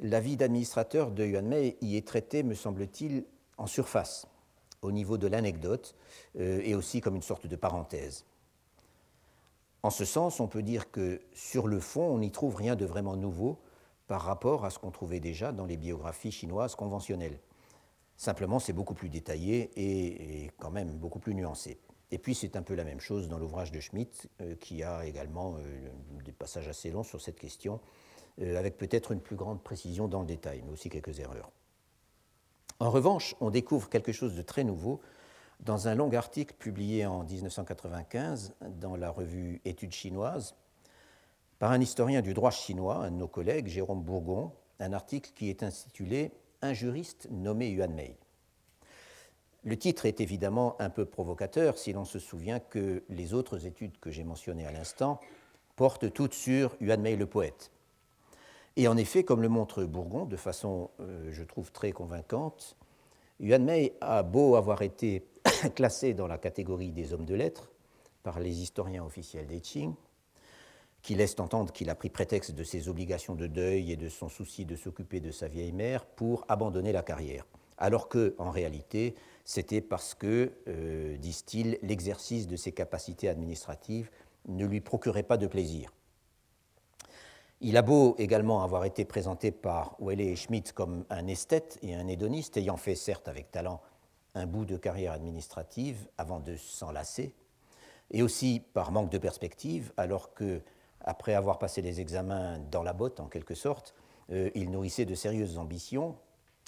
la 0.00 0.20
vie 0.20 0.36
d'administrateur 0.36 1.10
de 1.10 1.24
Yuan 1.24 1.46
Mei 1.46 1.76
y 1.80 1.96
est 1.96 2.06
traitée, 2.06 2.42
me 2.42 2.54
semble-t-il, 2.54 3.24
en 3.56 3.66
surface, 3.66 4.26
au 4.82 4.92
niveau 4.92 5.18
de 5.18 5.26
l'anecdote, 5.26 5.94
euh, 6.38 6.60
et 6.62 6.74
aussi 6.74 7.00
comme 7.00 7.16
une 7.16 7.22
sorte 7.22 7.46
de 7.46 7.56
parenthèse. 7.56 8.24
En 9.82 9.90
ce 9.90 10.04
sens, 10.04 10.40
on 10.40 10.48
peut 10.48 10.62
dire 10.62 10.90
que 10.90 11.20
sur 11.32 11.68
le 11.68 11.80
fond, 11.80 12.02
on 12.02 12.18
n'y 12.18 12.30
trouve 12.30 12.56
rien 12.56 12.76
de 12.76 12.84
vraiment 12.84 13.16
nouveau 13.16 13.58
par 14.06 14.22
rapport 14.22 14.64
à 14.64 14.70
ce 14.70 14.78
qu'on 14.78 14.90
trouvait 14.90 15.20
déjà 15.20 15.52
dans 15.52 15.66
les 15.66 15.76
biographies 15.76 16.32
chinoises 16.32 16.74
conventionnelles. 16.74 17.38
Simplement, 18.16 18.58
c'est 18.58 18.72
beaucoup 18.72 18.94
plus 18.94 19.08
détaillé 19.08 19.70
et, 19.76 20.50
quand 20.58 20.70
même 20.70 20.90
beaucoup 20.90 21.20
plus 21.20 21.34
nuancé. 21.34 21.78
Et 22.10 22.18
puis, 22.18 22.34
c'est 22.34 22.56
un 22.56 22.62
peu 22.62 22.74
la 22.74 22.84
même 22.84 23.00
chose 23.00 23.28
dans 23.28 23.38
l'ouvrage 23.38 23.70
de 23.70 23.80
Schmitt, 23.80 24.28
euh, 24.40 24.54
qui 24.56 24.82
a 24.82 25.04
également 25.04 25.56
euh, 25.58 25.88
des 26.24 26.32
passages 26.32 26.68
assez 26.68 26.90
longs 26.90 27.02
sur 27.02 27.20
cette 27.20 27.38
question, 27.38 27.80
euh, 28.40 28.58
avec 28.58 28.78
peut-être 28.78 29.12
une 29.12 29.20
plus 29.20 29.36
grande 29.36 29.62
précision 29.62 30.08
dans 30.08 30.20
le 30.20 30.26
détail, 30.26 30.62
mais 30.64 30.72
aussi 30.72 30.88
quelques 30.88 31.18
erreurs. 31.20 31.50
En 32.80 32.90
revanche, 32.90 33.34
on 33.40 33.50
découvre 33.50 33.88
quelque 33.88 34.12
chose 34.12 34.36
de 34.36 34.42
très 34.42 34.64
nouveau 34.64 35.00
dans 35.60 35.88
un 35.88 35.94
long 35.94 36.12
article 36.12 36.54
publié 36.54 37.04
en 37.04 37.24
1995 37.24 38.54
dans 38.80 38.96
la 38.96 39.10
revue 39.10 39.60
Études 39.64 39.92
chinoises 39.92 40.54
par 41.58 41.72
un 41.72 41.80
historien 41.80 42.22
du 42.22 42.34
droit 42.34 42.52
chinois, 42.52 42.98
un 42.98 43.10
de 43.10 43.16
nos 43.16 43.26
collègues, 43.26 43.66
Jérôme 43.66 44.02
Bourgon, 44.02 44.52
un 44.78 44.92
article 44.92 45.32
qui 45.34 45.50
est 45.50 45.64
intitulé 45.64 46.30
un 46.62 46.72
juriste 46.72 47.28
nommé 47.30 47.70
Yuan 47.70 47.92
Mei. 47.92 48.16
Le 49.64 49.76
titre 49.76 50.06
est 50.06 50.20
évidemment 50.20 50.76
un 50.78 50.88
peu 50.88 51.04
provocateur 51.04 51.78
si 51.78 51.92
l'on 51.92 52.04
se 52.04 52.18
souvient 52.18 52.60
que 52.60 53.02
les 53.08 53.34
autres 53.34 53.66
études 53.66 53.98
que 53.98 54.10
j'ai 54.10 54.24
mentionnées 54.24 54.66
à 54.66 54.72
l'instant 54.72 55.20
portent 55.74 56.12
toutes 56.12 56.34
sur 56.34 56.76
Yuan 56.80 57.00
Mei 57.00 57.16
le 57.16 57.26
poète. 57.26 57.70
Et 58.76 58.86
en 58.86 58.96
effet, 58.96 59.24
comme 59.24 59.42
le 59.42 59.48
montre 59.48 59.82
Bourgon 59.84 60.24
de 60.24 60.36
façon, 60.36 60.90
euh, 61.00 61.30
je 61.32 61.42
trouve, 61.42 61.72
très 61.72 61.90
convaincante, 61.90 62.76
Yuan 63.40 63.64
Mei 63.64 63.94
a 64.00 64.22
beau 64.22 64.54
avoir 64.54 64.82
été 64.82 65.26
classé 65.74 66.14
dans 66.14 66.28
la 66.28 66.38
catégorie 66.38 66.92
des 66.92 67.12
hommes 67.12 67.24
de 67.24 67.34
lettres 67.34 67.70
par 68.22 68.38
les 68.38 68.60
historiens 68.62 69.04
officiels 69.04 69.46
des 69.46 69.60
Qing, 69.60 69.94
qui 71.02 71.16
laissent 71.16 71.38
entendre 71.40 71.72
qu'il 71.72 71.90
a 71.90 71.96
pris 71.96 72.10
prétexte 72.10 72.52
de 72.52 72.62
ses 72.62 72.88
obligations 72.88 73.34
de 73.34 73.48
deuil 73.48 73.90
et 73.90 73.96
de 73.96 74.08
son 74.08 74.28
souci 74.28 74.64
de 74.64 74.76
s'occuper 74.76 75.20
de 75.20 75.32
sa 75.32 75.48
vieille 75.48 75.72
mère 75.72 76.04
pour 76.04 76.44
abandonner 76.48 76.92
la 76.92 77.02
carrière. 77.02 77.44
Alors 77.78 78.08
que, 78.08 78.34
en 78.38 78.50
réalité, 78.50 79.14
c'était 79.44 79.80
parce 79.80 80.14
que, 80.14 80.52
euh, 80.68 81.16
disent-ils, 81.16 81.78
l'exercice 81.82 82.46
de 82.46 82.56
ses 82.56 82.72
capacités 82.72 83.28
administratives 83.28 84.10
ne 84.46 84.66
lui 84.66 84.80
procurait 84.80 85.22
pas 85.22 85.36
de 85.36 85.46
plaisir. 85.46 85.92
Il 87.60 87.76
a 87.76 87.82
beau 87.82 88.14
également 88.18 88.62
avoir 88.62 88.84
été 88.84 89.04
présenté 89.04 89.50
par 89.50 89.96
Welle 89.98 90.20
et 90.20 90.36
Schmidt 90.36 90.72
comme 90.72 91.04
un 91.10 91.26
esthète 91.26 91.78
et 91.82 91.94
un 91.94 92.06
hédoniste, 92.06 92.56
ayant 92.56 92.76
fait 92.76 92.94
certes 92.94 93.26
avec 93.26 93.50
talent 93.50 93.80
un 94.34 94.46
bout 94.46 94.64
de 94.64 94.76
carrière 94.76 95.12
administrative 95.12 96.08
avant 96.18 96.38
de 96.38 96.56
s'enlacer, 96.56 97.34
et 98.10 98.22
aussi 98.22 98.62
par 98.74 98.92
manque 98.92 99.10
de 99.10 99.18
perspective, 99.18 99.92
alors 99.96 100.34
que 100.34 100.60
après 101.00 101.34
avoir 101.34 101.58
passé 101.58 101.82
les 101.82 102.00
examens 102.00 102.58
dans 102.70 102.82
la 102.82 102.92
botte, 102.92 103.18
en 103.20 103.26
quelque 103.26 103.54
sorte, 103.54 103.94
euh, 104.30 104.50
il 104.54 104.70
nourrissait 104.70 105.04
de 105.04 105.14
sérieuses 105.14 105.58
ambitions. 105.58 106.16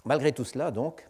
Malgré 0.05 0.33
tout 0.33 0.45
cela, 0.45 0.71
donc, 0.71 1.09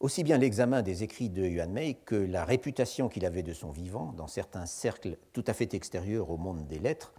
aussi 0.00 0.24
bien 0.24 0.38
l'examen 0.38 0.82
des 0.82 1.02
écrits 1.02 1.30
de 1.30 1.44
Yuan 1.44 1.70
Mei 1.70 1.94
que 1.94 2.16
la 2.16 2.44
réputation 2.44 3.08
qu'il 3.08 3.24
avait 3.24 3.42
de 3.42 3.52
son 3.52 3.70
vivant 3.70 4.12
dans 4.16 4.26
certains 4.26 4.66
cercles 4.66 5.16
tout 5.32 5.44
à 5.46 5.54
fait 5.54 5.74
extérieurs 5.74 6.30
au 6.30 6.36
monde 6.36 6.66
des 6.66 6.78
lettres 6.78 7.12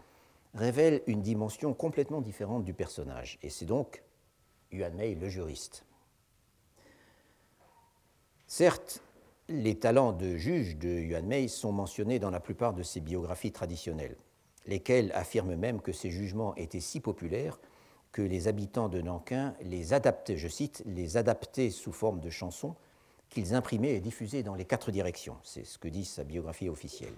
révèlent 0.54 1.02
une 1.08 1.22
dimension 1.22 1.74
complètement 1.74 2.22
différente 2.22 2.64
du 2.64 2.74
personnage. 2.74 3.40
Et 3.42 3.50
c'est 3.50 3.66
donc 3.66 4.04
Yuan 4.72 4.94
Mei 4.94 5.16
le 5.16 5.30
juriste. 5.30 5.86
Certes, 8.48 9.02
les 9.48 9.80
talents 9.80 10.14
de 10.14 10.36
juge 10.36 10.78
de 10.78 10.90
Yuan 10.90 11.26
Mei 11.26 11.48
sont 11.48 11.72
mentionnés 11.72 12.20
dans 12.20 12.30
la 12.30 12.40
plupart 12.40 12.74
de 12.74 12.84
ses 12.84 13.00
biographies 13.00 13.52
traditionnelles 13.52 14.18
lesquels 14.66 15.12
affirment 15.14 15.56
même 15.56 15.82
que 15.82 15.92
ces 15.92 16.10
jugements 16.10 16.56
étaient 16.56 16.80
si 16.80 17.00
populaires 17.00 17.60
que 18.14 18.22
les 18.22 18.48
habitants 18.48 18.88
de 18.88 19.02
Nankin 19.02 19.56
les 19.64 19.92
adaptaient, 19.94 20.38
je 20.38 20.48
cite, 20.48 20.84
les 20.86 21.18
adaptaient 21.18 21.72
sous 21.72 21.92
forme 21.92 22.22
de 22.22 22.30
chansons 22.30 22.76
qu'ils 23.30 23.56
imprimaient 23.56 23.96
et 23.96 24.00
diffusaient 24.00 24.44
dans 24.44 24.54
les 24.54 24.66
quatre 24.66 24.92
directions. 24.92 25.36
C'est 25.44 25.66
ce 25.66 25.80
que 25.80 25.88
dit 25.88 26.06
sa 26.06 26.24
biographie 26.24 26.70
officielle. 26.70 27.16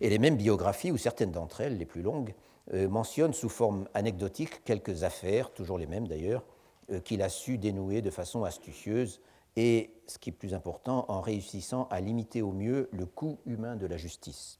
Et 0.00 0.10
les 0.10 0.18
mêmes 0.18 0.36
biographies, 0.36 0.90
ou 0.90 0.98
certaines 0.98 1.30
d'entre 1.30 1.60
elles, 1.60 1.78
les 1.78 1.86
plus 1.86 2.02
longues, 2.02 2.34
euh, 2.74 2.88
mentionnent 2.88 3.32
sous 3.32 3.48
forme 3.48 3.88
anecdotique 3.94 4.64
quelques 4.64 5.04
affaires, 5.04 5.52
toujours 5.52 5.78
les 5.78 5.86
mêmes 5.86 6.08
d'ailleurs, 6.08 6.42
euh, 6.90 7.00
qu'il 7.00 7.22
a 7.22 7.28
su 7.28 7.56
dénouer 7.56 8.02
de 8.02 8.10
façon 8.10 8.42
astucieuse 8.42 9.20
et, 9.54 9.94
ce 10.08 10.18
qui 10.18 10.30
est 10.30 10.32
plus 10.32 10.52
important, 10.52 11.06
en 11.08 11.20
réussissant 11.20 11.86
à 11.90 12.00
limiter 12.00 12.42
au 12.42 12.50
mieux 12.50 12.88
le 12.92 13.06
coût 13.06 13.38
humain 13.46 13.76
de 13.76 13.86
la 13.86 13.96
justice. 13.96 14.58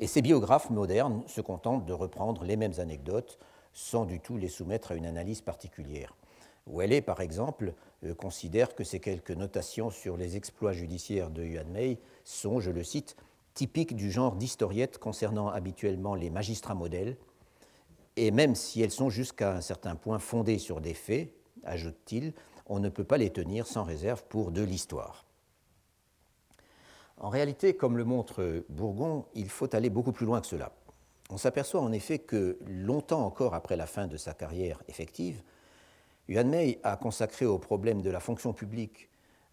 Et 0.00 0.08
ces 0.08 0.20
biographes 0.20 0.70
modernes 0.70 1.22
se 1.28 1.40
contentent 1.40 1.86
de 1.86 1.92
reprendre 1.92 2.44
les 2.44 2.56
mêmes 2.56 2.78
anecdotes 2.78 3.38
sans 3.78 4.04
du 4.04 4.18
tout 4.18 4.36
les 4.36 4.48
soumettre 4.48 4.90
à 4.90 4.96
une 4.96 5.06
analyse 5.06 5.40
particulière. 5.40 6.16
Ouellet, 6.66 7.00
par 7.00 7.20
exemple, 7.20 7.74
euh, 8.04 8.12
considère 8.12 8.74
que 8.74 8.82
ces 8.82 8.98
quelques 8.98 9.30
notations 9.30 9.90
sur 9.90 10.16
les 10.16 10.36
exploits 10.36 10.72
judiciaires 10.72 11.30
de 11.30 11.44
Yuan 11.44 11.68
Mei 11.68 11.98
sont, 12.24 12.58
je 12.58 12.72
le 12.72 12.82
cite, 12.82 13.16
typiques 13.54 13.94
du 13.94 14.10
genre 14.10 14.34
d'historiettes 14.34 14.98
concernant 14.98 15.48
habituellement 15.48 16.16
les 16.16 16.28
magistrats 16.28 16.74
modèles, 16.74 17.16
et 18.16 18.32
même 18.32 18.56
si 18.56 18.82
elles 18.82 18.90
sont 18.90 19.10
jusqu'à 19.10 19.54
un 19.54 19.60
certain 19.60 19.94
point 19.94 20.18
fondées 20.18 20.58
sur 20.58 20.80
des 20.80 20.94
faits, 20.94 21.32
ajoute-t-il, 21.62 22.32
on 22.66 22.80
ne 22.80 22.88
peut 22.88 23.04
pas 23.04 23.16
les 23.16 23.30
tenir 23.30 23.68
sans 23.68 23.84
réserve 23.84 24.24
pour 24.28 24.50
de 24.50 24.62
l'histoire. 24.62 25.24
En 27.16 27.28
réalité, 27.28 27.74
comme 27.74 27.96
le 27.96 28.04
montre 28.04 28.64
Bourgon, 28.68 29.24
il 29.34 29.48
faut 29.48 29.72
aller 29.74 29.88
beaucoup 29.88 30.12
plus 30.12 30.26
loin 30.26 30.40
que 30.40 30.48
cela. 30.48 30.72
On 31.30 31.36
s'aperçoit 31.36 31.80
en 31.80 31.92
effet 31.92 32.18
que 32.18 32.58
longtemps 32.66 33.24
encore 33.24 33.54
après 33.54 33.76
la 33.76 33.86
fin 33.86 34.06
de 34.06 34.16
sa 34.16 34.34
carrière 34.34 34.82
effective, 34.88 35.42
Yuan 36.28 36.48
Mei 36.48 36.78
a 36.82 36.96
consacré 36.96 37.46
au 37.46 37.58
problème 37.58 38.02
de 38.02 38.10
la 38.10 38.20
fonction 38.20 38.52
publique 38.52 39.08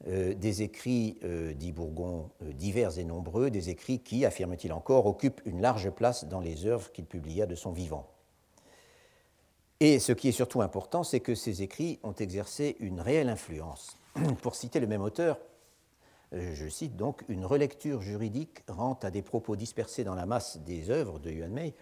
euh, 0.08 0.34
des 0.34 0.62
écrits, 0.62 1.18
euh, 1.24 1.54
dit 1.54 1.72
Bourgon, 1.72 2.30
euh, 2.44 2.52
divers 2.52 3.00
et 3.00 3.06
nombreux, 3.06 3.50
des 3.50 3.70
écrits 3.70 4.00
qui, 4.00 4.26
affirme-t-il 4.26 4.74
encore, 4.74 5.06
occupent 5.06 5.42
une 5.46 5.62
large 5.62 5.90
place 5.90 6.26
dans 6.26 6.42
les 6.42 6.66
œuvres 6.66 6.92
qu'il 6.92 7.06
publia 7.06 7.46
de 7.46 7.56
son 7.56 7.72
vivant. 7.72 8.08
Et 9.80 10.00
ce 10.00 10.12
qui 10.12 10.28
est 10.28 10.34
surtout 10.34 10.62
important, 10.62 11.04
c'est 11.04 11.22
que 11.22 11.34
ces 11.34 11.62
écrits 11.62 12.00
ont 12.04 12.14
exercé 12.14 12.76
une 12.80 13.00
réelle 13.00 13.30
influence. 13.30 13.98
Pour 14.42 14.56
citer 14.56 14.80
le 14.80 14.88
même 14.88 15.02
auteur, 15.02 15.40
je 16.36 16.68
cite 16.68 16.96
donc, 16.96 17.24
une 17.30 17.46
relecture 17.46 18.02
juridique 18.02 18.64
rend 18.68 19.00
à 19.04 19.12
des 19.12 19.22
propos 19.22 19.56
dispersés 19.56 20.04
dans 20.04 20.16
la 20.16 20.26
masse 20.26 20.58
des 20.58 20.90
œuvres 20.90 21.20
de 21.20 21.32
Yuan 21.32 21.52
Mei 21.52 21.74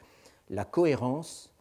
la 0.49 0.65
cohérence 0.65 1.51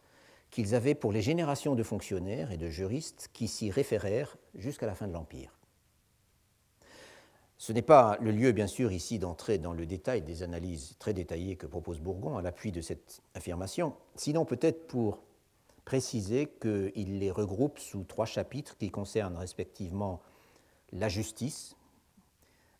qu'ils 0.51 0.75
avaient 0.75 0.93
pour 0.93 1.11
les 1.11 1.21
générations 1.21 1.73
de 1.73 1.81
fonctionnaires 1.81 2.51
et 2.51 2.57
de 2.57 2.69
juristes 2.69 3.29
qui 3.33 3.47
s'y 3.47 3.71
référèrent 3.71 4.37
jusqu'à 4.55 4.85
la 4.85 4.93
fin 4.93 5.07
de 5.07 5.13
l'Empire. 5.13 5.57
Ce 7.57 7.71
n'est 7.71 7.81
pas 7.81 8.17
le 8.21 8.31
lieu, 8.31 8.51
bien 8.51 8.67
sûr, 8.67 8.91
ici 8.91 9.19
d'entrer 9.19 9.57
dans 9.57 9.73
le 9.73 9.85
détail 9.85 10.21
des 10.21 10.43
analyses 10.43 10.95
très 10.99 11.13
détaillées 11.13 11.55
que 11.55 11.65
propose 11.65 11.99
Bourgon 11.99 12.37
à 12.37 12.41
l'appui 12.41 12.71
de 12.71 12.81
cette 12.81 13.21
affirmation, 13.33 13.93
sinon 14.15 14.45
peut-être 14.45 14.85
pour 14.85 15.23
préciser 15.85 16.51
qu'il 16.61 17.19
les 17.19 17.31
regroupe 17.31 17.79
sous 17.79 18.03
trois 18.03 18.25
chapitres 18.25 18.77
qui 18.77 18.91
concernent 18.91 19.37
respectivement 19.37 20.21
la 20.91 21.09
justice, 21.09 21.75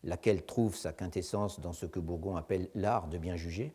laquelle 0.04 0.44
trouve 0.44 0.76
sa 0.76 0.92
quintessence 0.92 1.60
dans 1.60 1.72
ce 1.72 1.86
que 1.86 1.98
Bourgon 1.98 2.36
appelle 2.36 2.68
l'art 2.74 3.08
de 3.08 3.18
bien 3.18 3.36
juger. 3.36 3.72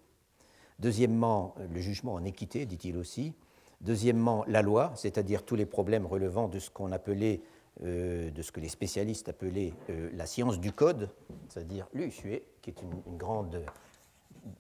Deuxièmement, 0.80 1.56
le 1.74 1.82
jugement 1.82 2.14
en 2.14 2.24
équité, 2.24 2.66
dit-il 2.66 2.96
aussi. 2.98 3.34
Deuxièmement, 3.82 4.44
la 4.48 4.62
loi, 4.62 4.92
c'est-à-dire 4.96 5.44
tous 5.44 5.56
les 5.56 5.66
problèmes 5.66 6.06
relevant 6.06 6.48
de 6.48 6.60
ce 6.60 6.70
qu'on 6.70 6.92
appelait, 6.92 7.42
euh, 7.84 8.30
de 8.30 8.42
ce 8.42 8.52
que 8.52 8.60
les 8.60 8.70
spécialistes 8.70 9.30
appelaient 9.30 9.74
euh, 9.90 10.10
la 10.14 10.26
science 10.26 10.60
du 10.60 10.72
code, 10.72 11.10
c'est-à-dire 11.48 11.88
l'USUE, 11.94 12.42
qui 12.62 12.70
est 12.70 12.82
une, 12.82 13.18
grande 13.18 13.64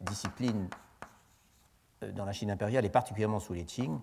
discipline 0.01 0.69
euh, 2.03 2.11
dans 2.11 2.25
la 2.25 2.31
Chine 2.31 2.51
impériale 2.51 2.85
et 2.85 2.89
particulièrement 2.89 3.39
sous 3.39 3.53
les 3.53 3.65
Qing, 3.65 3.99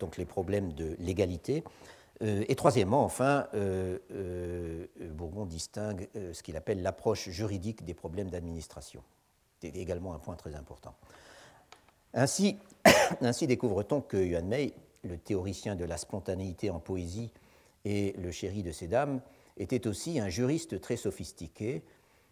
donc 0.00 0.16
les 0.16 0.24
problèmes 0.24 0.72
de 0.72 0.96
légalité. 0.98 1.62
Euh, 2.22 2.44
et 2.48 2.54
troisièmement, 2.54 3.04
enfin, 3.04 3.46
euh, 3.54 3.98
euh, 4.12 4.86
Bourgon 5.12 5.46
distingue 5.46 6.08
ce 6.32 6.42
qu'il 6.42 6.56
appelle 6.56 6.82
l'approche 6.82 7.28
juridique 7.30 7.84
des 7.84 7.94
problèmes 7.94 8.30
d'administration. 8.30 9.02
C'est 9.60 9.76
également 9.76 10.14
un 10.14 10.18
point 10.18 10.36
très 10.36 10.54
important. 10.54 10.94
Ainsi, 12.14 12.56
découvre-t-on 13.46 14.00
que 14.00 14.16
Yuan 14.16 14.46
Mei, 14.46 14.74
le 15.04 15.16
théoricien 15.16 15.76
de 15.76 15.84
la 15.84 15.96
spontanéité 15.96 16.70
en 16.70 16.80
poésie 16.80 17.30
et 17.84 18.14
le 18.18 18.30
chéri 18.30 18.62
de 18.62 18.72
ces 18.72 18.88
dames, 18.88 19.20
était 19.56 19.86
aussi 19.86 20.18
un 20.18 20.28
juriste 20.28 20.80
très 20.80 20.96
sophistiqué, 20.96 21.82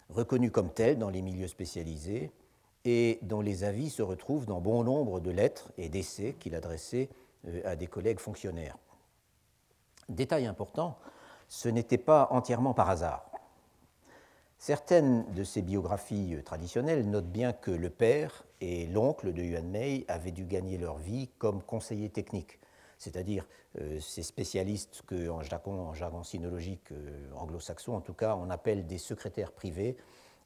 reconnu 0.09 0.51
comme 0.51 0.71
tel 0.71 0.99
dans 0.99 1.11
les 1.11 1.23
milieux 1.23 1.49
spécialisés 1.49 2.31
et 2.85 3.19
dont 3.23 3.41
les 3.41 3.65
avis 3.65 3.91
se 3.91 4.03
retrouvent 4.03 4.47
dans 4.47 4.61
bon 4.61 4.83
nombre 4.85 5.21
de 5.21 5.31
lettres 5.31 5.71
et 5.79 5.89
d'essais 5.89 6.35
qu'il 6.39 6.55
adressait 6.55 7.09
à 7.65 7.77
des 7.77 7.87
collègues 7.87 8.21
fonctionnaires. 8.21 8.77
Détail 10.09 10.47
important, 10.47 10.99
ce 11.49 11.69
n'était 11.69 11.99
pas 11.99 12.29
entièrement 12.31 12.75
par 12.75 12.91
hasard. 12.91 13.31
Certaines 14.59 15.33
de 15.35 15.45
ces 15.45 15.63
biographies 15.63 16.37
traditionnelles 16.45 17.09
notent 17.09 17.31
bien 17.31 17.53
que 17.53 17.71
le 17.71 17.91
père 17.91 18.45
et 18.61 18.87
l'oncle 18.87 19.33
de 19.33 19.43
Yuan 19.43 19.69
Mei 19.69 20.05
avaient 20.09 20.33
dû 20.33 20.45
gagner 20.45 20.79
leur 20.79 20.99
vie 20.99 21.29
comme 21.39 21.63
conseillers 21.63 22.11
techniques, 22.11 22.59
c'est-à-dire 22.99 23.47
euh, 23.81 24.01
ces 24.01 24.25
spécialistes 24.25 25.03
que, 25.07 25.29
en 25.29 25.43
jargon, 25.43 26.25
sinologique 26.25 26.91
euh, 26.91 27.31
anglo-saxon, 27.37 27.93
en 27.93 28.01
tout 28.01 28.15
cas, 28.15 28.35
on 28.37 28.51
appelle 28.51 28.87
des 28.87 28.99
secrétaires 28.99 29.53
privés, 29.53 29.97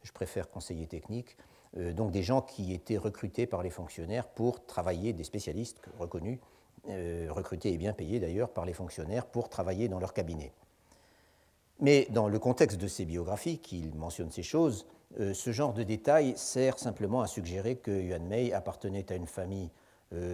je 0.03 0.13
préfère 0.13 0.51
conseillers 0.51 0.89
techniques, 0.89 1.39
euh, 1.79 1.95
donc 1.95 2.11
des 2.11 2.23
gens 2.23 2.43
qui 2.43 2.75
étaient 2.75 2.99
recrutés 2.99 3.47
par 3.47 3.63
les 3.63 3.71
fonctionnaires 3.71 4.29
pour 4.29 4.67
travailler, 4.67 5.15
des 5.15 5.25
spécialistes 5.25 5.81
reconnus, 5.99 6.39
recrutés 6.89 7.73
et 7.73 7.79
bien 7.79 7.93
payés 7.93 8.21
d'ailleurs 8.21 8.51
par 8.51 8.65
les 8.65 8.73
fonctionnaires 8.73 9.27
pour 9.27 9.49
travailler 9.49 9.89
dans 9.89 10.01
leur 10.01 10.13
cabinet. 10.13 10.53
Mais 11.81 12.07
dans 12.11 12.29
le 12.29 12.39
contexte 12.39 12.81
de 12.81 12.87
ces 12.87 13.05
biographies, 13.05 13.59
qu'il 13.59 13.95
mentionne 13.95 14.31
ces 14.31 14.43
choses, 14.43 14.87
ce 15.19 15.53
genre 15.53 15.73
de 15.73 15.83
détails 15.83 16.35
sert 16.37 16.79
simplement 16.79 17.21
à 17.21 17.27
suggérer 17.27 17.77
que 17.77 17.91
Yuan 17.91 18.27
Mei 18.27 18.53
appartenait 18.53 19.11
à 19.13 19.17
une 19.17 19.27
famille 19.27 19.71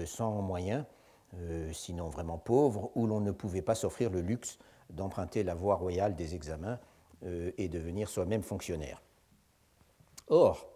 sans 0.07 0.43
moyens 0.43 0.85
euh, 1.35 1.71
sinon 1.75 2.09
vraiment 2.09 2.39
pauvre, 2.39 2.91
où 2.95 3.07
l'on 3.07 3.21
ne 3.21 3.33
pouvait 3.33 3.61
pas 3.61 3.75
s'offrir 3.75 4.09
le 4.09 4.23
luxe 4.23 4.59
d'emprunter 4.89 5.45
la 5.45 5.55
voie 5.55 5.75
royale 5.75 6.17
des 6.17 6.35
examens 6.35 6.79
euh, 7.25 7.51
et 7.59 7.69
devenir 7.69 8.09
soi-même 8.09 8.43
fonctionnaire. 8.43 9.03
Or, 10.29 10.67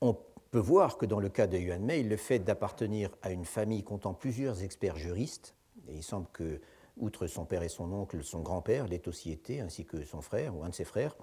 on 0.00 0.16
peut 0.50 0.58
voir 0.58 0.96
que 0.96 1.06
dans 1.06 1.20
le 1.20 1.28
cas 1.28 1.46
de 1.46 1.58
Yuan 1.58 1.82
Mei, 1.82 2.02
le 2.02 2.16
fait 2.16 2.38
d'appartenir 2.38 3.10
à 3.22 3.30
une 3.30 3.44
famille 3.44 3.84
comptant 3.84 4.14
plusieurs 4.14 4.62
experts 4.62 4.96
juristes, 4.96 5.54
et 5.88 5.96
il 5.96 6.02
semble 6.02 6.26
que, 6.32 6.60
outre 6.96 7.26
son 7.26 7.44
père 7.44 7.62
et 7.62 7.68
son 7.68 7.92
oncle, 7.92 8.22
son 8.24 8.40
grand-père 8.40 8.88
l'ait 8.88 9.06
aussi 9.08 9.30
été, 9.30 9.60
ainsi 9.60 9.84
que 9.84 10.04
son 10.04 10.20
frère 10.20 10.56
ou 10.56 10.64
un 10.64 10.70
de 10.70 10.74
ses 10.74 10.84
frères, 10.84 11.16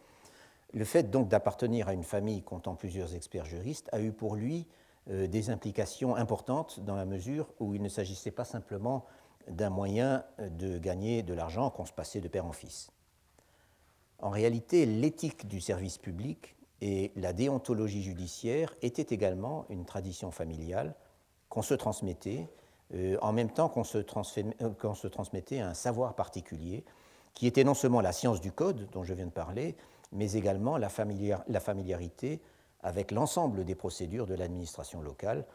le 0.73 0.85
fait 0.85 1.09
donc 1.09 1.27
d'appartenir 1.27 1.87
à 1.87 1.93
une 1.93 2.03
famille 2.03 2.43
comptant 2.43 2.75
plusieurs 2.75 3.15
experts 3.15 3.45
juristes 3.45 3.89
a 3.91 4.01
eu 4.01 4.11
pour 4.11 4.35
lui 4.35 4.67
euh, 5.09 5.27
des 5.27 5.49
implications 5.49 6.15
importantes 6.15 6.79
dans 6.81 6.95
la 6.95 7.05
mesure 7.05 7.47
où 7.59 7.75
il 7.75 7.81
ne 7.81 7.89
s'agissait 7.89 8.31
pas 8.31 8.45
simplement 8.45 9.05
d'un 9.47 9.69
moyen 9.69 10.25
de 10.39 10.79
gagner 10.79 11.21
de 11.21 11.33
l'argent 11.33 11.69
qu'on 11.69 11.85
se 11.85 11.93
passait 11.93 12.19
de 12.19 12.27
père 12.27 12.45
en 12.45 12.51
fils. 12.51 12.89
En 14.19 14.29
réalité, 14.29 14.85
l'éthique 14.85 15.47
du 15.47 15.61
service 15.61 15.97
public 15.97 16.55
et 16.81 17.11
la 17.15 17.33
déontologie 17.33 18.03
judiciaire 18.03 18.75
étaient 18.81 19.13
également 19.13 19.65
une 19.69 19.85
tradition 19.85 20.31
familiale 20.31 20.95
qu'on 21.49 21.61
se 21.61 21.73
transmettait, 21.73 22.47
euh, 22.93 23.17
en 23.21 23.33
même 23.33 23.49
temps 23.49 23.69
qu'on 23.69 23.83
se, 23.83 23.99
euh, 23.99 25.09
transmettait 25.09 25.59
un 25.59 25.73
savoir 25.73 26.15
particulier, 26.15 26.83
qui 27.33 27.47
était 27.47 27.63
non 27.63 27.73
seulement 27.73 28.01
la 28.01 28.11
science 28.11 28.41
du 28.41 28.51
code 28.51 28.89
dont 28.91 29.03
je 29.03 29.13
viens 29.13 29.25
de 29.25 29.31
parler, 29.31 29.75
mais 30.11 30.33
également 30.33 30.77
la, 30.77 30.89
familiarité 30.89 32.41
avec 32.81 33.11
l'ensemble 33.11 33.65
des 33.65 33.75
procédures 33.75 34.25
de 34.25 34.35
l'administration 34.35 35.01
locale, 35.01 35.45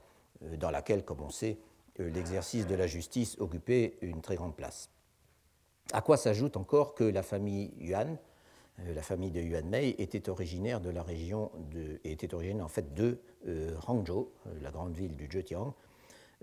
euh, 0.45 0.57
dans 0.57 0.71
laquelle, 0.71 1.05
comme 1.05 1.21
on 1.21 1.31
sait, 1.31 1.59
euh, 1.99 2.11
l'exercice 2.11 2.67
de 2.67 2.75
la 2.75 2.87
justice 2.87 3.37
occupait 3.39 3.97
une 4.03 4.21
très 4.21 4.37
grande 4.37 4.55
place. 4.55 4.91
À 5.93 6.03
quoi 6.03 6.17
s'ajoute 6.17 6.57
encore 6.57 6.95
que 6.95 7.05
la 7.05 7.23
famille 7.23 7.73
Yuan, 7.79 8.13
euh, 8.13 8.17
la 8.95 9.03
famille 9.03 9.31
de 9.31 9.41
Yuan 9.41 9.69
Mei, 9.69 9.95
était 9.99 10.29
originaire 10.29 10.81
de 10.81 10.91
la 10.91 11.03
région 11.03 11.51
de, 11.71 12.01
était 12.05 12.35
originaire 12.35 12.65
en 12.65 12.69
fait 12.69 12.95
de 12.95 13.19
Hangzhou, 13.87 14.31
la 14.63 14.71
grande 14.71 14.95
ville 14.95 15.17
du 15.17 15.29
Zhejiang, 15.31 15.75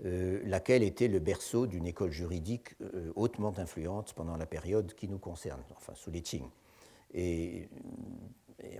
laquelle 0.02 0.82
était 0.82 1.08
le 1.08 1.18
berceau 1.18 1.66
d'une 1.66 1.86
école 1.86 2.10
juridique 2.10 2.74
hautement 3.16 3.52
influente 3.58 4.12
pendant 4.14 4.36
la 4.36 4.46
période 4.46 4.94
qui 4.94 5.08
nous 5.08 5.18
concerne, 5.18 5.62
enfin 5.76 5.94
sous 5.94 6.10
les 6.10 6.22
Qing. 6.22 6.44
Et 7.14 7.68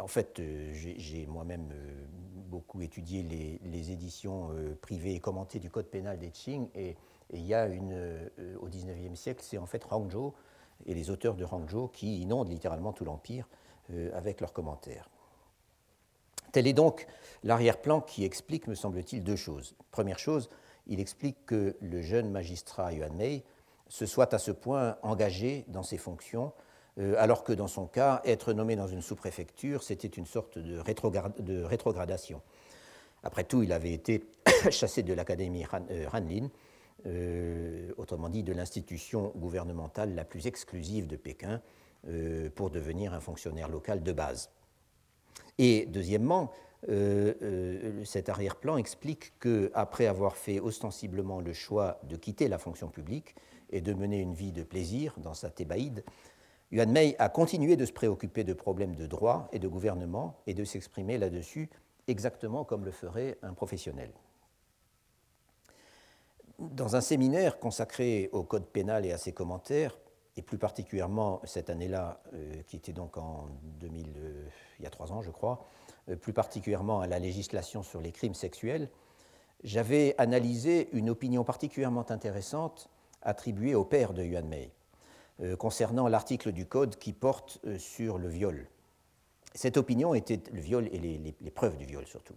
en 0.01 0.09
fait, 0.09 0.41
euh, 0.41 0.73
j'ai 0.73 1.27
moi-même 1.27 1.71
euh, 1.73 2.05
beaucoup 2.49 2.81
étudié 2.83 3.23
les, 3.23 3.91
éditions 3.93 4.51
euh, 4.53 4.75
privées 4.81 5.15
et 5.15 5.21
commentées 5.21 5.61
du 5.61 5.71
Code 5.71 5.87
pénal 5.87 6.19
des 6.19 6.31
Qing, 6.31 6.69
et, 6.75 6.97
il 7.35 7.45
y 7.45 7.53
a 7.53 7.67
une, 7.67 8.31
au 8.59 8.69
XIXe 8.69 9.21
siècle, 9.21 9.43
c'est 9.45 9.59
en 9.59 9.67
fait 9.67 9.85
Hangzhou 9.91 10.33
et 10.87 10.95
les 10.95 11.11
auteurs 11.11 11.35
de 11.35 11.45
Hangzhou 11.45 11.89
qui 11.89 12.21
inondent 12.21 12.51
littéralement 12.51 12.93
tout 12.93 13.05
l'Empire 13.05 13.49
avec 14.13 14.41
leurs 14.41 14.53
commentaires. 14.53 15.09
Tel 16.53 16.67
est 16.67 16.75
donc 16.75 17.07
l'arrière-plan 17.43 18.03
qui 18.03 18.25
explique, 18.25 18.67
me 18.67 18.75
semble-t-il, 18.75 19.25
deux 19.25 19.37
choses. 19.37 19.75
Première 19.91 20.19
chose, 20.19 20.51
il 20.87 21.01
explique 21.01 21.47
que 21.47 21.77
le 21.81 22.03
jeune 22.03 22.31
magistrat 22.31 22.93
Yuan 22.93 23.15
Mei 23.15 23.45
se 23.89 24.05
soit 24.05 24.35
à 24.35 24.39
ce 24.39 24.51
point 24.51 24.97
engagé 25.03 25.65
dans 25.69 25.83
ses 25.83 25.97
fonctions 25.97 26.53
euh, 26.99 27.15
alors 27.19 27.45
que 27.45 27.53
dans 27.53 27.69
son 27.69 27.87
cas, 27.87 28.21
être 28.25 28.53
nommé 28.53 28.75
dans 28.75 28.89
une 28.89 29.03
sous-préfecture, 29.03 29.83
c'était 29.83 30.09
une 30.09 30.27
sorte 30.27 30.59
de, 30.59 30.79
rétrogradation. 30.79 32.43
Après 33.23 33.45
tout, 33.45 33.63
il 33.63 33.73
avait 33.73 33.93
été 33.93 34.25
chassé 34.71 35.03
de 35.03 35.13
l'Académie 35.13 35.65
Hanlin, 36.13 36.45
euh, 36.45 36.49
euh, 37.07 37.93
autrement 37.97 38.29
dit 38.29 38.43
de 38.43 38.53
l'institution 38.53 39.33
gouvernementale 39.37 40.15
la 40.15 40.25
plus 40.25 40.47
exclusive 40.47 41.07
de 41.07 41.17
Pékin, 41.17 41.61
pour 42.55 42.71
devenir 42.71 43.13
un 43.13 43.19
fonctionnaire 43.19 43.69
local 43.69 44.05
de 44.05 44.13
base. 44.13 44.51
Et 45.59 45.85
deuxièmement, 45.87 46.53
cet 48.05 48.29
arrière-plan 48.29 48.77
explique 48.77 49.33
qu'après 49.41 50.07
avoir 50.07 50.37
fait 50.37 50.61
ostensiblement 50.61 51.41
le 51.41 51.53
choix 51.53 52.01
de 52.05 52.15
quitter 52.15 52.47
la 52.47 52.59
fonction 52.59 52.89
publique 52.89 53.35
et 53.71 53.81
de 53.81 53.93
mener 53.93 54.21
une 54.21 54.33
vie 54.33 54.53
de 54.53 54.63
plaisir 54.63 55.13
dans 55.19 55.35
sa 55.35 55.51
thébaïde, 55.51 56.05
Yuan 56.71 56.91
Mei 56.91 57.17
a 57.19 57.29
continué 57.31 57.77
de 57.77 57.87
se 57.87 57.93
préoccuper 57.93 58.45
de 58.45 58.53
problèmes 58.53 58.95
de 58.95 59.07
droit 59.07 59.49
et 59.53 59.59
de 59.59 59.69
gouvernement 59.69 60.37
et 60.47 60.55
de 60.55 60.65
s'exprimer 60.65 61.17
là-dessus 61.17 61.71
exactement 62.09 62.65
comme 62.65 62.85
le 62.85 62.91
ferait 62.91 63.39
un 63.43 63.55
professionnel. 63.55 64.11
Dans 66.59 66.97
un 66.97 67.01
séminaire 67.01 67.61
consacré 67.61 68.31
au 68.33 68.43
code 68.43 68.67
pénal 68.67 69.07
et 69.07 69.13
à 69.13 69.19
ses 69.19 69.33
commentaires, 69.33 69.97
et 70.37 70.43
plus 70.43 70.59
particulièrement 70.59 71.41
cette 71.45 71.71
année-là, 71.71 72.21
euh, 72.35 72.63
qui 72.67 72.77
était 72.77 72.93
donc 72.93 73.17
en 73.17 73.49
2000, 73.81 74.15
euh, 74.17 74.49
il 74.79 74.85
y 74.85 74.87
a 74.87 74.91
trois 74.91 75.13
ans 75.13 75.21
je 75.23 75.31
crois, 75.31 75.65
euh, 76.09 76.17
plus 76.17 76.33
particulièrement 76.33 77.01
à 77.01 77.07
la 77.07 77.19
législation 77.19 77.83
sur 77.83 78.01
les 78.01 78.11
crimes 78.11 78.35
sexuels, 78.35 78.89
j'avais 79.63 80.17
analysé 80.19 80.89
une 80.93 81.11
opinion 81.11 81.45
particulièrement 81.45 82.09
intéressante 82.11 82.89
attribuée 83.23 83.75
au 83.75 83.85
père 83.85 84.13
de 84.13 84.23
Yuan 84.23 84.47
Mei, 84.47 84.71
concernant 85.59 86.07
l'article 86.07 86.53
du 86.53 86.67
Code 86.67 86.97
qui 86.97 87.13
porte 87.13 87.61
sur 87.79 88.19
le 88.19 88.29
viol. 88.29 88.69
Cette 89.55 89.77
opinion 89.77 90.15
était, 90.15 90.41
le 90.53 90.61
viol 90.61 90.89
et 90.93 90.99
les, 90.99 91.51
preuves 91.51 91.77
du 91.77 91.85
viol 91.85 92.07
surtout, 92.07 92.37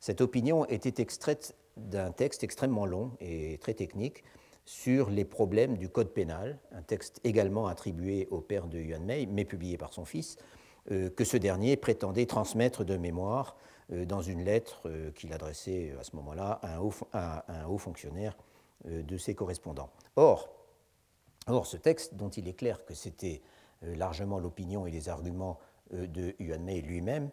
cette 0.00 0.22
opinion 0.22 0.64
était 0.66 1.02
extraite 1.02 1.54
d'un 1.76 2.10
texte 2.10 2.44
extrêmement 2.44 2.86
long 2.86 3.12
et 3.20 3.58
très 3.58 3.74
technique 3.74 4.24
sur 4.64 5.10
les 5.10 5.24
problèmes 5.24 5.76
du 5.76 5.88
Code 5.88 6.12
pénal, 6.12 6.58
un 6.72 6.82
texte 6.82 7.20
également 7.24 7.66
attribué 7.66 8.28
au 8.30 8.40
père 8.40 8.68
de 8.68 8.78
Yuan 8.78 9.04
Mei, 9.04 9.26
mais 9.26 9.44
publié 9.44 9.76
par 9.76 9.92
son 9.92 10.04
fils, 10.04 10.36
euh, 10.90 11.10
que 11.10 11.24
ce 11.24 11.36
dernier 11.36 11.76
prétendait 11.76 12.26
transmettre 12.26 12.84
de 12.84 12.96
mémoire 12.96 13.56
dans 13.88 14.22
une 14.22 14.42
lettre 14.42 14.88
qu'il 15.16 15.34
adressait 15.34 15.92
à 16.00 16.04
ce 16.04 16.16
moment-là 16.16 16.60
à, 16.62 16.76
un 17.52 17.66
haut 17.66 17.78
fonctionnaire 17.78 18.38
de 18.86 19.16
ses 19.18 19.34
correspondants. 19.34 19.90
Or, 20.16 20.62
Or, 21.46 21.66
ce 21.66 21.76
texte, 21.76 22.14
dont 22.14 22.28
il 22.28 22.48
est 22.48 22.52
clair 22.52 22.84
que 22.84 22.94
c'était 22.94 23.42
euh, 23.84 23.94
largement 23.96 24.38
l'opinion 24.38 24.86
et 24.86 24.90
les 24.90 25.08
arguments 25.08 25.58
euh, 25.94 26.06
de 26.06 26.34
Yuan 26.38 26.62
Mei 26.62 26.80
lui-même, 26.80 27.30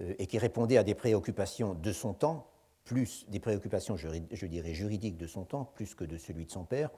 euh, 0.00 0.14
et 0.18 0.26
qui 0.26 0.38
répondait 0.38 0.76
à 0.76 0.84
des 0.84 0.94
préoccupations 0.94 1.74
de 1.74 1.92
son 1.92 2.12
temps, 2.12 2.46
plus 2.86 3.26
des 3.28 3.40
préoccupations, 3.40 3.96
je 3.96 4.46
dirais, 4.46 4.72
juridiques 4.72 5.18
de 5.18 5.26
son 5.26 5.44
temps, 5.44 5.66
plus 5.74 5.94
que 5.94 6.04
de 6.04 6.16
celui 6.16 6.46
de 6.46 6.50
son 6.50 6.64
père, 6.64 6.90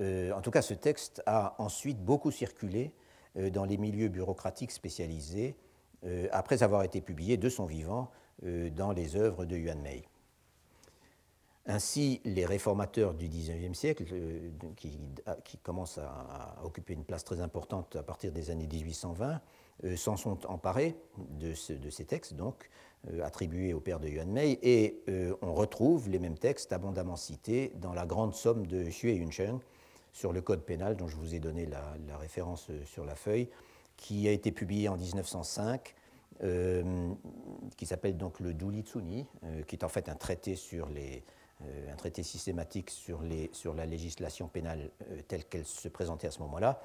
en 0.00 0.40
tout 0.40 0.50
cas, 0.50 0.62
ce 0.62 0.72
texte 0.72 1.22
a 1.26 1.54
ensuite 1.58 2.02
beaucoup 2.02 2.30
circulé 2.30 2.90
dans 3.34 3.66
les 3.66 3.76
milieux 3.76 4.08
bureaucratiques 4.08 4.70
spécialisés, 4.70 5.56
après 6.32 6.62
avoir 6.62 6.84
été 6.84 7.02
publié 7.02 7.36
de 7.36 7.50
son 7.50 7.66
vivant 7.66 8.10
dans 8.42 8.92
les 8.92 9.16
œuvres 9.16 9.44
de 9.44 9.58
Yuan 9.58 9.78
Mei. 9.82 10.06
Ainsi, 11.66 12.20
les 12.24 12.46
réformateurs 12.46 13.14
du 13.14 13.28
XIXe 13.28 13.78
siècle, 13.78 14.04
euh, 14.12 14.50
qui, 14.76 15.58
commencent 15.62 15.98
à, 15.98 16.56
occuper 16.64 16.94
une 16.94 17.04
place 17.04 17.22
très 17.22 17.40
importante 17.40 17.96
à 17.96 18.02
partir 18.02 18.32
des 18.32 18.50
années 18.50 18.66
1820, 18.66 19.40
euh, 19.84 19.96
s'en 19.96 20.16
sont 20.16 20.46
emparés 20.46 20.96
de, 21.38 21.52
ces 21.54 22.04
textes, 22.06 22.34
donc 22.34 22.68
euh, 23.12 23.24
attribués 23.24 23.72
au 23.72 23.80
père 23.80 24.00
de 24.00 24.08
Yuan 24.08 24.30
Mei, 24.30 24.58
et 24.62 25.02
on 25.42 25.54
retrouve 25.54 26.08
les 26.08 26.18
mêmes 26.18 26.38
textes 26.38 26.72
abondamment 26.72 27.16
cités 27.16 27.72
dans 27.76 27.92
la 27.92 28.06
grande 28.06 28.34
somme 28.34 28.66
de 28.66 28.84
Xue 28.84 29.14
Yuncheng 29.14 29.58
sur 30.12 30.32
le 30.32 30.40
code 30.42 30.62
pénal, 30.62 30.96
dont 30.96 31.08
je 31.08 31.16
vous 31.16 31.34
ai 31.34 31.38
donné 31.38 31.66
la, 31.66 32.16
référence 32.18 32.68
sur 32.84 33.04
la 33.04 33.14
feuille, 33.14 33.48
qui 33.96 34.28
a 34.28 34.32
été 34.32 34.52
publié 34.52 34.88
en 34.88 34.96
1905 34.96 35.94
qui 37.76 37.84
s'appelle 37.84 38.16
donc 38.16 38.40
le 38.40 38.54
Duli 38.54 38.80
Tsuni, 38.80 39.26
qui 39.66 39.76
est 39.76 39.84
en 39.84 39.90
fait 39.90 40.08
un 40.08 40.14
traité 40.14 40.56
sur 40.56 40.88
les, 40.88 41.22
euh, 41.66 41.92
un 41.92 41.96
traité 41.96 42.22
systématique 42.22 42.88
sur, 42.88 43.20
les, 43.20 43.50
sur 43.52 43.74
la 43.74 43.84
législation 43.84 44.48
pénale 44.48 44.90
euh, 45.10 45.20
telle 45.28 45.44
qu'elle 45.44 45.66
se 45.66 45.88
présentait 45.88 46.26
à 46.26 46.30
ce 46.30 46.38
moment-là, 46.38 46.80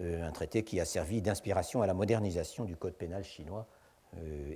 euh, 0.00 0.26
un 0.26 0.32
traité 0.32 0.64
qui 0.64 0.80
a 0.80 0.86
servi 0.86 1.20
d'inspiration 1.20 1.82
à 1.82 1.86
la 1.86 1.92
modernisation 1.92 2.64
du 2.64 2.74
code 2.74 2.94
pénal 2.94 3.22
chinois 3.22 3.66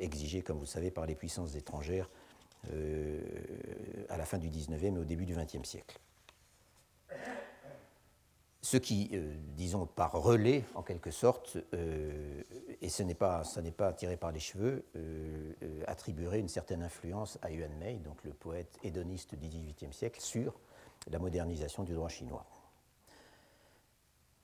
exigée, 0.01 0.42
comme 0.42 0.57
vous 0.57 0.64
le 0.64 0.68
savez, 0.68 0.90
par 0.90 1.07
les 1.07 1.14
puissances 1.14 1.55
étrangères 1.55 2.09
à 4.09 4.16
la 4.16 4.25
fin 4.25 4.38
du 4.38 4.49
XIXe 4.49 4.83
et 4.83 4.90
au 4.90 5.05
début 5.05 5.27
du 5.27 5.35
XXe 5.35 5.68
siècle 5.68 5.99
ce 8.68 8.77
qui, 8.77 9.09
euh, 9.14 9.35
disons, 9.57 9.87
par 9.87 10.12
relais, 10.12 10.64
en 10.75 10.83
quelque 10.83 11.11
sorte, 11.11 11.57
euh, 11.73 12.42
et 12.83 12.90
ce 12.90 13.03
n'est 13.03 13.14
pas, 13.14 13.42
tiré 13.97 14.16
par 14.18 14.31
les 14.31 14.40
cheveux, 14.40 14.85
euh, 14.97 15.53
attribuerait 15.87 16.40
une 16.40 16.49
certaine 16.49 16.83
influence 16.83 17.38
à 17.40 17.51
Yuan 17.51 17.73
Mei, 17.79 17.94
donc 17.94 18.23
le 18.25 18.33
poète 18.33 18.79
hédoniste 18.83 19.37
du 19.37 19.49
XVIIIe 19.49 19.92
siècle, 19.92 20.21
sur 20.21 20.59
la 21.11 21.18
modernisation 21.18 21.85
du 21.85 21.94
droit 21.94 22.11
chinois. 22.11 22.44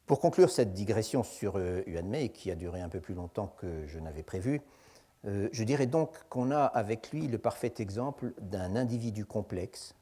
Pour 0.07 0.21
conclure 0.21 0.51
cette 0.51 0.73
digression 0.73 1.23
sur 1.23 1.59
Yuan 1.87 2.09
Mei, 2.09 2.31
qui 2.31 2.51
a 2.51 2.55
duré 2.55 2.81
un 2.81 2.89
peu 2.89 3.01
plus 3.01 3.15
longtemps 3.15 3.55
que 3.59 3.87
je 3.87 3.99
n'avais 3.99 4.23
prévu, 4.23 4.63
je 5.25 5.65
dirais 5.65 5.87
donc 5.87 6.11
qu'on 6.29 6.51
a 6.51 6.65
avec 6.65 7.11
lui 7.11 7.29
le 7.29 7.39
parfait 7.39 7.73
exemple 7.79 8.35
d'un 8.41 8.77
individu 8.77 9.25
complexe, 9.25 9.95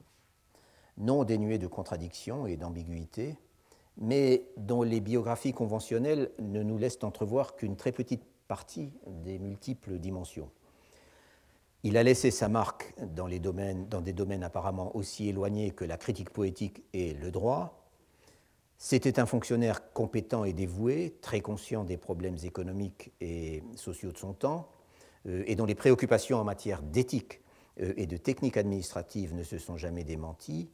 non 0.99 1.25
dénué 1.25 1.59
de 1.59 1.67
contradictions 1.67 2.47
et 2.47 2.57
d'ambiguïté, 2.57 3.37
mais 3.99 4.45
dont 4.57 4.83
les 4.83 5.01
biographies 5.01 5.53
conventionnelles 5.53 6.31
ne 6.39 6.63
nous 6.63 6.79
laissent 6.79 7.03
entrevoir 7.03 7.57
qu'une 7.57 7.77
très 7.77 7.93
petite 7.93 8.25
partie 8.49 8.91
des 9.07 9.39
multiples 9.39 9.99
dimensions. 9.99 10.51
Il 11.85 11.97
a 11.97 12.03
laissé 12.03 12.31
sa 12.31 12.49
marque 12.49 12.95
dans, 13.01 13.29
des 13.29 13.41
domaines 14.13 14.43
apparemment 14.45 14.95
aussi 14.97 15.29
éloignés 15.29 15.73
que 15.73 15.85
la 15.85 15.97
critique 15.97 16.31
poétique 16.31 16.85
et 16.93 17.13
le 17.13 17.31
droit. 17.31 17.89
C'était 18.79 19.19
un 19.19 19.27
fonctionnaire 19.27 19.93
compétent 19.93 20.45
et 20.45 20.53
dévoué, 20.53 21.17
très 21.21 21.41
conscient 21.41 21.85
des 21.85 21.97
problèmes 21.97 22.37
économiques 22.45 23.13
et 23.21 23.63
sociaux 23.77 24.13
de 24.13 24.19
son 24.19 24.33
temps, 24.33 24.69
euh, 24.69 24.82
et 25.27 25.55
dont 25.55 25.67
les 25.67 25.75
préoccupations 25.75 26.39
en 26.39 26.45
matière 26.45 26.83
d'éthique 26.83 27.41
euh, 27.81 27.95
et 27.97 28.07
de 28.07 28.17
technique 28.17 28.57
administrative 28.57 29.35
ne 29.35 29.43
se 29.43 29.59
sont 29.59 29.77
jamais 29.77 30.05
démenties, 30.05 30.71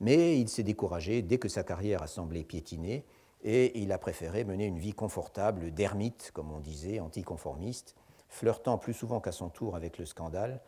mais 0.00 0.38
il 0.38 0.48
s'est 0.48 0.62
découragé 0.62 1.22
dès 1.22 1.38
que 1.38 1.48
sa 1.48 1.62
carrière 1.62 2.02
a 2.02 2.06
semblé 2.06 2.44
piétiner 2.44 3.04
et 3.42 3.80
il 3.80 3.92
a 3.92 3.98
préféré 3.98 4.44
mener 4.44 4.66
une 4.66 4.78
vie 4.78 4.92
confortable 4.92 5.72
d'ermite, 5.72 6.30
comme 6.34 6.52
on 6.52 6.60
disait, 6.60 7.00
anticonformiste, 7.00 7.94
flirtant 8.28 8.78
plus 8.78 8.94
souvent 8.94 9.20
qu'à 9.20 9.32
son 9.32 9.48
tour 9.48 9.76
avec 9.76 9.98
le 9.98 10.04
scandale, 10.04 10.60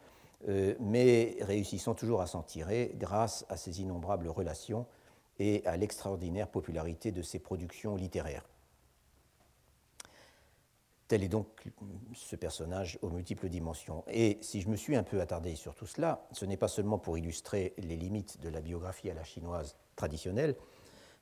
euh, 0.48 0.74
mais 0.80 1.36
réussissant 1.40 1.94
toujours 1.94 2.20
à 2.20 2.26
s'en 2.26 2.42
tirer 2.42 2.92
grâce 2.96 3.44
à 3.48 3.56
ses 3.56 3.80
innombrables 3.80 4.28
relations 4.28 4.86
et 5.38 5.64
à 5.66 5.76
l'extraordinaire 5.76 6.48
popularité 6.48 7.12
de 7.12 7.22
ses 7.22 7.38
productions 7.38 7.94
littéraires. 7.94 8.48
Tel 11.12 11.22
est 11.22 11.28
donc 11.28 11.68
ce 12.14 12.36
personnage 12.36 12.98
aux 13.02 13.10
multiples 13.10 13.50
dimensions. 13.50 14.02
Et 14.08 14.38
si 14.40 14.62
je 14.62 14.70
me 14.70 14.76
suis 14.76 14.96
un 14.96 15.02
peu 15.02 15.20
attardé 15.20 15.56
sur 15.56 15.74
tout 15.74 15.84
cela, 15.84 16.26
ce 16.32 16.46
n'est 16.46 16.56
pas 16.56 16.68
seulement 16.68 16.96
pour 16.96 17.18
illustrer 17.18 17.74
les 17.76 17.96
limites 17.96 18.40
de 18.40 18.48
la 18.48 18.62
biographie 18.62 19.10
à 19.10 19.14
la 19.14 19.22
chinoise 19.22 19.76
traditionnelle, 19.94 20.56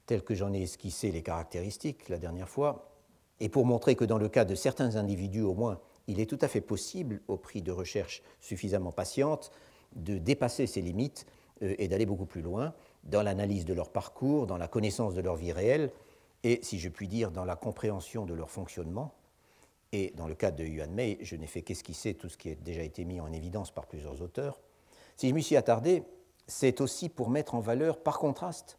telles 0.07 0.22
que 0.22 0.37
j'en 0.37 0.53
ai 0.53 0.62
esquissé 0.62 1.11
les 1.11 1.24
caractéristiques 1.24 2.09
la 2.09 2.18
dernière 2.18 2.48
fois, 2.48 2.94
et 3.40 3.48
pour 3.48 3.66
montrer 3.66 3.96
que 3.96 4.05
dans 4.05 4.16
le 4.16 4.29
cas 4.29 4.44
de 4.44 4.55
certains 4.55 4.94
individus 4.94 5.42
au 5.42 5.55
moins, 5.55 5.81
il 6.07 6.20
est 6.20 6.31
tout 6.31 6.38
à 6.40 6.46
fait 6.46 6.61
possible, 6.61 7.20
au 7.26 7.37
prix 7.37 7.61
de 7.61 7.72
recherches 7.72 8.22
suffisamment 8.38 8.92
patientes, 8.92 9.50
de 9.96 10.18
dépasser 10.18 10.68
ces 10.68 10.83
limites 10.83 11.26
euh, 11.62 11.74
et 11.79 11.88
d'aller 11.88 12.07
beaucoup 12.07 12.26
plus 12.26 12.42
loin 12.42 12.74
dans 13.03 13.24
l'analyse 13.24 13.64
de 13.64 13.74
leur 13.74 13.90
parcours, 13.90 14.46
dans 14.46 14.57
la 14.57 14.68
connaissance 14.68 15.14
de 15.14 15.20
leur 15.20 15.35
vie 15.35 15.50
réelle, 15.50 15.90
et, 16.44 16.61
si 16.62 16.79
je 16.79 16.88
puis 16.88 17.09
dire, 17.09 17.33
dans 17.33 17.44
la 17.44 17.57
compréhension 17.57 18.24
de 18.24 18.35
leur 18.35 18.50
fonctionnement, 18.50 19.14
et 19.92 20.12
dans 20.16 20.29
le 20.29 20.35
cas 20.35 20.50
de 20.50 20.64
Yuan 20.64 20.92
Mei, 20.92 21.18
je 21.20 21.37
n'ai 21.37 21.46
fait 21.46 21.62
qu'esquisser 21.62 22.14
tout 22.14 22.29
ce 22.29 22.37
qui 22.37 22.50
a 22.50 22.55
déjà 22.55 22.83
été 22.83 23.05
mis 23.05 23.20
en 23.20 23.33
évidence 23.33 23.70
par 23.70 23.87
plusieurs 23.87 24.22
auteurs. 24.22 24.61
Si 25.16 25.29
je 25.29 25.35
m'y 25.35 25.42
suis 25.42 25.57
attardé, 25.57 26.05
c'est 26.46 26.81
aussi 26.81 27.09
pour 27.09 27.31
mettre 27.31 27.55
en 27.55 27.61
valeur, 27.61 28.03
par 28.03 28.18
contraste, 28.18 28.79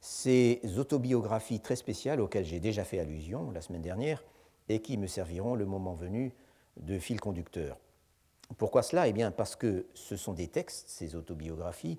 ces 0.00 0.60
autobiographies 0.78 1.60
très 1.60 1.76
spéciales 1.76 2.20
auxquelles 2.20 2.44
j'ai 2.44 2.60
déjà 2.60 2.84
fait 2.84 2.98
allusion 2.98 3.50
la 3.50 3.60
semaine 3.60 3.82
dernière 3.82 4.24
et 4.68 4.80
qui 4.80 4.96
me 4.96 5.06
serviront 5.06 5.54
le 5.54 5.66
moment 5.66 5.94
venu 5.94 6.32
de 6.78 6.98
fil 6.98 7.20
conducteur. 7.20 7.78
Pourquoi 8.56 8.82
cela? 8.82 9.08
Eh 9.08 9.12
bien 9.12 9.30
parce 9.30 9.56
que 9.56 9.86
ce 9.94 10.16
sont 10.16 10.32
des 10.32 10.48
textes, 10.48 10.88
ces 10.88 11.14
autobiographies, 11.16 11.98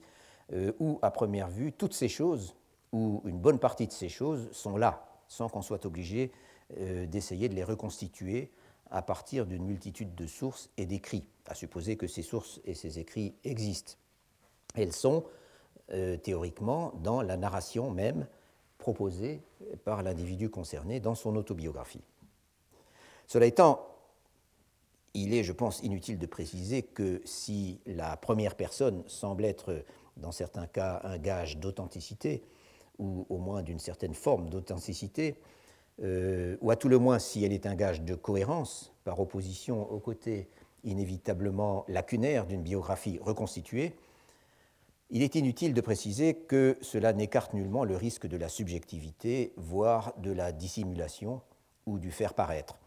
euh, 0.54 0.72
où 0.80 1.00
à 1.02 1.12
première 1.12 1.50
vue, 1.50 1.72
toutes 1.72 1.94
ces 1.94 2.10
choses, 2.10 2.56
ou 2.92 3.22
une 3.26 3.40
bonne 3.40 3.60
partie 3.60 3.88
de 3.88 3.92
ces 3.92 4.10
choses, 4.10 4.52
sont 4.52 4.78
là, 4.78 5.06
sans 5.28 5.48
qu'on 5.48 5.62
soit 5.62 5.86
obligé 5.86 6.32
euh, 6.80 7.06
d'essayer 7.06 7.50
de 7.50 7.56
les 7.56 7.64
reconstituer 7.64 8.52
à 8.90 9.02
partir 9.02 9.46
d'une 9.46 9.64
multitude 9.64 10.16
de 10.16 10.28
sources 10.28 10.70
et 10.78 10.86
d'écrits, 10.86 11.28
à 11.48 11.56
supposer 11.56 11.96
que 11.96 12.08
ces 12.08 12.22
sources 12.22 12.60
et 12.66 12.74
ces 12.74 13.00
écrits 13.00 13.34
existent. 13.44 13.94
Elles 14.76 14.94
sont 14.94 15.24
euh, 15.92 16.18
théoriquement 16.18 16.94
dans 17.02 17.22
la 17.22 17.38
narration 17.38 17.92
même 17.92 18.28
proposée 18.78 19.42
par 19.84 20.04
l'individu 20.04 20.50
concerné 20.50 21.00
dans 21.00 21.16
son 21.16 21.36
autobiographie. 21.36 22.04
Cela 23.28 23.46
étant, 23.46 23.88
il 25.14 25.34
est, 25.34 25.44
je 25.44 25.54
pense, 25.54 25.82
inutile 25.84 26.18
de 26.18 26.26
préciser 26.26 26.82
que 26.84 27.22
si 27.26 27.80
la 27.86 28.18
première 28.18 28.56
personne 28.56 29.04
semble 29.08 29.46
être, 29.46 29.84
dans 30.18 30.32
certains 30.32 30.68
cas, 30.68 31.02
un 31.04 31.18
gage 31.18 31.58
d'authenticité, 31.58 32.44
ou 32.98 33.26
au 33.30 33.38
moins 33.38 33.64
d'une 33.64 33.80
certaine 33.80 34.14
forme 34.14 34.50
d'authenticité, 34.50 35.36
euh, 36.04 36.58
ou 36.62 36.72
à 36.72 36.76
tout 36.76 36.90
le 36.90 36.98
moins 36.98 37.20
si 37.20 37.44
elle 37.44 37.54
est 37.54 37.66
un 37.66 37.76
gage 37.76 38.02
de 38.02 38.16
cohérence, 38.16 38.94
par 39.04 39.20
opposition 39.20 39.90
au 39.92 40.00
côté 40.00 40.50
inévitablement 40.84 41.86
lacunaire 41.88 42.46
d'une 42.46 42.64
biographie 42.64 43.20
reconstituée, 43.22 43.96
il 45.10 45.24
est 45.24 45.36
inutile 45.36 45.74
de 45.74 45.82
préciser 45.82 46.34
que 46.34 46.78
cela 46.82 47.12
n'écarte 47.12 47.54
nullement 47.54 47.84
le 47.84 47.98
risque 47.98 48.28
de 48.28 48.38
la 48.38 48.48
subjectivité, 48.48 49.54
voire 49.58 50.14
de 50.18 50.32
la 50.32 50.54
dissimulation 50.54 51.42
ou 51.86 52.00
du 52.00 52.12
faire 52.12 52.34
paraître. 52.34 52.80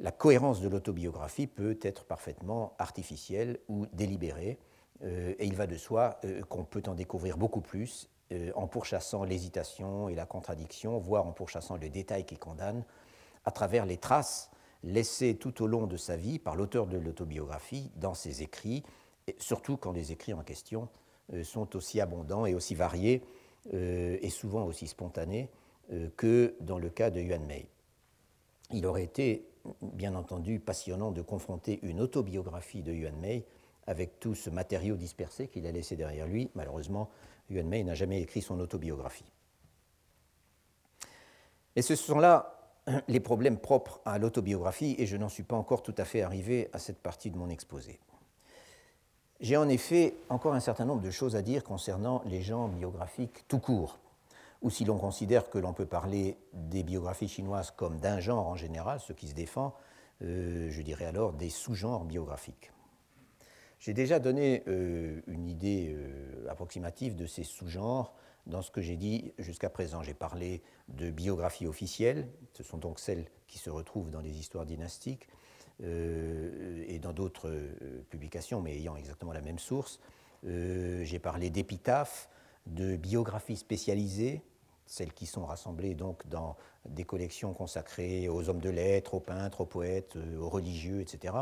La 0.00 0.10
cohérence 0.10 0.60
de 0.60 0.68
l'autobiographie 0.68 1.46
peut 1.46 1.78
être 1.82 2.04
parfaitement 2.04 2.74
artificielle 2.78 3.58
ou 3.68 3.86
délibérée, 3.92 4.58
euh, 5.04 5.34
et 5.38 5.46
il 5.46 5.54
va 5.54 5.66
de 5.66 5.76
soi 5.76 6.18
euh, 6.24 6.42
qu'on 6.42 6.64
peut 6.64 6.82
en 6.86 6.94
découvrir 6.94 7.36
beaucoup 7.36 7.60
plus 7.60 8.08
euh, 8.32 8.50
en 8.54 8.66
pourchassant 8.66 9.24
l'hésitation 9.24 10.08
et 10.08 10.14
la 10.14 10.26
contradiction, 10.26 10.98
voire 10.98 11.26
en 11.26 11.32
pourchassant 11.32 11.76
le 11.76 11.88
détail 11.88 12.24
qui 12.24 12.36
condamne, 12.36 12.84
à 13.44 13.50
travers 13.50 13.86
les 13.86 13.96
traces 13.96 14.50
laissées 14.82 15.36
tout 15.36 15.62
au 15.62 15.66
long 15.66 15.86
de 15.86 15.96
sa 15.96 16.16
vie 16.16 16.38
par 16.38 16.54
l'auteur 16.54 16.86
de 16.86 16.98
l'autobiographie 16.98 17.90
dans 17.96 18.14
ses 18.14 18.42
écrits, 18.42 18.82
et 19.26 19.36
surtout 19.38 19.76
quand 19.76 19.92
les 19.92 20.12
écrits 20.12 20.34
en 20.34 20.42
question 20.42 20.88
euh, 21.32 21.42
sont 21.42 21.74
aussi 21.74 22.00
abondants 22.00 22.44
et 22.44 22.54
aussi 22.54 22.74
variés 22.74 23.22
euh, 23.72 24.18
et 24.20 24.30
souvent 24.30 24.64
aussi 24.64 24.86
spontanés 24.86 25.50
que 26.18 26.54
dans 26.60 26.78
le 26.78 26.90
cas 26.90 27.08
de 27.08 27.18
Yuan 27.18 27.46
Mei. 27.46 27.66
Il 28.72 28.84
aurait 28.84 29.04
été, 29.04 29.48
bien 29.80 30.14
entendu, 30.14 30.60
passionnant 30.60 31.12
de 31.12 31.22
confronter 31.22 31.78
une 31.82 32.02
autobiographie 32.02 32.82
de 32.82 32.92
Yuan 32.92 33.16
Mei 33.16 33.46
avec 33.86 34.20
tout 34.20 34.34
ce 34.34 34.50
matériau 34.50 34.96
dispersé 34.96 35.48
qu'il 35.48 35.66
a 35.66 35.72
laissé 35.72 35.96
derrière 35.96 36.26
lui. 36.26 36.50
Malheureusement, 36.54 37.08
Yuan 37.50 37.66
Mei 37.66 37.84
n'a 37.84 37.94
jamais 37.94 38.20
écrit 38.20 38.42
son 38.42 38.58
autobiographie. 38.60 39.30
Et 41.76 41.82
ce 41.82 41.94
sont 41.94 42.18
là 42.18 42.58
les 43.08 43.20
problèmes 43.20 43.58
propres 43.58 44.00
à 44.04 44.18
l'autobiographie, 44.18 44.96
et 44.98 45.06
je 45.06 45.16
n'en 45.16 45.28
suis 45.28 45.42
pas 45.42 45.56
encore 45.56 45.82
tout 45.82 45.94
à 45.96 46.04
fait 46.04 46.22
arrivé 46.22 46.68
à 46.72 46.78
cette 46.78 46.98
partie 46.98 47.30
de 47.30 47.38
mon 47.38 47.48
exposé. 47.48 48.00
J'ai 49.40 49.56
en 49.56 49.68
effet 49.68 50.14
encore 50.28 50.54
un 50.54 50.60
certain 50.60 50.84
nombre 50.84 51.02
de 51.02 51.10
choses 51.10 51.36
à 51.36 51.42
dire 51.42 51.62
concernant 51.62 52.22
les 52.26 52.42
genres 52.42 52.68
biographiques 52.68 53.46
tout 53.46 53.60
court, 53.60 53.98
ou 54.62 54.70
si 54.70 54.84
l'on 54.84 54.98
considère 54.98 55.48
que 55.50 55.58
l'on 55.58 55.72
peut 55.72 55.86
parler 55.86 56.36
des 56.52 56.82
biographies 56.82 57.28
chinoises 57.28 57.70
comme 57.70 58.00
d'un 58.00 58.18
genre 58.18 58.48
en 58.48 58.56
général, 58.56 58.98
ce 58.98 59.12
qui 59.12 59.28
se 59.28 59.34
défend, 59.34 59.74
euh, 60.22 60.68
je 60.70 60.82
dirais 60.82 61.04
alors 61.04 61.32
des 61.32 61.50
sous-genres 61.50 62.04
biographiques. 62.04 62.72
J'ai 63.78 63.94
déjà 63.94 64.18
donné 64.18 64.64
euh, 64.66 65.20
une 65.28 65.48
idée 65.48 65.94
euh, 65.94 66.48
approximative 66.48 67.14
de 67.14 67.26
ces 67.26 67.44
sous-genres 67.44 68.12
dans 68.46 68.60
ce 68.60 68.70
que 68.70 68.80
j'ai 68.80 68.96
dit 68.96 69.32
jusqu'à 69.38 69.70
présent. 69.70 70.02
J'ai 70.02 70.14
parlé 70.14 70.62
de 70.88 71.10
biographie 71.10 71.66
officielle, 71.66 72.28
ce 72.54 72.62
sont 72.62 72.78
donc 72.78 72.98
celles 72.98 73.26
qui 73.46 73.58
se 73.58 73.70
retrouvent 73.70 74.10
dans 74.10 74.20
les 74.20 74.38
histoires 74.38 74.66
dynastiques 74.66 75.28
euh, 75.82 76.84
et 76.88 76.98
dans 76.98 77.12
d'autres 77.12 77.52
publications, 78.10 78.60
mais 78.60 78.74
ayant 78.76 78.96
exactement 78.96 79.32
la 79.32 79.42
même 79.42 79.58
source. 79.58 80.00
j'ai 80.42 81.18
parlé 81.18 81.50
d'épitaphes, 81.50 82.28
de 82.66 82.96
biographies 82.96 83.56
spécialisées, 83.56 84.42
celles 84.86 85.12
qui 85.12 85.26
sont 85.26 85.44
rassemblées 85.44 85.94
donc 85.94 86.26
dans 86.26 86.56
des 86.86 87.04
collections 87.04 87.52
consacrées 87.52 88.28
aux 88.28 88.48
hommes 88.48 88.60
de 88.60 88.70
lettres, 88.70 89.14
aux 89.14 89.20
peintres, 89.20 89.60
aux 89.60 89.66
poètes, 89.66 90.16
aux 90.40 90.48
religieux, 90.48 91.00
etc. 91.00 91.34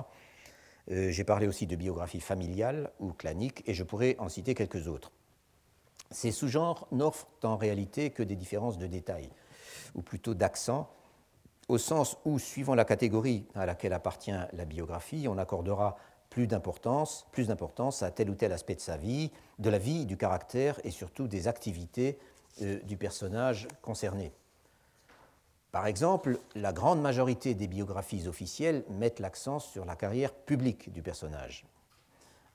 Euh, 0.91 1.11
j'ai 1.11 1.24
parlé 1.24 1.47
aussi 1.47 1.66
de 1.66 1.76
biographie 1.76 2.20
familiale 2.20 2.91
ou 3.01 3.12
clanique, 3.12 3.62
et 3.66 3.74
je 3.74 3.82
pourrais 3.82 4.16
en 4.18 4.28
citer 4.28 4.55
quelques 4.55 4.89
autres. 4.89 5.12
Ces 6.11 6.30
sous-genres 6.30 6.87
n'offrent 6.93 7.26
en 7.43 7.57
réalité 7.57 8.11
que 8.11 8.22
des 8.22 8.37
différences 8.37 8.78
de 8.78 8.87
détails, 8.87 9.30
ou 9.95 10.03
plutôt 10.03 10.34
d'accent, 10.34 10.89
au 11.68 11.78
sens 11.78 12.16
où, 12.24 12.39
suivant 12.39 12.76
la 12.76 12.84
catégorie 12.84 13.45
à 13.55 13.66
laquelle 13.66 13.93
appartient 13.93 14.30
la 14.30 14.64
biographie, 14.64 15.26
on 15.28 15.37
accordera 15.37 15.97
plus 16.30 16.47
d'importance, 16.47 17.26
plus 17.32 17.49
d'importance 17.49 18.03
à 18.03 18.11
tel 18.11 18.30
ou 18.30 18.34
tel 18.34 18.53
aspect 18.53 18.76
de 18.76 18.80
sa 18.80 18.97
vie, 18.97 19.32
de 19.59 19.70
la 19.70 19.78
vie, 19.78 20.07
du 20.07 20.16
caractère 20.16 20.78
et 20.84 20.91
surtout 20.91 21.26
des 21.26 21.49
activités 21.49 22.18
euh, 22.62 22.78
du 22.82 22.97
personnage 22.97 23.66
concerné. 23.82 24.32
Par 25.77 25.87
exemple, 25.87 26.39
la 26.55 26.72
grande 26.72 27.03
majorité 27.03 27.55
des 27.55 27.68
biographies 27.68 28.29
officielles 28.29 28.83
mettent 28.89 29.20
l'accent 29.20 29.59
sur 29.59 29.85
la 29.85 29.95
carrière 29.95 30.33
publique 30.33 30.91
du 30.91 31.03
personnage. 31.03 31.66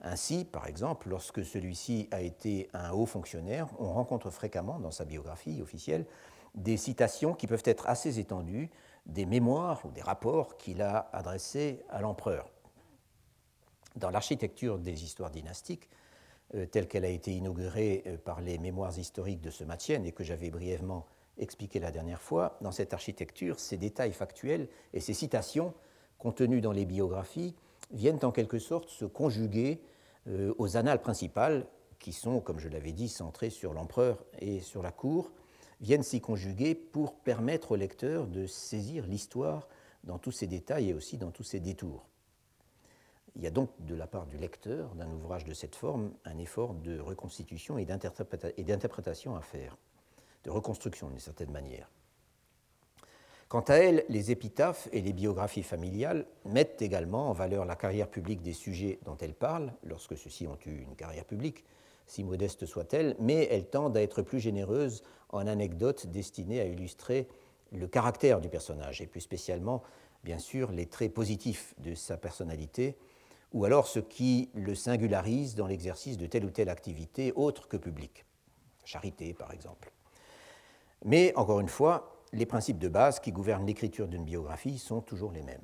Ainsi, 0.01 0.43
par 0.43 0.65
exemple, 0.65 1.07
lorsque 1.07 1.45
celui-ci 1.45 2.09
a 2.09 2.21
été 2.21 2.67
un 2.73 2.89
haut 2.89 3.05
fonctionnaire, 3.05 3.67
on 3.77 3.93
rencontre 3.93 4.31
fréquemment 4.31 4.79
dans 4.79 4.89
sa 4.89 5.05
biographie 5.05 5.61
officielle 5.61 6.07
des 6.55 6.77
citations 6.77 7.35
qui 7.35 7.45
peuvent 7.45 7.61
être 7.63 7.87
assez 7.87 8.17
étendues, 8.17 8.71
des 9.05 9.27
mémoires 9.27 9.85
ou 9.85 9.91
des 9.91 10.01
rapports 10.01 10.57
qu'il 10.57 10.81
a 10.81 11.07
adressés 11.13 11.83
à 11.89 12.01
l'empereur. 12.01 12.49
Dans 13.97 14.09
l'architecture 14.09 14.79
des 14.79 15.03
histoires 15.03 15.29
dynastiques, 15.29 15.91
euh, 16.55 16.65
telle 16.65 16.87
qu'elle 16.87 17.05
a 17.05 17.09
été 17.09 17.31
inaugurée 17.33 18.01
euh, 18.07 18.17
par 18.17 18.41
les 18.41 18.57
mémoires 18.57 18.97
historiques 18.97 19.41
de 19.41 19.51
ce 19.51 19.63
Matienne 19.63 20.07
et 20.07 20.11
que 20.11 20.23
j'avais 20.23 20.49
brièvement 20.49 21.05
expliqué 21.37 21.79
la 21.79 21.91
dernière 21.91 22.21
fois, 22.21 22.57
dans 22.61 22.71
cette 22.71 22.93
architecture, 22.93 23.59
ces 23.59 23.77
détails 23.77 24.13
factuels 24.13 24.67
et 24.93 24.99
ces 24.99 25.13
citations 25.13 25.73
contenues 26.17 26.61
dans 26.61 26.71
les 26.71 26.85
biographies 26.85 27.55
viennent 27.91 28.23
en 28.23 28.31
quelque 28.31 28.59
sorte 28.59 28.89
se 28.89 29.05
conjuguer 29.05 29.81
euh, 30.27 30.53
aux 30.57 30.77
annales 30.77 31.01
principales, 31.01 31.65
qui 31.99 32.13
sont, 32.13 32.39
comme 32.39 32.59
je 32.59 32.69
l'avais 32.69 32.93
dit, 32.93 33.09
centrées 33.09 33.49
sur 33.49 33.73
l'empereur 33.73 34.23
et 34.39 34.59
sur 34.59 34.81
la 34.81 34.91
cour, 34.91 35.31
viennent 35.81 36.03
s'y 36.03 36.21
conjuguer 36.21 36.75
pour 36.75 37.15
permettre 37.15 37.71
au 37.71 37.75
lecteur 37.75 38.27
de 38.27 38.47
saisir 38.47 39.05
l'histoire 39.05 39.67
dans 40.03 40.17
tous 40.17 40.31
ses 40.31 40.47
détails 40.47 40.89
et 40.89 40.93
aussi 40.93 41.17
dans 41.17 41.31
tous 41.31 41.43
ses 41.43 41.59
détours. 41.59 42.07
Il 43.35 43.41
y 43.41 43.47
a 43.47 43.51
donc 43.51 43.69
de 43.79 43.95
la 43.95 44.07
part 44.07 44.25
du 44.25 44.37
lecteur 44.37 44.93
d'un 44.95 45.09
ouvrage 45.11 45.45
de 45.45 45.53
cette 45.53 45.75
forme 45.75 46.11
un 46.25 46.37
effort 46.37 46.73
de 46.73 46.99
reconstitution 46.99 47.77
et 47.77 47.85
d'interprétation 47.85 49.35
à 49.35 49.41
faire, 49.41 49.77
de 50.43 50.49
reconstruction 50.49 51.09
d'une 51.09 51.19
certaine 51.19 51.51
manière. 51.51 51.89
Quant 53.51 53.61
à 53.61 53.75
elles, 53.75 54.05
les 54.07 54.31
épitaphes 54.31 54.87
et 54.93 55.01
les 55.01 55.11
biographies 55.11 55.63
familiales 55.63 56.25
mettent 56.45 56.81
également 56.81 57.29
en 57.29 57.33
valeur 57.33 57.65
la 57.65 57.75
carrière 57.75 58.07
publique 58.07 58.41
des 58.41 58.53
sujets 58.53 58.99
dont 59.03 59.17
elles 59.17 59.33
parlent, 59.33 59.73
lorsque 59.83 60.17
ceux-ci 60.17 60.47
ont 60.47 60.57
eu 60.65 60.83
une 60.83 60.95
carrière 60.95 61.25
publique, 61.25 61.65
si 62.07 62.23
modeste 62.23 62.65
soit-elle, 62.65 63.15
mais 63.19 63.49
elles 63.51 63.69
tendent 63.69 63.97
à 63.97 64.01
être 64.01 64.21
plus 64.21 64.39
généreuses 64.39 65.03
en 65.29 65.47
anecdotes 65.47 66.07
destinées 66.07 66.61
à 66.61 66.65
illustrer 66.65 67.27
le 67.73 67.87
caractère 67.87 68.39
du 68.39 68.47
personnage, 68.47 69.01
et 69.01 69.07
plus 69.07 69.19
spécialement, 69.21 69.83
bien 70.23 70.39
sûr, 70.39 70.71
les 70.71 70.85
traits 70.85 71.13
positifs 71.13 71.73
de 71.79 71.93
sa 71.93 72.15
personnalité, 72.15 72.97
ou 73.53 73.65
alors 73.65 73.87
ce 73.87 73.99
qui 73.99 74.49
le 74.53 74.75
singularise 74.75 75.55
dans 75.55 75.67
l'exercice 75.67 76.17
de 76.17 76.25
telle 76.25 76.45
ou 76.45 76.51
telle 76.51 76.69
activité 76.69 77.33
autre 77.35 77.67
que 77.67 77.77
publique, 77.77 78.25
charité 78.85 79.33
par 79.33 79.51
exemple. 79.51 79.91
Mais, 81.03 81.33
encore 81.35 81.59
une 81.59 81.69
fois, 81.69 82.23
les 82.33 82.45
principes 82.45 82.79
de 82.79 82.87
base 82.87 83.19
qui 83.19 83.31
gouvernent 83.31 83.65
l'écriture 83.65 84.07
d'une 84.07 84.23
biographie 84.23 84.77
sont 84.77 85.01
toujours 85.01 85.31
les 85.31 85.41
mêmes. 85.41 85.61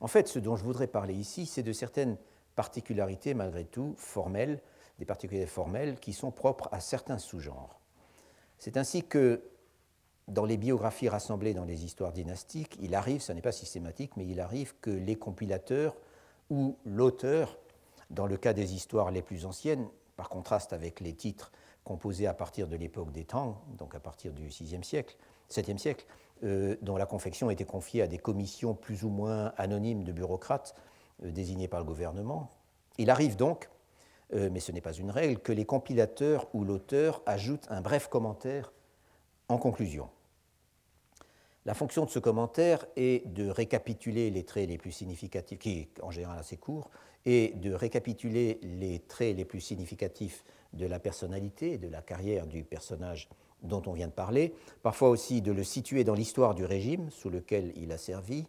En 0.00 0.06
fait, 0.06 0.28
ce 0.28 0.38
dont 0.38 0.56
je 0.56 0.64
voudrais 0.64 0.86
parler 0.86 1.14
ici, 1.14 1.46
c'est 1.46 1.62
de 1.62 1.72
certaines 1.72 2.16
particularités, 2.54 3.34
malgré 3.34 3.64
tout, 3.64 3.94
formelles, 3.96 4.60
des 4.98 5.04
particularités 5.04 5.50
formelles 5.50 5.98
qui 6.00 6.12
sont 6.12 6.30
propres 6.30 6.68
à 6.72 6.80
certains 6.80 7.18
sous-genres. 7.18 7.80
C'est 8.58 8.76
ainsi 8.76 9.04
que, 9.04 9.42
dans 10.26 10.44
les 10.44 10.56
biographies 10.56 11.08
rassemblées 11.08 11.54
dans 11.54 11.64
les 11.64 11.84
histoires 11.84 12.12
dynastiques, 12.12 12.76
il 12.80 12.94
arrive, 12.94 13.20
ce 13.20 13.32
n'est 13.32 13.40
pas 13.42 13.52
systématique, 13.52 14.16
mais 14.16 14.26
il 14.26 14.40
arrive 14.40 14.74
que 14.80 14.90
les 14.90 15.16
compilateurs 15.16 15.96
ou 16.50 16.76
l'auteur, 16.84 17.58
dans 18.10 18.26
le 18.26 18.36
cas 18.36 18.52
des 18.52 18.74
histoires 18.74 19.10
les 19.10 19.22
plus 19.22 19.46
anciennes, 19.46 19.88
par 20.16 20.28
contraste 20.28 20.72
avec 20.72 21.00
les 21.00 21.14
titres 21.14 21.52
composés 21.88 22.26
à 22.26 22.34
partir 22.34 22.68
de 22.68 22.76
l'époque 22.76 23.12
des 23.12 23.24
Tang, 23.24 23.56
donc 23.78 23.94
à 23.94 24.00
partir 24.00 24.34
du 24.34 24.48
VIe 24.48 24.84
siècle, 24.84 25.16
7e 25.50 25.78
siècle, 25.78 26.04
euh, 26.44 26.76
dont 26.82 26.98
la 26.98 27.06
confection 27.06 27.48
était 27.50 27.64
confiée 27.64 28.02
à 28.02 28.06
des 28.06 28.18
commissions 28.18 28.74
plus 28.74 29.04
ou 29.04 29.08
moins 29.08 29.54
anonymes 29.56 30.04
de 30.04 30.12
bureaucrates 30.12 30.74
euh, 31.24 31.30
désignés 31.30 31.66
par 31.66 31.80
le 31.80 31.86
gouvernement. 31.86 32.52
Il 32.98 33.08
arrive 33.08 33.36
donc, 33.36 33.70
euh, 34.34 34.50
mais 34.52 34.60
ce 34.60 34.70
n'est 34.70 34.82
pas 34.82 34.92
une 34.92 35.10
règle, 35.10 35.40
que 35.40 35.50
les 35.50 35.64
compilateurs 35.64 36.54
ou 36.54 36.62
l'auteur 36.62 37.22
ajoutent 37.24 37.66
un 37.70 37.80
bref 37.80 38.08
commentaire 38.08 38.70
en 39.48 39.56
conclusion. 39.56 40.10
La 41.64 41.72
fonction 41.72 42.04
de 42.04 42.10
ce 42.10 42.18
commentaire 42.18 42.84
est 42.96 43.26
de 43.32 43.48
récapituler 43.48 44.30
les 44.30 44.44
traits 44.44 44.68
les 44.68 44.76
plus 44.76 44.92
significatifs, 44.92 45.58
qui 45.58 45.70
est 45.70 46.02
en 46.02 46.10
général 46.10 46.38
assez 46.38 46.58
court, 46.58 46.90
et 47.24 47.54
de 47.56 47.72
récapituler 47.72 48.60
les 48.62 48.98
traits 48.98 49.38
les 49.38 49.46
plus 49.46 49.62
significatifs 49.62 50.44
de 50.72 50.86
la 50.86 50.98
personnalité 50.98 51.72
et 51.72 51.78
de 51.78 51.88
la 51.88 52.02
carrière 52.02 52.46
du 52.46 52.64
personnage 52.64 53.28
dont 53.62 53.82
on 53.86 53.92
vient 53.92 54.06
de 54.06 54.12
parler, 54.12 54.54
parfois 54.82 55.08
aussi 55.08 55.42
de 55.42 55.52
le 55.52 55.64
situer 55.64 56.04
dans 56.04 56.14
l'histoire 56.14 56.54
du 56.54 56.64
régime 56.64 57.10
sous 57.10 57.30
lequel 57.30 57.72
il 57.76 57.92
a 57.92 57.98
servi, 57.98 58.46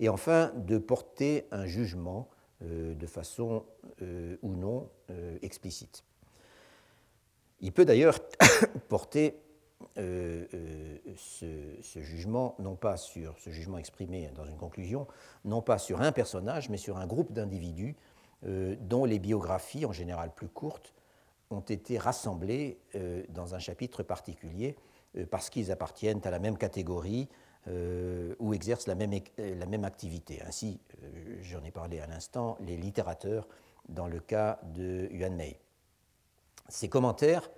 et 0.00 0.08
enfin 0.08 0.52
de 0.56 0.78
porter 0.78 1.46
un 1.50 1.66
jugement 1.66 2.28
euh, 2.62 2.94
de 2.94 3.06
façon 3.06 3.64
euh, 4.02 4.36
ou 4.42 4.54
non 4.54 4.88
euh, 5.10 5.38
explicite. 5.42 6.04
Il 7.60 7.72
peut 7.72 7.84
d'ailleurs 7.84 8.18
porter 8.88 9.40
euh, 9.96 10.44
ce, 11.16 12.00
jugement, 12.00 12.54
non 12.58 12.76
pas 12.76 12.96
sur 12.96 13.38
ce 13.38 13.50
jugement 13.50 13.78
exprimé 13.78 14.30
dans 14.34 14.44
une 14.44 14.56
conclusion, 14.56 15.06
non 15.44 15.62
pas 15.62 15.78
sur 15.78 16.00
un 16.00 16.12
personnage, 16.12 16.68
mais 16.68 16.78
sur 16.78 16.96
un 16.96 17.06
groupe 17.06 17.32
d'individus 17.32 17.96
dont 18.44 19.04
les 19.04 19.18
biographies, 19.18 19.84
en 19.84 19.90
général 19.90 20.32
plus 20.32 20.46
courtes, 20.46 20.94
ont 21.50 21.60
été 21.60 21.98
rassemblées 21.98 22.78
dans 23.30 23.54
un 23.54 23.58
chapitre 23.58 24.02
particulier 24.02 24.76
parce 25.30 25.50
qu'ils 25.50 25.72
appartiennent 25.72 26.20
à 26.24 26.30
la 26.30 26.38
même 26.38 26.58
catégorie 26.58 27.28
ou 28.38 28.54
exercent 28.54 28.86
la 28.86 28.94
même, 28.94 29.12
la 29.38 29.66
même 29.66 29.84
activité. 29.84 30.42
Ainsi, 30.46 30.80
j'en 31.40 31.64
ai 31.64 31.70
parlé 31.70 32.00
à 32.00 32.06
l'instant, 32.06 32.58
les 32.60 32.76
littérateurs 32.76 33.48
dans 33.88 34.08
le 34.08 34.20
cas 34.20 34.60
de 34.74 35.08
Yuan 35.10 35.34
Mei. 35.34 35.58
Ces 36.68 36.88
commentaires 36.88 37.48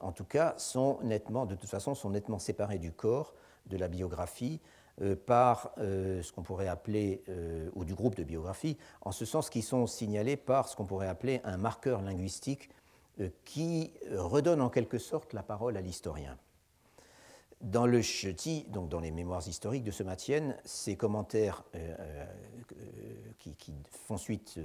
en 0.00 0.12
tout 0.12 0.24
cas, 0.24 0.54
sont 0.58 0.98
nettement, 1.02 1.46
de 1.46 1.54
toute 1.54 1.68
façon, 1.68 1.94
sont 1.94 2.10
nettement 2.10 2.38
séparés 2.38 2.78
du 2.78 2.92
corps, 2.92 3.34
de 3.66 3.76
la 3.76 3.88
biographie, 3.88 4.60
euh, 5.02 5.16
par 5.16 5.72
euh, 5.78 6.22
ce 6.22 6.32
qu'on 6.32 6.42
pourrait 6.42 6.68
appeler, 6.68 7.22
euh, 7.28 7.70
ou 7.74 7.84
du 7.84 7.94
groupe 7.94 8.14
de 8.14 8.24
biographie, 8.24 8.78
en 9.02 9.12
ce 9.12 9.24
sens 9.24 9.50
qu'ils 9.50 9.62
sont 9.62 9.86
signalés 9.86 10.36
par 10.36 10.68
ce 10.68 10.76
qu'on 10.76 10.86
pourrait 10.86 11.08
appeler 11.08 11.40
un 11.44 11.56
marqueur 11.56 12.02
linguistique 12.02 12.70
qui 13.44 13.92
redonne 14.12 14.60
en 14.60 14.70
quelque 14.70 14.98
sorte 14.98 15.32
la 15.32 15.42
parole 15.42 15.76
à 15.76 15.80
l'historien. 15.80 16.36
Dans 17.62 17.86
le 17.86 18.02
Cheti, 18.02 18.66
donc 18.68 18.90
dans 18.90 19.00
les 19.00 19.10
mémoires 19.10 19.46
historiques 19.48 19.84
de 19.84 19.90
ce 19.90 20.02
Matienne, 20.02 20.56
ces 20.64 20.96
commentaires 20.96 21.64
qui, 23.38 23.74
font 23.90 24.18
suite 24.18 24.60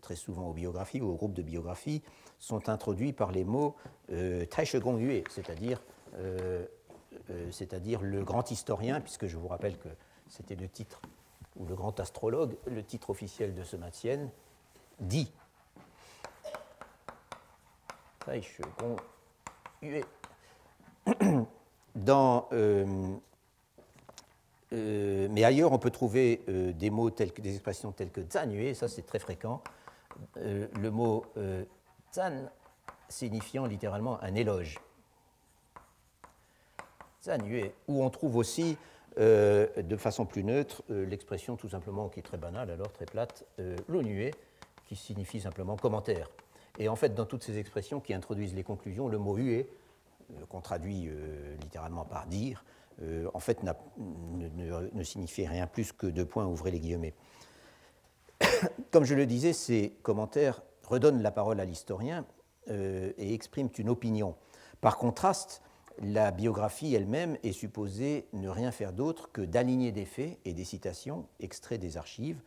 très 0.00 0.16
souvent 0.16 0.48
aux 0.48 0.52
biographies 0.52 1.00
ou 1.00 1.10
aux 1.10 1.14
groupes 1.14 1.34
de 1.34 1.42
biographies 1.42 2.02
sont 2.40 2.68
introduits 2.68 3.12
par 3.12 3.30
les 3.30 3.44
mots 3.44 3.76
euh, 4.10 4.44
Yue, 4.98 5.24
c'est-à-dire 5.30 5.80
euh, 6.18 6.66
euh, 7.30 7.50
c'est-à-dire 7.50 8.02
le 8.02 8.24
grand 8.24 8.50
historien, 8.50 9.00
puisque 9.00 9.26
je 9.26 9.36
vous 9.36 9.48
rappelle 9.48 9.78
que 9.78 9.88
c'était 10.28 10.56
le 10.56 10.68
titre, 10.68 11.00
ou 11.56 11.66
le 11.66 11.74
grand 11.74 11.98
astrologue, 12.00 12.56
le 12.66 12.82
titre 12.82 13.10
officiel 13.10 13.54
de 13.54 13.62
ce 13.62 13.76
Matienne, 13.76 14.30
dit. 15.00 15.32
Dans, 21.94 22.48
euh, 22.52 23.08
mais 24.70 25.44
ailleurs, 25.44 25.72
on 25.72 25.78
peut 25.78 25.90
trouver 25.90 26.40
des 26.46 26.88
mots 26.88 27.10
tels 27.10 27.32
que 27.32 27.42
des 27.42 27.52
expressions 27.52 27.92
telles 27.92 28.10
que 28.10 28.22
Yue, 28.48 28.74
ça 28.74 28.88
c'est 28.88 29.02
très 29.02 29.18
fréquent. 29.18 29.62
le 30.36 30.88
mot 30.90 31.26
Zan 32.14 32.48
signifiant 33.08 33.66
littéralement 33.66 34.22
un 34.22 34.34
éloge. 34.34 34.78
Zan 37.22 37.44
Yue, 37.44 37.70
où 37.86 38.02
on 38.02 38.10
trouve 38.10 38.36
aussi 38.36 38.76
euh, 39.18 39.68
de 39.76 39.96
façon 39.96 40.24
plus 40.24 40.42
neutre 40.42 40.82
euh, 40.90 41.04
l'expression 41.04 41.56
tout 41.56 41.68
simplement 41.68 42.08
qui 42.08 42.20
est 42.20 42.22
très 42.22 42.38
banale, 42.38 42.70
alors 42.70 42.90
très 42.92 43.04
plate, 43.04 43.44
euh, 43.60 43.76
l'onue, 43.88 44.32
qui 44.86 44.96
signifie 44.96 45.40
simplement 45.40 45.76
commentaire. 45.76 46.28
Et 46.78 46.88
en 46.88 46.96
fait, 46.96 47.14
dans 47.14 47.26
toutes 47.26 47.42
ces 47.42 47.58
expressions 47.58 48.00
qui 48.00 48.14
introduisent 48.14 48.54
les 48.54 48.64
conclusions, 48.64 49.08
le 49.08 49.18
mot 49.18 49.36
hué, 49.36 49.68
qu'on 50.48 50.60
traduit 50.60 51.10
littéralement 51.60 52.04
par 52.04 52.26
dire, 52.26 52.64
en 53.34 53.40
fait 53.40 53.62
ne, 53.62 55.02
signifie 55.02 55.46
rien 55.46 55.66
plus 55.66 55.92
que 55.92 56.06
deux 56.06 56.24
points, 56.24 56.46
ouvrez 56.46 56.70
les 56.70 56.80
guillemets. 56.80 57.14
Comme 58.90 59.04
je 59.04 59.14
le 59.14 59.26
disais, 59.26 59.52
ces 59.52 59.90
commentaires 60.02 60.62
redonnent 60.86 61.22
la 61.22 61.30
parole 61.30 61.60
à 61.60 61.64
l'historien 61.64 62.24
euh, 62.70 63.12
et 63.18 63.34
expriment 63.34 63.70
une 63.78 63.88
opinion. 63.88 64.34
Par 64.80 64.98
contraste, 64.98 65.62
la 65.98 66.30
biographie 66.30 66.94
elle-même 66.94 67.36
est 67.42 67.52
supposée 67.52 68.26
ne 68.32 68.48
rien 68.48 68.70
faire 68.70 68.92
d'autre 68.92 69.30
que 69.32 69.42
d'aligner 69.42 69.92
des 69.92 70.04
faits 70.04 70.38
et 70.44 70.52
des 70.52 70.64
citations 70.64 71.26
extraits 71.40 71.80
des 71.80 71.96
archives, 71.96 72.40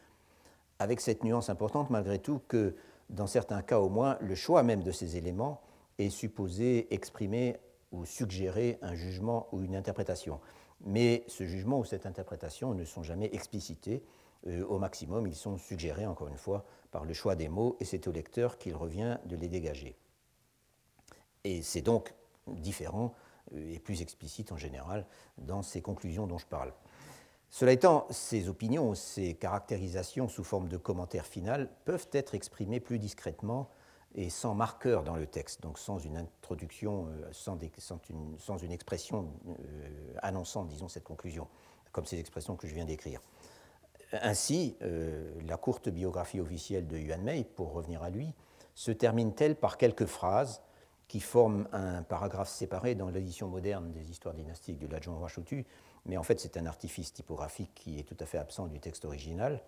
avec 0.79 0.99
cette 0.99 1.23
nuance 1.23 1.49
importante 1.49 1.89
malgré 1.89 2.19
tout 2.19 2.41
que, 2.47 2.75
dans 3.09 3.27
certains 3.27 3.61
cas 3.61 3.79
au 3.79 3.89
moins, 3.89 4.17
le 4.21 4.35
choix 4.35 4.63
même 4.63 4.83
de 4.83 4.91
ces 4.91 5.17
éléments 5.17 5.61
est 5.97 6.09
supposé 6.09 6.93
exprimer 6.93 7.57
ou 7.91 8.05
suggérer 8.05 8.77
un 8.81 8.95
jugement 8.95 9.47
ou 9.51 9.61
une 9.61 9.75
interprétation. 9.75 10.39
Mais 10.81 11.23
ce 11.27 11.45
jugement 11.45 11.79
ou 11.79 11.85
cette 11.85 12.05
interprétation 12.05 12.73
ne 12.73 12.83
sont 12.83 13.03
jamais 13.03 13.29
explicités. 13.33 14.03
Euh, 14.47 14.65
au 14.65 14.77
maximum, 14.77 15.27
ils 15.27 15.35
sont 15.35 15.57
suggérés, 15.57 16.05
encore 16.05 16.27
une 16.27 16.37
fois, 16.37 16.65
par 16.91 17.05
le 17.05 17.13
choix 17.13 17.35
des 17.35 17.47
mots, 17.47 17.77
et 17.79 17.85
c'est 17.85 18.07
au 18.07 18.11
lecteur 18.11 18.57
qu'il 18.57 18.75
revient 18.75 19.17
de 19.25 19.35
les 19.35 19.47
dégager. 19.47 19.95
Et 21.43 21.61
c'est 21.61 21.81
donc 21.81 22.13
différent 22.47 23.13
euh, 23.53 23.73
et 23.73 23.79
plus 23.79 24.01
explicite 24.01 24.51
en 24.51 24.57
général 24.57 25.05
dans 25.37 25.61
ces 25.61 25.81
conclusions 25.81 26.27
dont 26.27 26.37
je 26.37 26.47
parle. 26.47 26.73
Cela 27.49 27.71
étant, 27.71 28.05
ces 28.09 28.49
opinions, 28.49 28.95
ces 28.95 29.33
caractérisations 29.33 30.27
sous 30.27 30.43
forme 30.43 30.67
de 30.67 30.77
commentaires 30.77 31.25
final 31.25 31.69
peuvent 31.85 32.07
être 32.11 32.35
exprimées 32.35 32.79
plus 32.79 32.99
discrètement 32.99 33.69
et 34.13 34.29
sans 34.29 34.55
marqueur 34.55 35.03
dans 35.03 35.15
le 35.15 35.27
texte, 35.27 35.61
donc 35.61 35.77
sans 35.77 35.99
une 35.99 36.17
introduction, 36.17 37.07
euh, 37.07 37.29
sans, 37.31 37.57
une, 37.57 38.71
expression 38.71 39.29
euh, 39.47 40.13
annonçant, 40.21 40.65
disons, 40.65 40.87
cette 40.87 41.03
conclusion, 41.03 41.47
comme 41.91 42.05
ces 42.05 42.19
expressions 42.19 42.55
que 42.55 42.67
je 42.67 42.73
viens 42.75 42.85
d'écrire. 42.85 43.21
Ainsi, 44.11 44.77
la 45.45 45.57
courte 45.57 45.89
biographie 45.89 46.39
officielle 46.39 46.87
de 46.87 46.97
Yuan 46.97 47.21
Mei, 47.21 47.43
pour 47.43 47.73
revenir 47.73 48.03
à 48.03 48.09
lui, 48.09 48.33
se 48.75 48.91
termine-t-elle 48.91 49.55
par 49.55 49.77
quelques 49.77 50.05
phrases 50.05 50.61
qui 51.07 51.19
forme 51.19 51.67
un 51.71 52.03
paragraphe 52.03 52.49
séparé 52.49 52.95
dans 52.95 53.09
l'édition 53.09 53.47
moderne 53.47 53.91
des 53.91 54.09
histoires 54.09 54.33
dynastiques 54.33 54.79
de 54.79 54.87
l'adjoint 54.87 55.17
Huachutu, 55.19 55.65
mais 56.05 56.17
en 56.17 56.23
fait 56.23 56.39
c'est 56.39 56.57
un 56.57 56.65
artifice 56.65 57.13
typographique 57.13 57.71
qui 57.75 57.99
est 57.99 58.03
tout 58.03 58.17
à 58.19 58.25
fait 58.25 58.37
absent 58.37 58.67
du 58.67 58.79
texte 58.79 59.05
original. 59.05 59.61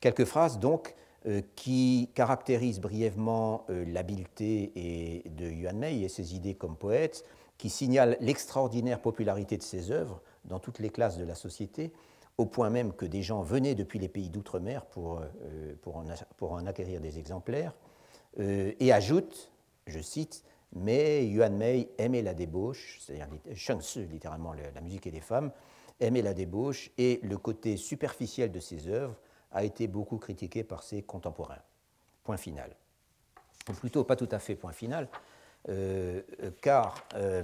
Quelques 0.00 0.24
phrases 0.24 0.58
donc 0.58 0.94
euh, 1.26 1.40
qui 1.54 2.10
caractérisent 2.16 2.80
brièvement 2.80 3.64
euh, 3.70 3.84
l'habileté 3.84 5.22
de 5.24 5.48
Yuan 5.48 5.78
Mei 5.78 6.00
et 6.00 6.08
ses 6.08 6.34
idées 6.34 6.54
comme 6.54 6.76
poète, 6.76 7.24
qui 7.58 7.70
signalent 7.70 8.16
l'extraordinaire 8.18 9.00
popularité 9.00 9.56
de 9.56 9.62
ses 9.62 9.92
œuvres 9.92 10.20
dans 10.44 10.58
toutes 10.58 10.80
les 10.80 10.90
classes 10.90 11.18
de 11.18 11.24
la 11.24 11.36
société, 11.36 11.92
au 12.38 12.46
point 12.46 12.70
même 12.70 12.92
que 12.92 13.06
des 13.06 13.22
gens 13.22 13.40
venaient 13.42 13.76
depuis 13.76 14.00
les 14.00 14.08
pays 14.08 14.30
d'outre-mer 14.30 14.84
pour, 14.86 15.20
euh, 15.20 15.74
en, 16.40 16.66
acquérir 16.66 17.00
des 17.00 17.20
exemplaires, 17.20 17.72
et 18.40 18.92
ajoutent, 18.92 19.52
je 19.86 20.00
cite, 20.00 20.42
mais 20.72 21.26
Yuan 21.26 21.54
Mei 21.54 21.90
aimait 21.98 22.22
la 22.22 22.34
débauche, 22.34 22.98
c'est-à-dire 23.00 23.28
Sheng 23.54 23.78
littéralement 24.10 24.54
la 24.54 24.80
musique 24.80 25.06
et 25.06 25.10
les 25.10 25.20
femmes, 25.20 25.52
aimait 26.02 26.22
la 26.22 26.34
débauche 26.34 26.90
et 26.98 27.20
le 27.22 27.38
côté 27.38 27.76
superficiel 27.76 28.52
de 28.52 28.60
ses 28.60 28.88
œuvres 28.88 29.16
a 29.52 29.64
été 29.64 29.86
beaucoup 29.86 30.18
critiqué 30.18 30.64
par 30.64 30.82
ses 30.82 31.02
contemporains. 31.02 31.62
Point 32.24 32.36
final. 32.36 32.74
Ou 33.68 33.72
plutôt 33.72 34.04
pas 34.04 34.16
tout 34.16 34.28
à 34.30 34.38
fait 34.38 34.54
point 34.54 34.72
final, 34.72 35.08
euh, 35.68 36.22
car, 36.60 37.06
euh, 37.14 37.42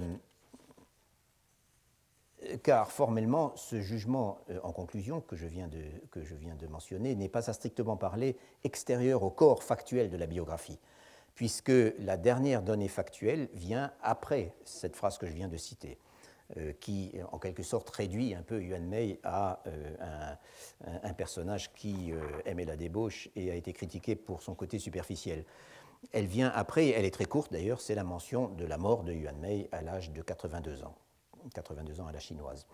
car, 2.63 2.91
formellement, 2.91 3.53
ce 3.55 3.79
jugement 3.79 4.39
euh, 4.49 4.59
en 4.63 4.73
conclusion 4.73 5.21
que 5.21 5.35
je 5.35 5.45
viens 5.45 5.67
de, 5.67 5.81
que 6.11 6.23
je 6.23 6.35
viens 6.35 6.55
de 6.55 6.67
mentionner 6.67 7.15
n'est 7.15 7.29
pas 7.29 7.49
à 7.49 7.53
strictement 7.53 7.95
parler 7.95 8.37
extérieur 8.63 9.23
au 9.23 9.29
corps 9.29 9.63
factuel 9.63 10.09
de 10.09 10.17
la 10.17 10.25
biographie 10.25 10.79
puisque 11.39 11.71
la 11.99 12.17
dernière 12.17 12.61
donnée 12.61 12.89
factuelle 12.89 13.47
vient 13.53 13.93
après 14.01 14.53
cette 14.65 14.97
phrase 14.97 15.17
que 15.17 15.25
je 15.25 15.31
viens 15.31 15.47
de 15.47 15.55
citer, 15.55 15.97
qui 16.79 17.11
en 17.31 17.37
quelque 17.37 17.63
sorte 17.63 17.89
réduit 17.89 18.33
un 18.33 18.41
peu 18.41 18.61
Yuan 18.61 18.85
Mei 18.85 19.19
à 19.23 19.61
euh, 19.67 20.35
un, 21.03 21.13
personnage 21.13 21.71
qui 21.73 22.11
euh, 22.11 22.21
aimait 22.45 22.65
la 22.65 22.75
débauche 22.75 23.29
et 23.35 23.51
a 23.51 23.55
été 23.55 23.73
critiqué 23.73 24.15
pour 24.15 24.41
son 24.41 24.55
côté 24.55 24.79
superficiel. 24.79 25.45
Elle 26.11 26.25
vient 26.25 26.51
après, 26.55 26.89
elle 26.89 27.05
est 27.05 27.13
très 27.13 27.25
courte 27.25 27.51
d'ailleurs, 27.51 27.81
c'est 27.81 27.95
la 27.95 28.03
mention 28.03 28.47
de 28.49 28.65
la 28.65 28.77
mort 28.77 29.03
de 29.03 29.13
Yuan 29.13 29.37
Mei 29.37 29.69
à 29.71 29.81
l'âge 29.81 30.11
de 30.11 30.21
82 30.21 30.83
ans. 30.83 30.95
82 31.53 32.01
ans 32.01 32.07
à 32.07 32.11
la 32.11 32.19
chinoise. 32.19 32.65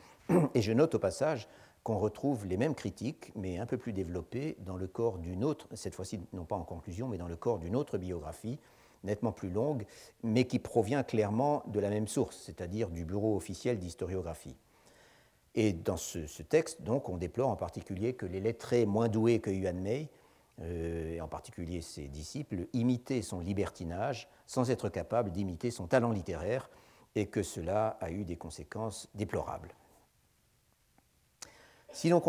Et 0.54 0.62
je 0.62 0.72
note 0.72 0.96
au 0.96 1.00
passage 1.00 1.48
qu'on 1.84 2.00
retrouve 2.00 2.48
les 2.48 2.58
mêmes 2.58 2.74
critiques, 2.74 3.32
mais 3.36 3.60
un 3.60 3.66
peu 3.68 3.78
plus 3.78 3.94
développées, 3.94 4.58
dans 4.60 4.76
le 4.76 4.88
corps 4.88 5.20
d'une 5.20 5.44
autre, 5.44 5.68
cette 5.76 5.94
fois-ci 5.94 6.20
non 6.34 6.46
pas 6.46 6.56
en 6.56 6.64
conclusion, 6.64 7.08
mais 7.08 7.18
dans 7.18 7.28
le 7.28 7.36
corps 7.36 7.60
d'une 7.60 7.76
autre 7.76 8.00
biographie, 8.00 8.58
nettement 9.04 9.32
plus 9.32 9.50
longue, 9.50 9.86
mais 10.24 10.46
qui 10.46 10.60
provient 10.60 11.04
clairement 11.04 11.64
de 11.68 11.80
la 11.80 11.90
même 11.90 12.08
source, 12.08 12.38
c'est-à-dire 12.46 12.90
du 12.90 13.06
Bureau 13.06 13.36
officiel 13.36 13.80
d'historiographie. 13.80 14.56
Et 15.56 15.72
dans 15.72 15.98
ce, 15.98 16.42
texte, 16.44 16.82
donc, 16.82 17.08
on 17.08 17.18
déplore 17.18 17.50
en 17.50 17.56
particulier 17.56 18.14
que 18.14 18.26
les 18.26 18.42
lettrés 18.42 18.86
moins 18.86 19.08
doués 19.08 19.40
que 19.40 19.50
Yuan 19.50 19.80
Mei, 19.80 20.10
euh, 20.62 21.16
et 21.16 21.22
en 21.22 21.28
particulier 21.28 21.82
ses 21.82 22.08
disciples, 22.08 22.68
imitaient 22.74 23.22
son 23.22 23.40
libertinage 23.40 24.28
sans 24.48 24.70
être 24.70 24.90
capables 24.90 25.32
d'imiter 25.32 25.72
son 25.72 25.88
talent 25.88 26.12
littéraire, 26.12 26.70
et 27.16 27.28
que 27.28 27.44
cela 27.44 27.98
a 28.02 28.12
eu 28.12 28.26
des 28.26 28.36
conséquences 28.36 29.08
déplorables. 29.16 29.74
Si, 31.96 32.10
nous 32.10 32.20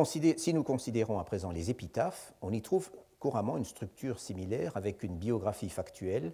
considérons 0.63 1.19
à 1.19 1.25
présent 1.25 1.51
les 1.51 1.71
épitaphes, 1.71 2.33
on 2.41 2.53
y 2.53 2.63
trouve 2.63 2.93
couramment 3.19 3.57
une 3.57 3.65
structure 3.65 4.21
similaire 4.21 4.77
avec 4.77 5.03
une 5.03 5.17
biographie 5.17 5.71
factuelle 5.71 6.33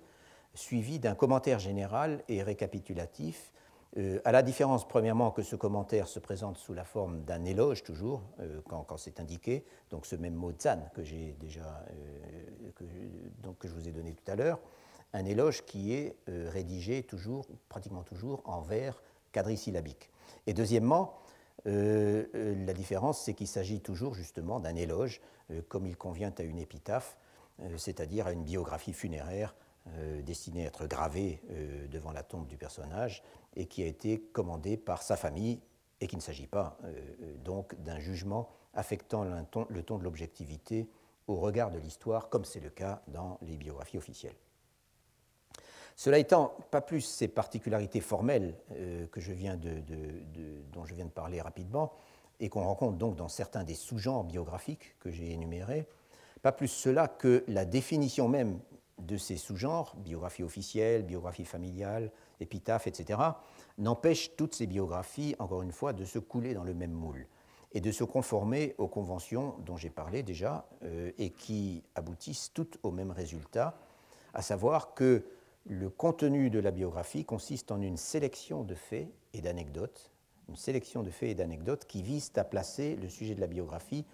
suivie 0.54 0.98
d'un 0.98 1.14
commentaire 1.14 1.58
général 1.58 2.22
et 2.28 2.42
récapitulatif, 2.42 3.52
euh, 3.98 4.20
à 4.24 4.32
la 4.32 4.42
différence 4.42 4.88
premièrement 4.88 5.30
que 5.30 5.42
ce 5.42 5.54
commentaire 5.54 6.08
se 6.08 6.18
présente 6.18 6.56
sous 6.56 6.72
la 6.72 6.84
forme 6.84 7.24
d'un 7.24 7.44
éloge 7.44 7.82
toujours, 7.82 8.22
euh, 8.40 8.62
quand, 8.66 8.96
c'est 8.96 9.20
indiqué, 9.20 9.66
donc 9.90 10.06
ce 10.06 10.16
même 10.16 10.34
mot 10.34 10.52
zan 10.58 10.88
que 10.94 11.02
j'ai 11.02 11.36
déjà, 11.38 11.84
euh, 11.90 12.80
donc, 13.42 13.58
que 13.58 13.68
je 13.68 13.74
vous 13.74 13.88
ai 13.88 13.92
donné 13.92 14.14
tout 14.14 14.30
à 14.30 14.34
l'heure, 14.34 14.60
un 15.12 15.26
éloge 15.26 15.66
qui 15.66 15.92
est 15.92 16.16
rédigé 16.26 17.02
toujours, 17.02 17.46
pratiquement 17.68 18.02
toujours, 18.02 18.40
en 18.46 18.62
vers 18.62 19.02
quadrisyllabique. 19.30 20.10
Et 20.46 20.54
deuxièmement, 20.54 21.18
la 21.66 22.72
différence, 22.72 23.20
c'est 23.20 23.34
qu'il 23.34 23.46
s'agit 23.46 23.82
toujours 23.82 24.14
justement 24.14 24.58
d'un 24.58 24.74
éloge, 24.74 25.20
comme 25.68 25.84
il 25.84 25.98
convient 25.98 26.32
à 26.38 26.42
une 26.42 26.58
épitaphe, 26.58 27.18
c'est-à-dire 27.76 28.26
à 28.26 28.32
une 28.32 28.42
biographie 28.42 28.94
funéraire 28.94 29.54
destinée 30.24 30.64
à 30.64 30.68
être 30.68 30.86
gravée 30.86 31.42
devant 31.90 32.12
la 32.12 32.22
tombe 32.22 32.46
du 32.46 32.56
personnage 32.56 33.22
et 33.56 33.66
qui 33.66 33.82
a 33.82 33.86
été 33.86 34.20
commandée 34.20 34.76
par 34.76 35.02
sa 35.02 35.16
famille 35.16 35.60
et 36.00 36.06
qu'il 36.06 36.18
ne 36.18 36.22
s'agit 36.22 36.46
pas 36.46 36.78
donc 37.44 37.74
d'un 37.82 37.98
jugement 37.98 38.48
affectant 38.74 39.24
le 39.24 39.82
ton, 39.82 39.98
de 39.98 40.04
l'objectivité 40.04 40.88
au 41.26 41.36
regard 41.36 41.70
de 41.70 41.78
l'histoire, 41.78 42.28
comme 42.28 42.44
c'est 42.44 42.60
le 42.60 42.70
cas 42.70 43.02
dans 43.08 43.38
les 43.42 43.56
biographies 43.56 43.98
officielles. 43.98 44.34
Cela 45.94 46.18
étant, 46.18 46.54
pas 46.70 46.80
plus 46.80 47.02
ces 47.02 47.28
particularités 47.28 48.00
formelles 48.00 48.54
euh, 48.72 49.06
dont 50.72 50.84
je 50.84 50.94
viens 50.94 51.04
de 51.04 51.10
parler 51.10 51.40
rapidement, 51.40 51.92
et 52.40 52.48
qu'on 52.48 52.64
rencontre 52.64 52.96
donc 52.96 53.14
dans 53.14 53.28
certains 53.28 53.62
des 53.62 53.74
sous-genres 53.74 54.24
biographiques 54.24 54.98
que 54.98 55.10
j'ai 55.10 55.32
énumérés, 55.32 55.86
pas 56.40 56.50
plus 56.50 56.68
cela 56.68 57.06
que 57.06 57.44
la 57.46 57.64
définition 57.64 58.26
même 58.26 58.58
de 59.06 59.16
ces 59.16 59.36
sous-genres, 59.36 59.94
biographie 59.96 60.42
officielle, 60.42 61.02
biographie 61.02 61.44
familiale, 61.44 62.10
épitaphe, 62.40 62.86
etc., 62.86 63.18
n'empêche 63.78 64.36
toutes 64.36 64.54
ces 64.54 64.66
biographies, 64.66 65.34
encore 65.38 65.62
une 65.62 65.72
fois, 65.72 65.92
de 65.92 66.04
se 66.04 66.18
couler 66.18 66.54
dans 66.54 66.64
le 66.64 66.74
même 66.74 66.92
moule 66.92 67.26
et 67.74 67.80
de 67.80 67.90
se 67.90 68.04
conformer 68.04 68.74
aux 68.78 68.88
conventions 68.88 69.54
dont 69.64 69.76
j'ai 69.76 69.90
parlé 69.90 70.22
déjà 70.22 70.66
euh, 70.84 71.10
et 71.18 71.30
qui 71.30 71.82
aboutissent 71.94 72.52
toutes 72.52 72.78
au 72.82 72.90
même 72.90 73.10
résultat, 73.10 73.78
à 74.34 74.42
savoir 74.42 74.94
que 74.94 75.24
le 75.64 75.88
contenu 75.88 76.50
de 76.50 76.58
la 76.58 76.70
biographie 76.70 77.24
consiste 77.24 77.70
en 77.70 77.80
une 77.80 77.96
sélection 77.96 78.62
de 78.62 78.74
faits 78.74 79.08
et 79.32 79.40
d'anecdotes, 79.40 80.10
une 80.48 80.56
sélection 80.56 81.02
de 81.02 81.10
faits 81.10 81.30
et 81.30 81.34
d'anecdotes 81.34 81.86
qui 81.86 82.02
visent 82.02 82.32
à 82.36 82.44
placer 82.44 82.96
le 82.96 83.08
sujet 83.08 83.34
de 83.34 83.40
la 83.40 83.46
biographie 83.46 84.04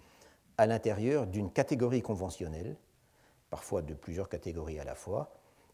à 0.57 0.67
l'intérieur 0.67 1.25
d'une 1.25 1.51
catégorie 1.51 2.01
conventionnelle, 2.01 2.77
parfois 3.49 3.81
de 3.81 3.93
plusieurs 3.93 4.29
catégories 4.29 4.79
à 4.79 4.83
la 4.83 4.95
fois, 4.95 5.31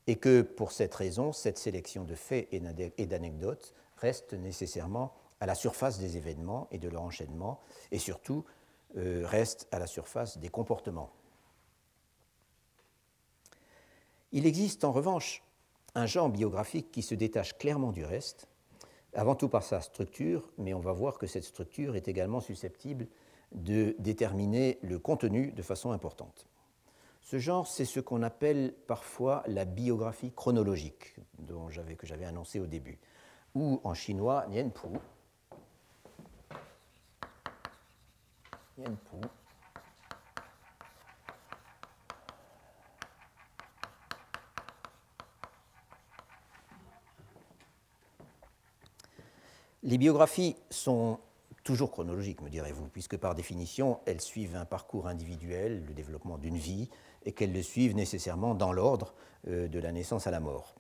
et 0.08 0.18
que 0.18 0.42
pour 0.42 0.72
cette 0.72 0.94
raison, 0.94 1.32
cette 1.32 1.58
sélection 1.58 2.04
de 2.04 2.16
faits 2.16 2.48
et 2.52 3.06
d'anecdotes 3.06 3.74
reste 3.98 4.34
nécessairement 4.34 5.14
à 5.40 5.46
la 5.46 5.56
surface 5.56 6.00
des 6.00 6.18
événements 6.18 6.68
et 6.72 6.78
de 6.78 6.90
leur 6.90 7.02
enchaînement, 7.02 7.60
et 7.92 8.00
surtout 8.00 8.46
euh, 8.98 9.24
reste 9.26 9.68
à 9.72 9.80
la 9.80 9.88
surface 9.88 10.38
des 10.38 10.50
comportements. 10.50 11.12
Il 14.32 14.46
existe 14.46 14.84
en 14.84 14.92
revanche 14.92 15.44
un 15.96 16.06
genre 16.06 16.30
biographique 16.30 16.92
qui 16.92 17.02
se 17.02 17.16
détache 17.16 17.58
clairement 17.58 17.92
du 17.92 18.06
reste, 18.06 18.48
avant 19.14 19.36
tout 19.36 19.48
par 19.48 19.64
sa 19.64 19.82
structure, 19.82 20.50
mais 20.58 20.74
on 20.74 20.82
va 20.82 20.92
voir 20.92 21.18
que 21.18 21.28
cette 21.28 21.46
structure 21.46 21.96
est 21.96 22.08
également 22.08 22.42
susceptible 22.42 23.08
de 23.54 23.96
déterminer 24.00 24.78
le 24.82 25.00
contenu 25.00 25.52
de 25.54 25.62
façon 25.62 25.92
importante. 25.92 26.48
Ce 27.26 27.40
genre, 27.40 27.66
c'est 27.66 27.86
ce 27.86 28.00
qu'on 28.00 28.22
appelle 28.22 28.76
parfois 28.86 29.42
la 29.48 29.66
biographie 29.66 30.32
chronologique, 30.32 31.16
que 31.98 32.06
j'avais 32.06 32.26
annoncé 32.26 32.60
au 32.60 32.68
début. 32.68 33.00
ou 33.56 33.82
en 33.84 33.96
chinois 33.96 34.46
Nianpu. 34.48 34.90
Nianpu. 38.78 39.28
Les 49.82 49.98
biographies 49.98 50.56
sont 50.70 51.20
toujours 51.64 51.92
chronologiques, 51.92 52.42
me 52.42 52.50
direz-vous, 52.50 52.88
puisque 52.90 53.18
par 53.18 53.34
définition, 53.34 54.00
elles 54.06 54.22
suivent 54.22 54.56
un 54.56 54.66
parcours 54.66 55.08
individuel, 55.08 55.84
le 55.88 55.94
développement 55.94 56.38
d'une 56.38 56.58
vie, 56.58 56.90
et 57.26 57.32
qu'elles 57.32 57.54
le 57.54 57.62
suivent 57.62 57.96
nécessairement 57.96 58.56
dans 58.56 58.72
l'ordre 58.72 59.14
euh, 59.48 59.68
de 59.68 59.80
la 59.80 59.92
naissance 59.92 60.28
à 60.28 60.32
la 60.32 60.40
mort. 60.40 60.76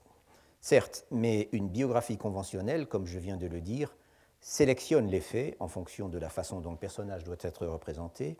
Certes, 0.61 1.05
mais 1.11 1.49
une 1.51 1.69
biographie 1.69 2.17
conventionnelle, 2.17 2.87
comme 2.87 3.05
je 3.05 3.19
viens 3.19 3.37
de 3.37 3.47
le 3.47 3.61
dire, 3.61 3.95
sélectionne 4.41 5.07
les 5.07 5.21
faits 5.21 5.55
en 5.59 5.67
fonction 5.67 6.09
de 6.09 6.17
la 6.17 6.29
façon 6.29 6.59
dont 6.59 6.71
le 6.71 6.77
personnage 6.77 7.23
doit 7.23 7.35
être 7.41 7.65
représenté, 7.67 8.37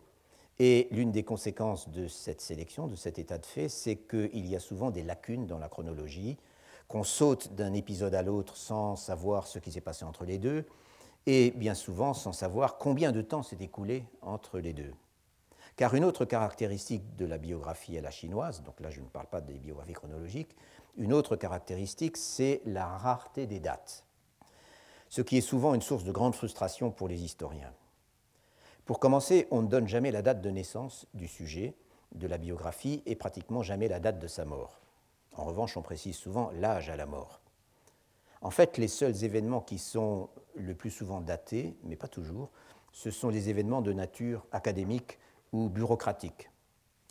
et 0.58 0.88
l'une 0.90 1.12
des 1.12 1.22
conséquences 1.22 1.88
de 1.90 2.08
cette 2.08 2.40
sélection, 2.40 2.86
de 2.86 2.96
cet 2.96 3.18
état 3.18 3.38
de 3.38 3.44
fait, 3.44 3.68
c'est 3.68 3.96
qu'il 3.96 4.46
y 4.46 4.56
a 4.56 4.60
souvent 4.60 4.90
des 4.90 5.02
lacunes 5.02 5.46
dans 5.46 5.58
la 5.58 5.68
chronologie, 5.68 6.38
qu'on 6.88 7.04
saute 7.04 7.54
d'un 7.54 7.74
épisode 7.74 8.14
à 8.14 8.22
l'autre 8.22 8.56
sans 8.56 8.96
savoir 8.96 9.46
ce 9.46 9.58
qui 9.58 9.70
s'est 9.70 9.80
passé 9.80 10.04
entre 10.04 10.24
les 10.24 10.38
deux, 10.38 10.64
et 11.26 11.50
bien 11.50 11.74
souvent 11.74 12.14
sans 12.14 12.32
savoir 12.32 12.78
combien 12.78 13.12
de 13.12 13.20
temps 13.20 13.42
s'est 13.42 13.58
écoulé 13.60 14.04
entre 14.22 14.58
les 14.58 14.72
deux. 14.72 14.92
Car 15.76 15.94
une 15.94 16.04
autre 16.04 16.24
caractéristique 16.24 17.16
de 17.16 17.26
la 17.26 17.36
biographie 17.36 17.98
à 17.98 18.00
la 18.00 18.10
chinoise, 18.10 18.62
donc 18.62 18.80
là 18.80 18.90
je 18.90 19.00
ne 19.00 19.06
parle 19.06 19.26
pas 19.26 19.42
des 19.42 19.58
biographies 19.58 19.92
chronologiques, 19.92 20.56
une 20.96 21.12
autre 21.12 21.36
caractéristique, 21.36 22.16
c'est 22.16 22.62
la 22.64 22.86
rareté 22.86 23.46
des 23.46 23.60
dates, 23.60 24.04
ce 25.10 25.20
qui 25.20 25.36
est 25.36 25.42
souvent 25.42 25.74
une 25.74 25.82
source 25.82 26.04
de 26.04 26.12
grande 26.12 26.34
frustration 26.34 26.90
pour 26.90 27.08
les 27.08 27.22
historiens. 27.22 27.72
Pour 28.86 28.98
commencer, 29.00 29.46
on 29.50 29.62
ne 29.62 29.68
donne 29.68 29.86
jamais 29.86 30.10
la 30.10 30.22
date 30.22 30.40
de 30.40 30.48
naissance 30.48 31.06
du 31.12 31.28
sujet 31.28 31.74
de 32.14 32.26
la 32.26 32.38
biographie 32.38 33.02
et 33.04 33.16
pratiquement 33.16 33.62
jamais 33.62 33.88
la 33.88 34.00
date 34.00 34.18
de 34.18 34.28
sa 34.28 34.44
mort. 34.46 34.80
En 35.34 35.44
revanche, 35.44 35.76
on 35.76 35.82
précise 35.82 36.16
souvent 36.16 36.50
l'âge 36.54 36.88
à 36.88 36.96
la 36.96 37.04
mort. 37.04 37.40
En 38.40 38.50
fait, 38.50 38.78
les 38.78 38.88
seuls 38.88 39.24
événements 39.24 39.60
qui 39.60 39.78
sont 39.78 40.30
le 40.54 40.74
plus 40.74 40.90
souvent 40.90 41.20
datés, 41.20 41.76
mais 41.82 41.96
pas 41.96 42.08
toujours, 42.08 42.50
ce 42.92 43.10
sont 43.10 43.28
les 43.28 43.50
événements 43.50 43.82
de 43.82 43.92
nature 43.92 44.46
académique 44.52 45.18
bureaucratique, 45.68 46.50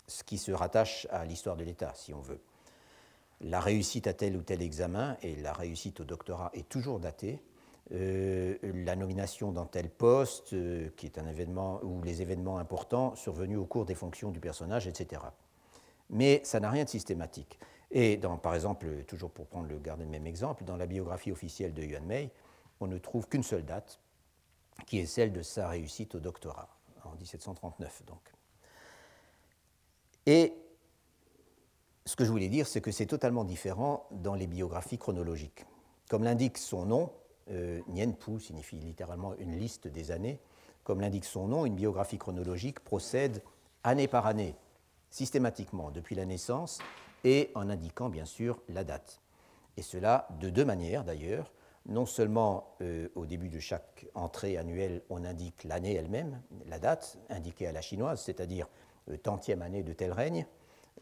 ce 0.08 0.24
qui 0.24 0.38
se 0.38 0.52
rattache 0.52 1.08
à 1.12 1.26
l'histoire 1.26 1.58
de 1.58 1.64
l'État, 1.64 1.94
si 1.96 2.14
on 2.14 2.22
veut. 2.22 2.42
La 3.42 3.60
réussite 3.60 4.08
à 4.08 4.14
tel 4.14 4.38
ou 4.38 4.42
tel 4.42 4.62
examen 4.62 5.18
et 5.22 5.36
la 5.36 5.54
réussite 5.54 6.00
au 6.00 6.06
doctorat 6.06 6.52
est 6.54 6.70
toujours 6.70 7.00
datée. 7.00 7.42
Euh, 7.92 8.58
la 8.64 8.96
nomination 8.96 9.52
dans 9.52 9.66
tel 9.66 9.90
poste, 9.90 10.54
euh, 10.54 10.90
qui 10.96 11.06
est 11.06 11.20
un 11.20 11.28
événement, 11.28 11.80
ou 11.84 12.02
les 12.02 12.22
événements 12.22 12.58
importants 12.58 13.16
survenus 13.16 13.60
au 13.60 13.66
cours 13.66 13.86
des 13.86 13.94
fonctions 13.94 14.32
du 14.32 14.40
personnage, 14.40 14.88
etc. 14.88 15.22
Mais 16.10 16.42
ça 16.44 16.60
n'a 16.60 16.70
rien 16.72 16.86
de 16.86 16.90
systématique. 16.90 17.60
Et 17.92 18.20
par 18.42 18.56
exemple, 18.56 18.88
toujours 19.06 19.32
pour 19.32 19.48
prendre 19.48 19.68
le 19.68 19.78
garder 19.78 20.04
le 20.04 20.10
même 20.10 20.26
exemple, 20.26 20.64
dans 20.64 20.78
la 20.78 20.88
biographie 20.88 21.32
officielle 21.32 21.74
de 21.74 21.84
Yuan 21.84 22.04
Mei, 22.04 22.32
on 22.80 22.88
ne 22.88 22.98
trouve 22.98 23.28
qu'une 23.28 23.44
seule 23.44 23.64
date, 23.64 24.00
qui 24.86 25.00
est 25.00 25.06
celle 25.06 25.32
de 25.32 25.42
sa 25.42 25.70
réussite 25.70 26.16
au 26.16 26.20
doctorat, 26.20 26.70
en 27.04 27.16
1739 27.16 28.04
donc. 28.06 28.35
Et 30.26 30.54
ce 32.06 32.16
que 32.16 32.26
je 32.26 32.32
voulais 32.32 32.50
dire, 32.50 32.68
c'est 32.68 32.82
que 32.82 32.92
c'est 32.92 33.06
totalement 33.06 33.44
différent 33.44 34.08
dans 34.12 34.36
les 34.36 34.48
biographies 34.48 34.98
chronologiques. 34.98 35.66
Comme 36.10 36.24
l'indique 36.24 36.58
son 36.58 36.86
nom, 36.86 37.12
euh, 37.52 37.82
signifie 38.40 38.78
littéralement 38.78 39.36
une 39.38 39.58
liste 39.58 39.88
des 39.88 40.12
années. 40.12 40.40
Comme 40.84 41.02
l'indique 41.02 41.26
son 41.26 41.48
nom, 41.48 41.66
une 41.66 41.76
biographie 41.76 42.18
chronologique 42.18 42.80
procède 42.80 43.42
année 43.84 44.08
par 44.08 44.26
année, 44.26 44.56
systématiquement, 45.10 45.92
depuis 45.92 46.16
la 46.16 46.26
naissance, 46.26 46.80
et 47.24 47.52
en 47.56 47.70
indiquant 47.70 48.10
bien 48.10 48.26
sûr 48.26 48.62
la 48.70 48.84
date. 48.84 49.22
Et 49.78 49.82
cela 49.82 50.28
de 50.40 50.50
deux 50.50 50.66
manières 50.66 51.04
d'ailleurs. 51.04 51.52
Non 51.88 52.08
seulement 52.08 52.76
euh, 52.82 53.10
au 53.14 53.28
début 53.28 53.50
de 53.50 53.60
chaque 53.60 54.08
entrée 54.16 54.58
annuelle, 54.58 55.04
on 55.10 55.24
indique 55.24 55.64
l'année 55.66 55.94
elle-même, 55.94 56.42
la 56.66 56.80
date 56.80 57.20
indiquée 57.30 57.68
à 57.68 57.72
la 57.72 57.82
chinoise, 57.82 58.22
c'est-à-dire 58.22 58.68
tantième 59.24 59.62
année 59.62 59.84
de 59.84 59.94
tel 59.94 60.12
règne, 60.12 60.46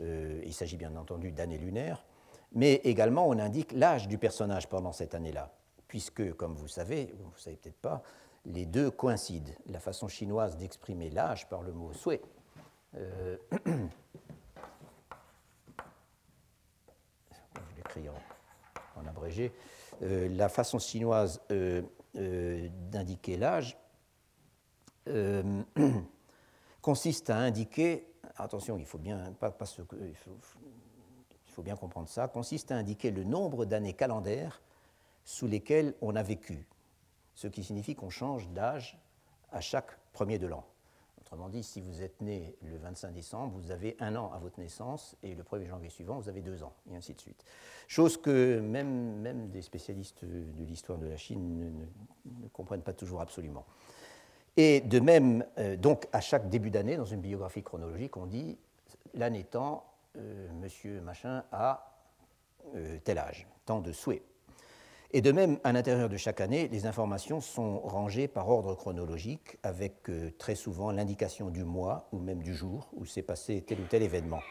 euh, 0.01 0.41
il 0.45 0.53
s'agit 0.53 0.77
bien 0.77 0.95
entendu 0.95 1.31
d'année 1.31 1.57
lunaire, 1.57 2.05
mais 2.51 2.75
également 2.83 3.27
on 3.27 3.37
indique 3.39 3.71
l'âge 3.71 4.07
du 4.07 4.17
personnage 4.17 4.67
pendant 4.67 4.91
cette 4.91 5.15
année-là, 5.15 5.53
puisque, 5.87 6.33
comme 6.33 6.55
vous 6.55 6.67
savez, 6.67 7.13
vous 7.17 7.29
ne 7.29 7.39
savez 7.39 7.57
peut-être 7.57 7.81
pas, 7.81 8.01
les 8.45 8.65
deux 8.65 8.91
coïncident. 8.91 9.53
La 9.67 9.79
façon 9.79 10.07
chinoise 10.07 10.57
d'exprimer 10.57 11.09
l'âge 11.09 11.47
par 11.47 11.61
le 11.61 11.71
mot 11.71 11.93
souhait. 11.93 12.21
en, 18.95 19.05
abrégé, 19.07 19.51
euh, 20.01 20.27
la 20.29 20.49
façon 20.49 20.79
chinoise 20.79 21.41
euh, 21.51 21.81
euh, 22.17 22.67
d'indiquer 22.91 23.37
l'âge 23.37 23.77
consiste 26.83 27.31
à 27.31 27.37
indiquer, 27.37 28.05
attention, 28.35 28.77
il 28.77 28.85
faut 28.85 28.99
bien, 28.99 29.33
il 29.41 30.13
faut 31.51 31.63
bien 31.63 31.75
comprendre 31.77 32.09
ça, 32.09 32.27
consiste 32.27 32.71
à 32.71 32.75
indiquer 32.75 33.09
le 33.09 33.23
nombre 33.23 33.65
d'années 33.65 33.93
calendaires 33.93 34.61
sous 35.23 35.47
lesquelles 35.47 35.95
on 36.01 36.15
a 36.15 36.21
vécu, 36.21 36.67
ce 37.35 37.47
qui 37.47 37.63
signifie 37.63 37.95
qu'on 37.95 38.09
change 38.09 38.49
d'âge 38.49 38.99
à 39.51 39.61
chaque 39.61 39.97
premier 40.11 40.37
de 40.37 40.45
l'an. 40.45 40.65
Autrement 41.21 41.47
dit, 41.47 41.63
si 41.63 41.79
vous 41.79 42.01
êtes 42.01 42.19
né 42.21 42.57
le 42.61 42.77
25 42.77 43.13
décembre, 43.13 43.57
vous 43.57 43.71
avez 43.71 43.95
un 44.01 44.17
an 44.17 44.33
à 44.33 44.39
votre 44.39 44.59
naissance 44.59 45.15
et 45.23 45.35
le 45.35 45.43
1er 45.43 45.67
janvier 45.67 45.89
suivant, 45.89 46.19
vous 46.19 46.27
avez 46.27 46.41
deux 46.41 46.63
ans, 46.63 46.73
et 46.91 46.97
ainsi 46.97 47.13
de 47.13 47.21
suite. 47.21 47.45
Chose 47.87 48.17
que 48.17 48.59
même, 48.59 49.21
même 49.21 49.49
des 49.49 49.61
spécialistes 49.61 50.25
de 50.25 50.65
l'histoire 50.65 50.99
de 50.99 51.07
la 51.07 51.15
Chine 51.15 51.87
ne, 52.25 52.47
comprennent 52.49 52.83
pas 52.83 52.93
toujours 52.93 53.21
absolument. 53.21 53.65
Et 54.55 54.81
de 54.81 54.99
même, 54.99 55.45
euh, 55.57 55.75
donc 55.75 56.07
à 56.11 56.21
chaque 56.21 56.49
début 56.49 56.69
d'année, 56.69 56.95
dans 56.95 57.05
une 57.05 57.21
biographie 57.21 57.63
chronologique, 57.63 58.17
on 58.17 58.27
dit 58.27 58.57
l'année 59.15 59.43
temps, 59.43 59.83
euh, 60.17 60.47
monsieur 60.61 61.01
machin 61.01 61.43
a 61.51 61.91
euh, 62.75 62.99
tel 63.03 63.17
âge, 63.17 63.47
tant 63.65 63.81
de 63.81 63.91
souhaits. 63.91 64.21
Et 65.11 65.21
de 65.21 65.31
même, 65.31 65.59
à 65.63 65.71
l'intérieur 65.71 66.09
de 66.09 66.17
chaque 66.17 66.41
année, 66.41 66.67
les 66.67 66.85
informations 66.85 67.39
sont 67.39 67.79
rangées 67.79 68.27
par 68.27 68.49
ordre 68.49 68.73
chronologique, 68.73 69.57
avec 69.61 70.09
très 70.39 70.55
souvent 70.55 70.91
l'indication 70.91 71.51
du 71.51 71.63
mois 71.63 72.07
ou 72.11 72.17
même 72.17 72.41
du 72.41 72.55
jour 72.55 72.89
où 72.93 73.05
s'est 73.05 73.21
passé 73.21 73.61
tel 73.61 73.79
ou 73.79 73.85
tel 73.85 74.01
événement. 74.01 74.41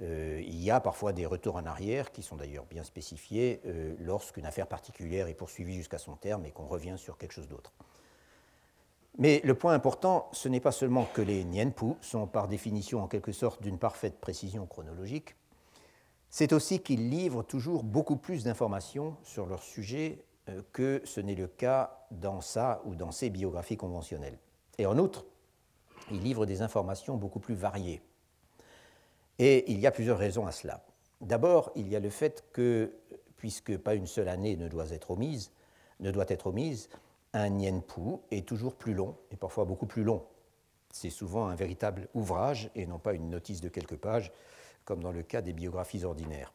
Il 0.00 0.62
y 0.62 0.70
a 0.70 0.80
parfois 0.80 1.12
des 1.12 1.26
retours 1.26 1.56
en 1.56 1.66
arrière 1.66 2.10
qui 2.10 2.22
sont 2.22 2.36
d'ailleurs 2.36 2.64
bien 2.64 2.84
spécifiés 2.84 3.60
lorsqu'une 3.98 4.46
affaire 4.46 4.66
particulière 4.66 5.28
est 5.28 5.34
poursuivie 5.34 5.74
jusqu'à 5.74 5.98
son 5.98 6.16
terme 6.16 6.46
et 6.46 6.52
qu'on 6.52 6.64
revient 6.64 6.94
sur 6.96 7.18
quelque 7.18 7.32
chose 7.32 7.48
d'autre. 7.48 7.74
Mais 9.18 9.40
le 9.44 9.54
point 9.54 9.74
important, 9.74 10.28
ce 10.32 10.48
n'est 10.48 10.60
pas 10.60 10.72
seulement 10.72 11.04
que 11.12 11.20
les 11.20 11.44
Nianpu 11.44 11.94
sont 12.00 12.26
par 12.26 12.48
définition 12.48 13.02
en 13.02 13.08
quelque 13.08 13.32
sorte 13.32 13.62
d'une 13.62 13.78
parfaite 13.78 14.18
précision 14.20 14.66
chronologique, 14.66 15.36
c'est 16.30 16.54
aussi 16.54 16.80
qu'ils 16.80 17.10
livrent 17.10 17.42
toujours 17.42 17.84
beaucoup 17.84 18.16
plus 18.16 18.44
d'informations 18.44 19.16
sur 19.22 19.44
leur 19.44 19.62
sujet 19.62 20.24
euh, 20.48 20.62
que 20.72 21.02
ce 21.04 21.20
n'est 21.20 21.34
le 21.34 21.46
cas 21.46 22.06
dans 22.10 22.40
sa 22.40 22.80
ou 22.86 22.94
dans 22.94 23.12
ses 23.12 23.28
biographies 23.28 23.76
conventionnelles. 23.76 24.38
Et 24.78 24.86
en 24.86 24.96
outre, 24.98 25.26
ils 26.10 26.22
livrent 26.22 26.46
des 26.46 26.62
informations 26.62 27.16
beaucoup 27.16 27.38
plus 27.38 27.54
variées. 27.54 28.00
Et 29.38 29.70
il 29.70 29.78
y 29.78 29.86
a 29.86 29.90
plusieurs 29.90 30.18
raisons 30.18 30.46
à 30.46 30.52
cela. 30.52 30.84
D'abord, 31.20 31.70
il 31.76 31.86
y 31.88 31.96
a 31.96 32.00
le 32.00 32.10
fait 32.10 32.44
que, 32.52 32.92
puisque 33.36 33.76
pas 33.76 33.94
une 33.94 34.06
seule 34.06 34.28
année 34.28 34.56
ne 34.56 34.68
doit 34.68 34.90
être 34.90 35.10
omise, 35.10 35.52
ne 36.00 36.10
doit 36.10 36.26
être 36.28 36.46
omise, 36.46 36.88
un 37.32 37.48
Nienpu 37.48 38.18
est 38.30 38.46
toujours 38.46 38.74
plus 38.74 38.94
long, 38.94 39.16
et 39.30 39.36
parfois 39.36 39.64
beaucoup 39.64 39.86
plus 39.86 40.04
long. 40.04 40.22
C'est 40.90 41.10
souvent 41.10 41.46
un 41.46 41.54
véritable 41.54 42.08
ouvrage 42.14 42.70
et 42.74 42.86
non 42.86 42.98
pas 42.98 43.14
une 43.14 43.30
notice 43.30 43.60
de 43.60 43.68
quelques 43.68 43.96
pages 43.96 44.32
comme 44.84 45.02
dans 45.02 45.12
le 45.12 45.22
cas 45.22 45.40
des 45.40 45.52
biographies 45.52 46.04
ordinaires. 46.04 46.52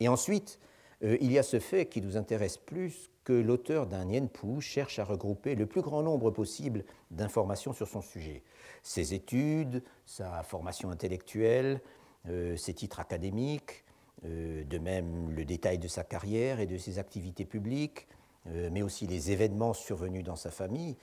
Et 0.00 0.08
ensuite, 0.08 0.58
euh, 1.02 1.16
il 1.20 1.32
y 1.32 1.38
a 1.38 1.42
ce 1.42 1.58
fait 1.58 1.86
qui 1.86 2.00
nous 2.00 2.16
intéresse 2.16 2.56
plus 2.56 3.10
que 3.24 3.32
l'auteur 3.32 3.86
d'un 3.86 4.04
Nienpu 4.04 4.60
cherche 4.60 4.98
à 4.98 5.04
regrouper 5.04 5.54
le 5.54 5.66
plus 5.66 5.82
grand 5.82 6.02
nombre 6.02 6.30
possible 6.30 6.84
d'informations 7.10 7.72
sur 7.72 7.88
son 7.88 8.00
sujet. 8.00 8.42
Ses 8.82 9.14
études, 9.14 9.82
sa 10.06 10.42
formation 10.42 10.90
intellectuelle, 10.90 11.80
euh, 12.28 12.56
ses 12.56 12.72
titres 12.72 13.00
académiques, 13.00 13.84
euh, 14.24 14.64
de 14.64 14.78
même 14.78 15.30
le 15.30 15.44
détail 15.44 15.78
de 15.78 15.88
sa 15.88 16.04
carrière 16.04 16.60
et 16.60 16.66
de 16.66 16.78
ses 16.78 16.98
activités 16.98 17.44
publiques, 17.44 18.06
mais 18.46 18.82
aussi 18.82 19.06
les 19.06 19.32
événements 19.32 19.74
survenus 19.74 20.24
dans 20.24 20.36
sa 20.36 20.50
famille. 20.50 20.96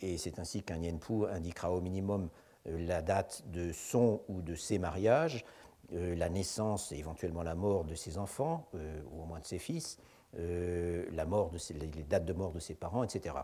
Et 0.00 0.18
c'est 0.18 0.38
ainsi 0.38 0.62
qu'un 0.62 0.78
Nienpu 0.78 1.26
indiquera 1.30 1.70
au 1.70 1.80
minimum 1.80 2.28
la 2.66 3.02
date 3.02 3.42
de 3.50 3.72
son 3.72 4.22
ou 4.28 4.42
de 4.42 4.54
ses 4.54 4.78
mariages, 4.78 5.44
euh, 5.92 6.14
la 6.14 6.28
naissance 6.28 6.92
et 6.92 6.96
éventuellement 6.96 7.42
la 7.42 7.54
mort 7.54 7.84
de 7.84 7.94
ses 7.94 8.18
enfants, 8.18 8.68
euh, 8.74 9.00
ou 9.12 9.22
au 9.22 9.24
moins 9.26 9.40
de 9.40 9.46
ses 9.46 9.58
fils, 9.58 9.98
la 10.36 11.26
mort 11.26 11.50
de 11.50 11.58
les 11.74 12.02
dates 12.02 12.24
de 12.24 12.32
mort 12.32 12.50
de 12.50 12.58
ses 12.58 12.74
parents, 12.74 13.04
etc. 13.04 13.36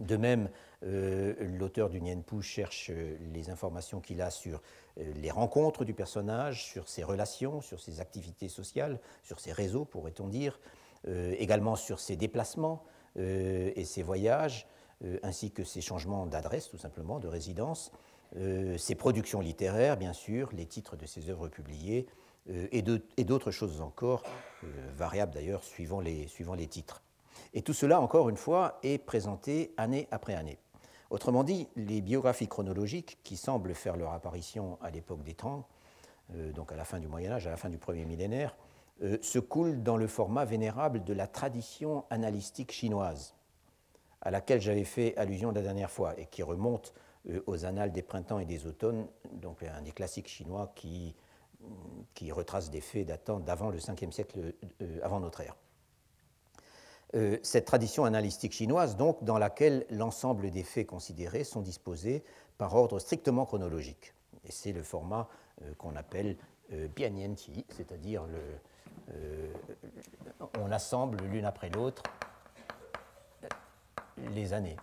De 0.00 0.16
même, 0.16 0.48
l'auteur 0.80 1.90
du 1.90 2.00
Nienpu 2.00 2.40
cherche 2.40 2.90
les 3.34 3.50
informations 3.50 4.00
qu'il 4.00 4.22
a 4.22 4.30
sur 4.30 4.62
les 4.96 5.30
rencontres 5.30 5.84
du 5.84 5.92
personnage, 5.92 6.64
sur 6.64 6.88
ses 6.88 7.04
relations, 7.04 7.60
sur 7.60 7.78
ses 7.78 8.00
activités 8.00 8.48
sociales, 8.48 9.00
sur 9.22 9.38
ses 9.38 9.52
réseaux, 9.52 9.84
pourrait-on 9.84 10.28
dire, 10.28 10.58
également 11.06 11.76
sur 11.76 11.98
ses 11.98 12.16
déplacements 12.16 12.84
et 13.16 13.84
ses 13.84 14.02
voyages, 14.02 14.66
ainsi 15.22 15.50
que 15.50 15.64
ses 15.64 15.80
changements 15.80 16.26
d'adresse, 16.26 16.68
tout 16.68 16.78
simplement, 16.78 17.18
de 17.18 17.28
résidence. 17.28 17.92
Euh, 18.36 18.78
ses 18.78 18.94
productions 18.94 19.40
littéraires, 19.40 19.96
bien 19.96 20.12
sûr, 20.12 20.48
les 20.52 20.64
titres 20.64 20.96
de 20.96 21.04
ses 21.04 21.28
œuvres 21.28 21.48
publiées, 21.48 22.06
euh, 22.50 22.66
et 22.72 23.24
d'autres 23.24 23.50
choses 23.50 23.80
encore, 23.80 24.22
euh, 24.64 24.66
variables 24.96 25.32
d'ailleurs 25.32 25.62
suivant 25.62 26.00
les, 26.00 26.26
suivant 26.28 26.54
les 26.54 26.66
titres. 26.66 27.02
Et 27.52 27.62
tout 27.62 27.74
cela, 27.74 28.00
encore 28.00 28.30
une 28.30 28.36
fois, 28.36 28.78
est 28.82 28.98
présenté 28.98 29.74
année 29.76 30.08
après 30.10 30.34
année. 30.34 30.58
Autrement 31.10 31.44
dit, 31.44 31.68
les 31.76 32.00
biographies 32.00 32.48
chronologiques, 32.48 33.18
qui 33.22 33.36
semblent 33.36 33.74
faire 33.74 33.96
leur 33.96 34.12
apparition 34.12 34.78
à 34.80 34.90
l'époque 34.90 35.22
des 35.22 35.34
Tang, 35.34 35.64
donc 36.54 36.72
à 36.72 36.76
la 36.76 36.86
fin 36.86 36.98
du 36.98 37.08
Moyen 37.08 37.32
Âge, 37.32 37.46
à 37.46 37.50
la 37.50 37.58
fin 37.58 37.68
du 37.68 37.76
premier 37.76 38.06
millénaire, 38.06 38.56
se 39.20 39.38
coulent 39.38 39.82
dans 39.82 39.96
le 39.96 40.06
format 40.06 40.44
vénérable 40.44 41.02
de 41.04 41.12
la 41.12 41.26
tradition 41.26 42.04
analytique 42.10 42.72
chinoise, 42.72 43.34
à 44.20 44.30
laquelle 44.30 44.60
j'avais 44.60 44.84
fait 44.84 45.16
allusion 45.16 45.50
la 45.50 45.62
dernière 45.62 45.90
fois, 45.90 46.18
et 46.18 46.26
qui 46.26 46.42
remonte 46.42 46.94
euh, 47.28 47.40
aux 47.46 47.64
annales 47.64 47.92
des 47.92 48.02
printemps 48.02 48.40
et 48.40 48.44
des 48.44 48.66
automnes, 48.66 49.06
donc 49.32 49.62
un 49.62 49.82
des 49.82 49.92
classiques 49.92 50.26
chinois 50.26 50.72
qui, 50.74 51.14
qui 52.14 52.32
retrace 52.32 52.68
des 52.68 52.80
faits 52.80 53.06
datant 53.06 53.38
d'avant 53.38 53.70
le 53.70 53.78
5e 53.78 54.10
siècle 54.10 54.54
euh, 54.80 54.98
avant 55.02 55.20
notre 55.20 55.40
ère. 55.40 55.56
Euh, 57.14 57.38
cette 57.42 57.66
tradition 57.66 58.04
analytique 58.04 58.52
chinoise, 58.52 58.96
donc, 58.96 59.22
dans 59.22 59.38
laquelle 59.38 59.86
l'ensemble 59.90 60.50
des 60.50 60.64
faits 60.64 60.88
considérés 60.88 61.44
sont 61.44 61.60
disposés 61.60 62.24
par 62.58 62.74
ordre 62.74 62.98
strictement 62.98 63.46
chronologique. 63.46 64.14
Et 64.44 64.50
c'est 64.50 64.72
le 64.72 64.82
format 64.82 65.28
qu'on 65.78 65.94
appelle 65.94 66.36
biannianti, 66.96 67.64
c'est-à-dire 67.68 68.24
le, 68.26 68.40
on 70.58 70.70
assemble 70.70 71.18
l'une 71.24 71.44
après 71.44 71.70
l'autre 71.70 72.02
les 74.34 74.52
années 74.52 74.76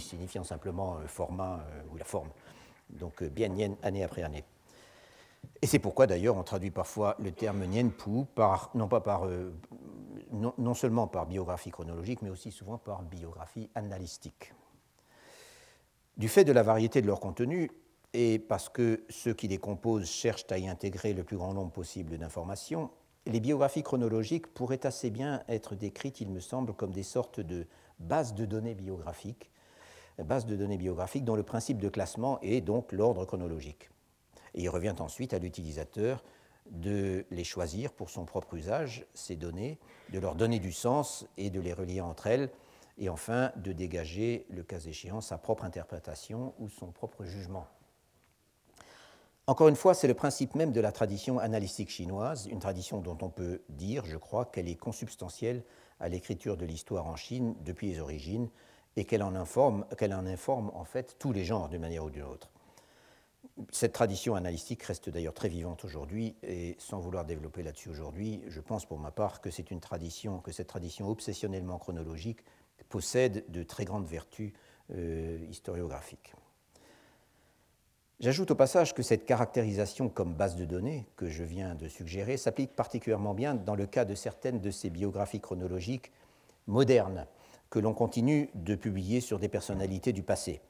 signifiant 0.00 0.44
simplement 0.44 0.96
euh, 0.96 1.06
format 1.06 1.60
euh, 1.70 1.82
ou 1.92 1.96
la 1.96 2.04
forme, 2.04 2.30
donc 2.90 3.22
euh, 3.22 3.28
bien 3.28 3.48
nien 3.48 3.74
année 3.82 4.02
après 4.02 4.22
année. 4.22 4.44
Et 5.62 5.66
c'est 5.66 5.78
pourquoi 5.78 6.06
d'ailleurs 6.06 6.36
on 6.36 6.42
traduit 6.42 6.70
parfois 6.70 7.16
le 7.18 7.32
terme 7.32 7.64
nienpu 7.64 8.24
par, 8.34 8.70
non, 8.74 8.88
pas 8.88 9.00
par, 9.00 9.26
non, 10.32 10.74
seulement 10.74 11.06
par 11.06 11.26
biographie 11.26 11.70
chronologique, 11.70 12.22
mais 12.22 12.30
aussi 12.30 12.50
souvent 12.50 12.78
par 12.78 13.02
biographie 13.02 13.70
analytique. 13.74 14.54
Du 16.16 16.28
fait 16.28 16.44
de 16.44 16.52
la 16.52 16.62
variété 16.62 17.02
de 17.02 17.06
leur 17.06 17.20
contenu, 17.20 17.70
et 18.14 18.38
parce 18.38 18.70
que 18.70 19.04
ceux 19.10 19.34
qui 19.34 19.48
les 19.48 19.58
composent 19.58 20.08
cherchent 20.08 20.46
à 20.50 20.58
y 20.58 20.68
intégrer 20.68 21.12
le 21.12 21.24
plus 21.24 21.36
grand 21.36 21.52
nombre 21.52 21.72
possible 21.72 22.16
d'informations, 22.16 22.90
les 23.26 23.40
biographies 23.40 23.82
chronologiques 23.82 24.46
pourraient 24.46 24.86
assez 24.86 25.10
bien 25.10 25.42
être 25.48 25.74
décrites, 25.74 26.20
il 26.20 26.30
me 26.30 26.40
semble, 26.40 26.72
comme 26.72 26.92
des 26.92 27.02
sortes 27.02 27.40
de 27.40 27.66
bases 27.98 28.34
de 28.34 28.46
données 28.46 28.74
biographiques 28.74 29.50
base 30.22 30.46
de 30.46 30.54
données 30.54 30.78
biographiques 30.78 31.24
dont 31.24 31.34
le 31.34 31.42
principe 31.42 31.78
de 31.78 31.88
classement 31.88 32.38
est 32.40 32.60
donc 32.60 32.92
l'ordre 32.92 33.24
chronologique. 33.24 33.90
Et 34.54 34.62
il 34.62 34.68
revient 34.68 34.94
ensuite 35.00 35.34
à 35.34 35.40
l'utilisateur 35.40 36.22
de 36.70 37.26
les 37.30 37.44
choisir 37.44 37.92
pour 37.92 38.10
son 38.10 38.24
propre 38.24 38.54
usage, 38.54 39.06
ces 39.12 39.34
données, 39.34 39.78
de 40.10 40.20
leur 40.20 40.36
donner 40.36 40.60
du 40.60 40.70
sens 40.70 41.26
et 41.36 41.50
de 41.50 41.60
les 41.60 41.72
relier 41.72 42.00
entre 42.00 42.28
elles, 42.28 42.50
et 42.96 43.08
enfin 43.08 43.50
de 43.56 43.72
dégager, 43.72 44.46
le 44.50 44.62
cas 44.62 44.78
échéant, 44.78 45.20
sa 45.20 45.36
propre 45.36 45.64
interprétation 45.64 46.54
ou 46.60 46.68
son 46.68 46.92
propre 46.92 47.24
jugement. 47.24 47.66
Encore 49.46 49.68
une 49.68 49.76
fois, 49.76 49.92
c'est 49.92 50.08
le 50.08 50.14
principe 50.14 50.54
même 50.54 50.72
de 50.72 50.80
la 50.80 50.90
tradition 50.90 51.38
analytique 51.38 51.90
chinoise, 51.90 52.46
une 52.46 52.60
tradition 52.60 53.00
dont 53.00 53.18
on 53.20 53.28
peut 53.28 53.60
dire, 53.68 54.06
je 54.06 54.16
crois, 54.16 54.46
qu'elle 54.46 54.68
est 54.68 54.74
consubstantielle 54.74 55.62
à 56.00 56.08
l'écriture 56.08 56.56
de 56.56 56.64
l'histoire 56.64 57.06
en 57.06 57.16
Chine 57.16 57.54
depuis 57.62 57.88
les 57.88 58.00
origines, 58.00 58.48
et 58.96 59.04
qu'elle 59.04 59.22
en, 59.22 59.34
informe, 59.34 59.84
qu'elle 59.98 60.14
en 60.14 60.24
informe 60.24 60.70
en 60.72 60.84
fait 60.84 61.16
tous 61.18 61.32
les 61.32 61.44
genres 61.44 61.68
d'une 61.68 61.82
manière 61.82 62.04
ou 62.04 62.10
d'une 62.10 62.22
autre. 62.22 62.48
Cette 63.70 63.92
tradition 63.92 64.34
analytique 64.34 64.82
reste 64.82 65.10
d'ailleurs 65.10 65.34
très 65.34 65.50
vivante 65.50 65.84
aujourd'hui, 65.84 66.36
et 66.42 66.74
sans 66.78 66.98
vouloir 66.98 67.26
développer 67.26 67.62
là-dessus 67.62 67.90
aujourd'hui, 67.90 68.42
je 68.48 68.60
pense 68.60 68.86
pour 68.86 68.98
ma 68.98 69.10
part 69.10 69.42
que 69.42 69.50
c'est 69.50 69.70
une 69.70 69.80
tradition, 69.80 70.38
que 70.38 70.52
cette 70.52 70.68
tradition 70.68 71.06
obsessionnellement 71.08 71.78
chronologique 71.78 72.40
possède 72.88 73.44
de 73.50 73.62
très 73.62 73.84
grandes 73.84 74.06
vertus 74.06 74.54
euh, 74.90 75.38
historiographiques. 75.50 76.32
J'ajoute 78.24 78.52
au 78.52 78.54
passage 78.54 78.94
que 78.94 79.02
cette 79.02 79.26
caractérisation 79.26 80.08
comme 80.08 80.32
base 80.32 80.56
de 80.56 80.64
données 80.64 81.04
que 81.14 81.28
je 81.28 81.44
viens 81.44 81.74
de 81.74 81.88
suggérer 81.88 82.38
s'applique 82.38 82.74
particulièrement 82.74 83.34
bien 83.34 83.54
dans 83.54 83.74
le 83.74 83.84
cas 83.84 84.06
de 84.06 84.14
certaines 84.14 84.62
de 84.62 84.70
ces 84.70 84.88
biographies 84.88 85.42
chronologiques 85.42 86.10
modernes, 86.66 87.26
que 87.68 87.78
l'on 87.78 87.92
continue 87.92 88.48
de 88.54 88.76
publier 88.76 89.20
sur 89.20 89.38
des 89.38 89.50
personnalités 89.50 90.14
du 90.14 90.22
passé. 90.22 90.62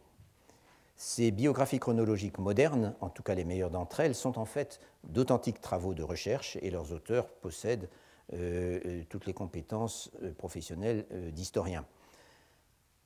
Ces 0.96 1.30
biographies 1.30 1.78
chronologiques 1.78 2.38
modernes, 2.38 2.96
en 3.00 3.08
tout 3.08 3.22
cas 3.22 3.36
les 3.36 3.44
meilleures 3.44 3.70
d'entre 3.70 4.00
elles, 4.00 4.16
sont 4.16 4.36
en 4.36 4.46
fait 4.46 4.80
d'authentiques 5.04 5.60
travaux 5.60 5.94
de 5.94 6.02
recherche 6.02 6.58
et 6.60 6.72
leurs 6.72 6.90
auteurs 6.90 7.28
possèdent 7.28 7.88
euh, 8.32 8.80
euh, 8.84 9.02
toutes 9.08 9.26
les 9.26 9.32
compétences 9.32 10.10
euh, 10.24 10.32
professionnelles 10.32 11.06
d'historiens. 11.32 11.84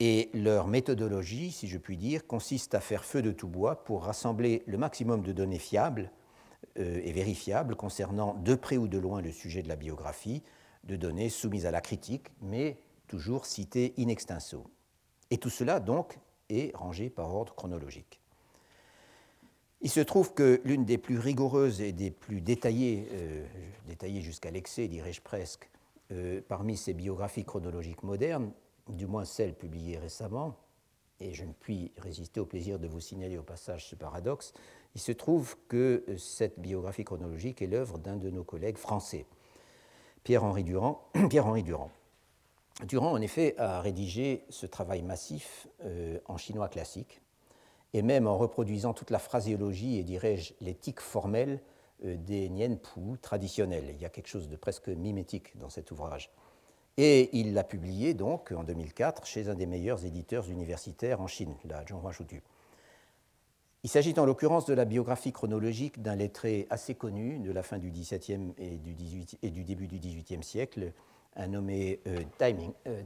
Et 0.01 0.31
leur 0.33 0.69
méthodologie, 0.69 1.51
si 1.51 1.67
je 1.67 1.79
puis 1.79 1.97
dire, 1.97 2.27
consiste 2.27 2.75
à 2.75 2.81
faire 2.81 3.05
feu 3.05 3.23
de 3.23 3.33
tout 3.33 3.49
bois 3.49 3.85
pour 3.85 4.05
rassembler 4.05 4.63
le 4.67 4.79
maximum 4.79 5.23
de 5.23 5.33
données 5.33 5.59
fiables 5.59 6.13
et 6.77 7.11
vérifiables 7.11 7.75
concernant 7.75 8.35
de 8.35 8.55
près 8.55 8.77
ou 8.77 8.87
de 8.87 8.99
loin 8.99 9.21
le 9.21 9.33
sujet 9.33 9.63
de 9.63 9.69
la 9.69 9.75
biographie, 9.75 10.45
de 10.85 10.95
données 10.95 11.29
soumises 11.29 11.67
à 11.67 11.73
la 11.73 11.81
critique, 11.81 12.29
mais 12.41 12.79
toujours 13.09 13.47
cité 13.47 13.95
in 13.99 14.09
extenso. 14.09 14.65
Et 15.31 15.39
tout 15.39 15.51
cela, 15.51 15.81
donc, 15.81 16.19
est 16.49 16.75
rangé 16.77 17.11
par 17.11 17.35
ordre 17.35 17.55
chronologique. 17.55 18.21
Il 19.81 19.91
se 19.91 20.01
trouve 20.01 20.35
que 20.35 20.61
l'une 20.65 20.85
des 20.85 20.99
plus 20.99 21.19
rigoureuses 21.19 21.81
et 21.81 21.93
des 21.93 22.11
plus 22.11 22.41
détaillées, 22.41 23.09
euh, 23.13 23.47
détaillées 23.87 24.23
jusqu'à 24.23 24.51
l'excès, 24.51 24.89
dirais-je 24.89 25.21
presque, 25.21 25.69
euh, 26.11 26.41
parmi 26.49 26.77
ces 26.77 26.95
biographies 26.95 27.45
chronologiques 27.45 28.03
modernes, 28.03 28.51
du 28.93 29.07
moins 29.07 29.25
celles 29.25 29.55
publiées 29.55 29.99
récemment, 29.99 30.57
et 31.21 31.35
je 31.35 31.45
ne 31.45 31.53
puis 31.53 31.93
résister 31.99 32.41
au 32.41 32.47
plaisir 32.47 32.79
de 32.79 32.87
vous 32.87 33.01
signaler 33.01 33.39
au 33.39 33.43
passage 33.43 33.89
ce 33.89 33.95
paradoxe, 33.95 34.53
il 34.95 35.01
se 35.01 35.13
trouve 35.13 35.57
que 35.69 36.05
cette 36.17 36.59
biographie 36.59 37.05
chronologique 37.05 37.63
est 37.63 37.67
l'œuvre 37.67 37.99
d'un 37.99 38.17
de 38.17 38.31
nos 38.31 38.45
collègues 38.45 38.79
français, 38.79 39.27
Pierre-Henri 40.25 40.65
Durand, 40.65 41.09
Pierre-Henri 41.31 41.63
Durand. 41.63 41.91
Durand, 42.85 43.13
en 43.13 43.21
effet, 43.21 43.57
a 43.59 43.81
rédigé 43.81 44.45
ce 44.51 44.67
travail 44.67 45.03
massif 45.03 45.67
euh, 45.85 46.21
en 46.27 46.37
chinois 46.37 46.69
classique, 46.69 47.21
et 47.93 48.03
même 48.03 48.27
en 48.27 48.39
reproduisant 48.39 48.93
toute 48.95 49.11
la 49.11 49.19
phraséologie 49.19 49.99
et, 49.99 50.05
dirais-je, 50.05 50.55
l'éthique 50.61 51.01
formelle 51.01 51.61
euh, 52.05 52.17
des 52.17 52.49
Nianpu 52.49 53.19
traditionnels. 53.21 53.87
Il 53.91 54.01
y 54.01 54.05
a 54.05 54.11
quelque 54.11 54.29
chose 54.29 54.49
de 54.49 54.57
presque 54.57 54.89
mimétique 54.89 55.57
dans 55.59 55.71
cet 55.71 55.91
ouvrage. 55.91 56.31
Et 57.01 57.31
il 57.33 57.55
l'a 57.55 57.63
publié 57.63 58.13
donc 58.13 58.51
en 58.51 58.65
2004 58.65 59.25
chez 59.25 59.49
un 59.49 59.55
des 59.55 59.67
meilleurs 59.67 60.05
éditeurs 60.05 60.51
universitaires 60.51 61.21
en 61.21 61.29
Chine, 61.29 61.55
la 61.65 61.85
Zhonghua 61.87 62.11
Shutu. 62.11 62.43
Il 63.85 63.89
s'agit 63.89 64.19
en 64.19 64.27
l'occurrence 64.27 64.67
de 64.67 64.75
la 64.75 64.85
biographie 64.85 65.31
chronologique 65.31 66.03
d'un 66.03 66.17
lettré 66.17 66.67
assez 66.71 66.97
connu 66.97 67.39
de 67.39 67.53
la 67.53 67.63
fin 67.63 67.79
du 67.79 67.93
XVIIe 67.93 68.53
et, 68.59 68.77
du 69.51 69.63
début 69.63 69.87
du 69.87 69.99
XVIIIe 70.01 70.43
siècle, 70.43 70.93
un 71.37 71.47
nommé 71.47 72.01
euh, 72.09 72.19
Daiming, 72.41 72.73
euh, 72.89 73.05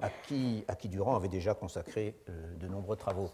à 0.00 0.10
qui, 0.10 0.64
à 0.66 0.74
qui 0.74 0.88
Durand 0.88 1.14
avait 1.14 1.28
déjà 1.28 1.54
consacré 1.54 2.16
euh, 2.28 2.56
de 2.56 2.66
nombreux 2.66 2.96
travaux. 2.96 3.30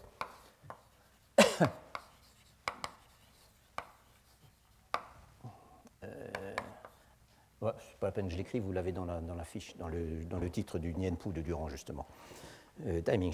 Ouais, 7.61 7.71
c'est 7.79 7.97
pas 7.99 8.07
la 8.07 8.11
peine 8.11 8.27
que 8.27 8.33
je 8.33 8.37
l'écris, 8.37 8.59
vous 8.59 8.71
l'avez 8.71 8.91
dans 8.91 9.05
la, 9.05 9.21
dans 9.21 9.41
fiche, 9.43 9.75
dans 9.77 9.87
le, 9.87 10.49
titre 10.49 10.77
du 10.77 10.93
Nienpu 10.93 11.29
de 11.29 11.41
Durand, 11.41 11.69
justement. 11.69 12.05
Euh, 12.85 13.01
Daiming 13.01 13.33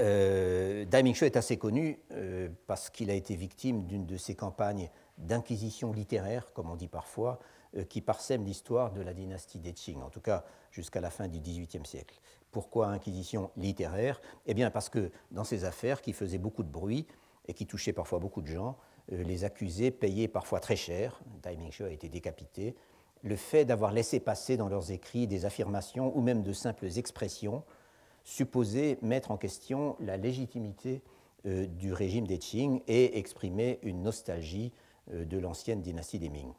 Euh, 0.00 0.84
est 0.86 1.36
assez 1.36 1.58
connu 1.58 1.98
parce 2.66 2.88
qu'il 2.88 3.10
a 3.10 3.14
été 3.14 3.36
victime 3.36 3.84
d'une 3.86 4.06
de 4.06 4.16
ces 4.16 4.34
campagnes 4.34 4.90
d'inquisition 5.18 5.92
littéraire, 5.92 6.52
comme 6.52 6.70
on 6.70 6.76
dit 6.76 6.88
parfois, 6.88 7.38
euh, 7.76 7.84
qui 7.84 8.00
parsème 8.00 8.44
l'histoire 8.44 8.92
de 8.92 9.02
la 9.02 9.12
dynastie 9.12 9.58
des 9.58 9.74
Qing, 9.74 10.00
en 10.00 10.08
tout 10.08 10.20
cas 10.20 10.44
jusqu'à 10.70 11.00
la 11.00 11.10
fin 11.10 11.28
du 11.28 11.40
XVIIIe 11.40 11.84
siècle. 11.84 12.18
Pourquoi 12.50 12.88
inquisition 12.88 13.50
littéraire? 13.56 14.22
Eh 14.46 14.54
bien 14.54 14.70
parce 14.70 14.88
que 14.88 15.10
dans 15.32 15.44
ces 15.44 15.64
affaires 15.64 16.00
qui 16.00 16.14
faisaient 16.14 16.38
beaucoup 16.38 16.62
de 16.62 16.70
bruit, 16.70 17.06
et 17.46 17.54
qui 17.54 17.66
touchait 17.66 17.92
parfois 17.92 18.18
beaucoup 18.18 18.42
de 18.42 18.46
gens, 18.46 18.76
les 19.08 19.44
accusés 19.44 19.90
payaient 19.90 20.28
parfois 20.28 20.60
très 20.60 20.76
cher, 20.76 21.20
Dai 21.42 21.56
Mingshi 21.56 21.82
a 21.82 21.90
été 21.90 22.08
décapité, 22.08 22.74
le 23.22 23.36
fait 23.36 23.64
d'avoir 23.64 23.92
laissé 23.92 24.20
passer 24.20 24.56
dans 24.56 24.68
leurs 24.68 24.92
écrits 24.92 25.26
des 25.26 25.44
affirmations 25.44 26.16
ou 26.16 26.20
même 26.20 26.42
de 26.42 26.52
simples 26.52 26.86
expressions 26.96 27.64
supposées 28.24 28.98
mettre 29.02 29.30
en 29.30 29.36
question 29.36 29.96
la 30.00 30.16
légitimité 30.16 31.02
du 31.44 31.92
régime 31.92 32.26
des 32.26 32.38
Qing 32.38 32.82
et 32.86 33.18
exprimer 33.18 33.78
une 33.82 34.02
nostalgie 34.02 34.72
de 35.10 35.38
l'ancienne 35.38 35.80
dynastie 35.80 36.18
des 36.18 36.28
Ming. 36.28 36.52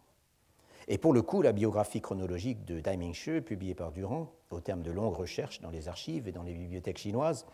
Et 0.88 0.98
pour 0.98 1.14
le 1.14 1.22
coup, 1.22 1.44
la 1.44 1.52
biographie 1.52 2.02
chronologique 2.02 2.66
de 2.66 2.80
Dai 2.80 2.98
Mingshi, 2.98 3.42
publiée 3.42 3.76
par 3.76 3.92
Durand, 3.92 4.34
au 4.50 4.60
terme 4.60 4.82
de 4.82 4.90
longues 4.90 5.14
recherches 5.14 5.62
dans 5.62 5.70
les 5.70 5.88
archives 5.88 6.28
et 6.28 6.32
dans 6.32 6.42
les 6.42 6.54
bibliothèques 6.54 6.98
chinoises, 6.98 7.46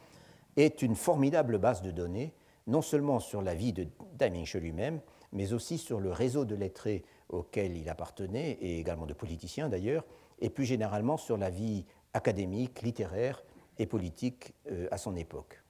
est 0.56 0.82
une 0.82 0.96
formidable 0.96 1.58
base 1.58 1.82
de 1.82 1.92
données, 1.92 2.34
non 2.68 2.82
seulement 2.82 3.20
sur 3.20 3.42
la 3.42 3.54
vie 3.54 3.74
de 3.74 3.88
Dai 4.14 4.30
Mingshi 4.30 4.60
lui-même, 4.60 5.02
mais 5.32 5.54
aussi 5.54 5.78
sur 5.78 6.00
le 6.00 6.12
réseau 6.12 6.46
de 6.46 6.56
lettrés 6.56 7.04
auquel 7.30 7.76
il 7.76 7.90
appartenait, 7.90 8.52
et 8.62 8.80
également 8.80 9.06
de 9.06 9.14
politiciens 9.14 9.70
d'ailleurs, 9.70 10.06
et 10.40 10.50
plus 10.50 10.66
généralement 10.66 11.18
sur 11.18 11.38
la 11.38 11.50
vie 11.50 11.86
académique, 12.14 12.82
littéraire 12.82 13.44
et 13.78 13.86
politique 13.86 14.54
euh, 14.72 14.88
à 14.92 14.98
son 14.98 15.16
époque. 15.16 15.62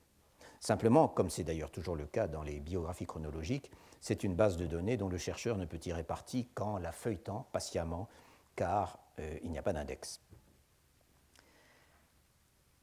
Simplement, 0.60 1.08
comme 1.08 1.30
c'est 1.30 1.44
d'ailleurs 1.44 1.72
toujours 1.72 1.96
le 1.96 2.06
cas 2.06 2.28
dans 2.28 2.44
les 2.44 2.60
biographies 2.60 3.06
chronologiques, 3.06 3.72
c'est 4.00 4.24
une 4.24 4.36
base 4.36 4.58
de 4.58 4.66
données 4.66 4.98
dont 4.98 5.10
le 5.10 5.18
chercheur 5.18 5.58
ne 5.58 5.66
peut 5.66 5.80
tirer 5.80 6.04
parti 6.04 6.48
qu'en 6.54 6.78
la 6.78 6.92
feuilletant 6.92 7.48
patiemment, 7.52 8.08
car 8.56 9.00
euh, 9.20 9.38
il 9.44 9.52
n'y 9.52 9.58
a 9.58 9.64
pas 9.64 9.74
d'index. 9.74 10.22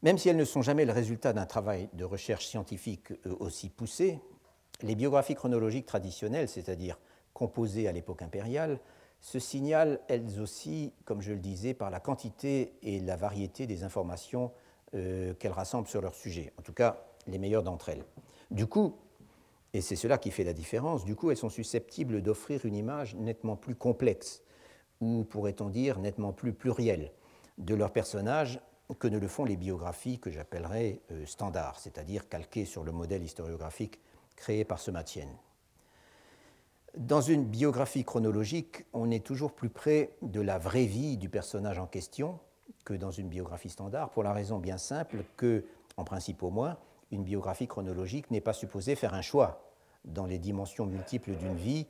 Même 0.03 0.19
si 0.19 0.29
elles 0.29 0.37
ne 0.37 0.45
sont 0.45 0.63
jamais 0.63 0.85
le 0.85 0.93
résultat 0.93 1.33
d'un 1.33 1.47
travail 1.47 1.89
de 1.93 2.05
recherche 2.05 2.47
scientifique 2.47 3.13
euh, 3.27 3.37
aussi 3.39 3.69
poussé, 3.69 4.19
les 4.83 4.97
biographies 4.97 5.35
chronologiques 5.35 5.87
traditionnelles, 5.87 6.49
c'est-à-dire 6.49 6.99
composées 7.33 7.87
à 7.87 7.93
l'époque 7.93 8.23
impériale, 8.23 8.81
se 9.21 9.39
signalent 9.39 10.01
elles 10.09 10.41
aussi, 10.41 10.93
comme 11.05 11.23
je 11.23 11.33
le 11.33 11.39
disais, 11.39 11.75
par 11.75 11.91
la 11.91 12.01
quantité 12.01 12.75
et 12.83 12.99
la 12.99 13.15
variété 13.15 13.69
des 13.69 13.85
informations 13.85 14.51
euh, 14.95 15.35
qu'elles 15.35 15.53
rassemblent 15.53 15.87
sur 15.87 16.03
leur 16.03 16.15
sujet, 16.15 16.53
en 16.59 16.63
tout 16.63 16.73
cas 16.73 17.05
les 17.29 17.39
meilleures 17.39 17.63
d'entre 17.63 17.89
elles. 17.89 18.05
Du 18.51 18.67
coup, 18.67 18.97
et 19.73 19.81
c'est 19.81 19.97
cela 19.97 20.19
qui 20.19 20.33
fait 20.33 20.43
la 20.45 20.53
différence, 20.53 21.03
elles 21.31 21.37
sont 21.37 21.49
susceptibles 21.49 22.21
d'offrir 22.21 22.67
une 22.67 22.75
image 22.75 23.15
nettement 23.15 23.55
plus 23.55 23.77
complexe, 23.77 24.43
ou 25.01 25.23
pourrait-on 25.23 25.69
dire 25.69 26.01
nettement 26.01 26.33
plus 26.33 26.53
plurielle, 26.53 27.13
de 27.59 27.75
leurs 27.77 27.93
personnages 27.93 28.61
que 28.99 29.09
ne 29.09 29.19
le 29.19 29.29
font 29.29 29.45
les 29.45 29.57
biographies 29.57 30.19
que 30.19 30.31
j'appellerais 30.31 31.01
euh, 31.11 31.27
standards, 31.27 31.79
c'est-à-dire 31.79 32.29
calquées 32.29 32.65
sur 32.65 32.85
le 32.85 32.93
modèle 32.93 33.23
historiographique 33.23 34.01
créé 34.37 34.65
par 34.65 34.79
ce 34.79 34.91
Matienne. 34.91 35.37
Dans 36.97 37.23
une 37.23 37.45
biographie 37.45 38.05
chronologique, 38.05 38.85
on 38.93 39.11
est 39.11 39.25
toujours 39.25 39.53
plus 39.53 39.71
près 39.71 40.11
de 40.21 40.41
la 40.41 40.59
vraie 40.59 40.85
vie 40.85 41.17
du 41.17 41.29
personnage 41.31 41.79
en 41.79 41.87
question 41.87 42.39
que 42.85 42.93
dans 42.93 43.11
une 43.11 43.29
biographie 43.29 43.71
standard, 43.71 44.11
pour 44.11 44.23
la 44.23 44.33
raison 44.33 44.59
bien 44.59 44.79
simple 44.79 45.25
que, 45.37 45.65
en 45.97 46.05
principe 46.05 46.43
au 46.43 46.51
moins, 46.51 46.77
une 47.11 47.23
biographie 47.23 47.67
chronologique 47.67 48.31
n'est 48.31 48.41
pas 48.41 48.53
supposée 48.53 48.95
faire 48.95 49.15
un 49.15 49.23
choix 49.23 49.73
dans 50.05 50.27
les 50.27 50.39
dimensions 50.39 50.85
multiples 50.85 51.33
d'une 51.33 51.57
vie. 51.57 51.87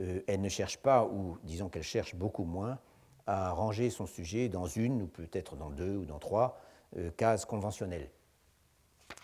Euh, 0.00 0.20
elle 0.26 0.40
ne 0.40 0.48
cherche 0.48 0.78
pas, 0.78 1.04
ou 1.04 1.38
disons 1.44 1.68
qu'elle 1.68 1.82
cherche 1.82 2.14
beaucoup 2.14 2.44
moins, 2.44 2.78
à 3.26 3.50
ranger 3.52 3.90
son 3.90 4.06
sujet 4.06 4.48
dans 4.48 4.66
une, 4.66 5.02
ou 5.02 5.06
peut-être 5.06 5.56
dans 5.56 5.70
deux 5.70 5.96
ou 5.96 6.04
dans 6.04 6.18
trois 6.18 6.60
euh, 6.96 7.10
cases 7.16 7.44
conventionnelles. 7.44 8.10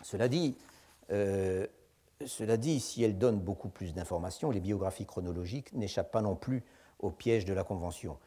Cela 0.03 0.29
dit, 0.29 0.57
euh, 1.11 1.67
cela 2.25 2.57
dit, 2.57 2.81
si 2.81 3.03
elle 3.03 3.19
donne 3.19 3.39
beaucoup 3.39 3.69
plus 3.69 3.95
d'informations, 3.95 4.51
les 4.51 4.61
biographies 4.61 5.07
chronologiques 5.07 5.73
n'échappent 5.73 6.13
pas 6.13 6.23
non 6.23 6.37
plus 6.37 6.65
au 6.99 7.11
piège 7.11 7.45
de 7.45 7.53
la 7.53 7.65
convention. 7.65 8.19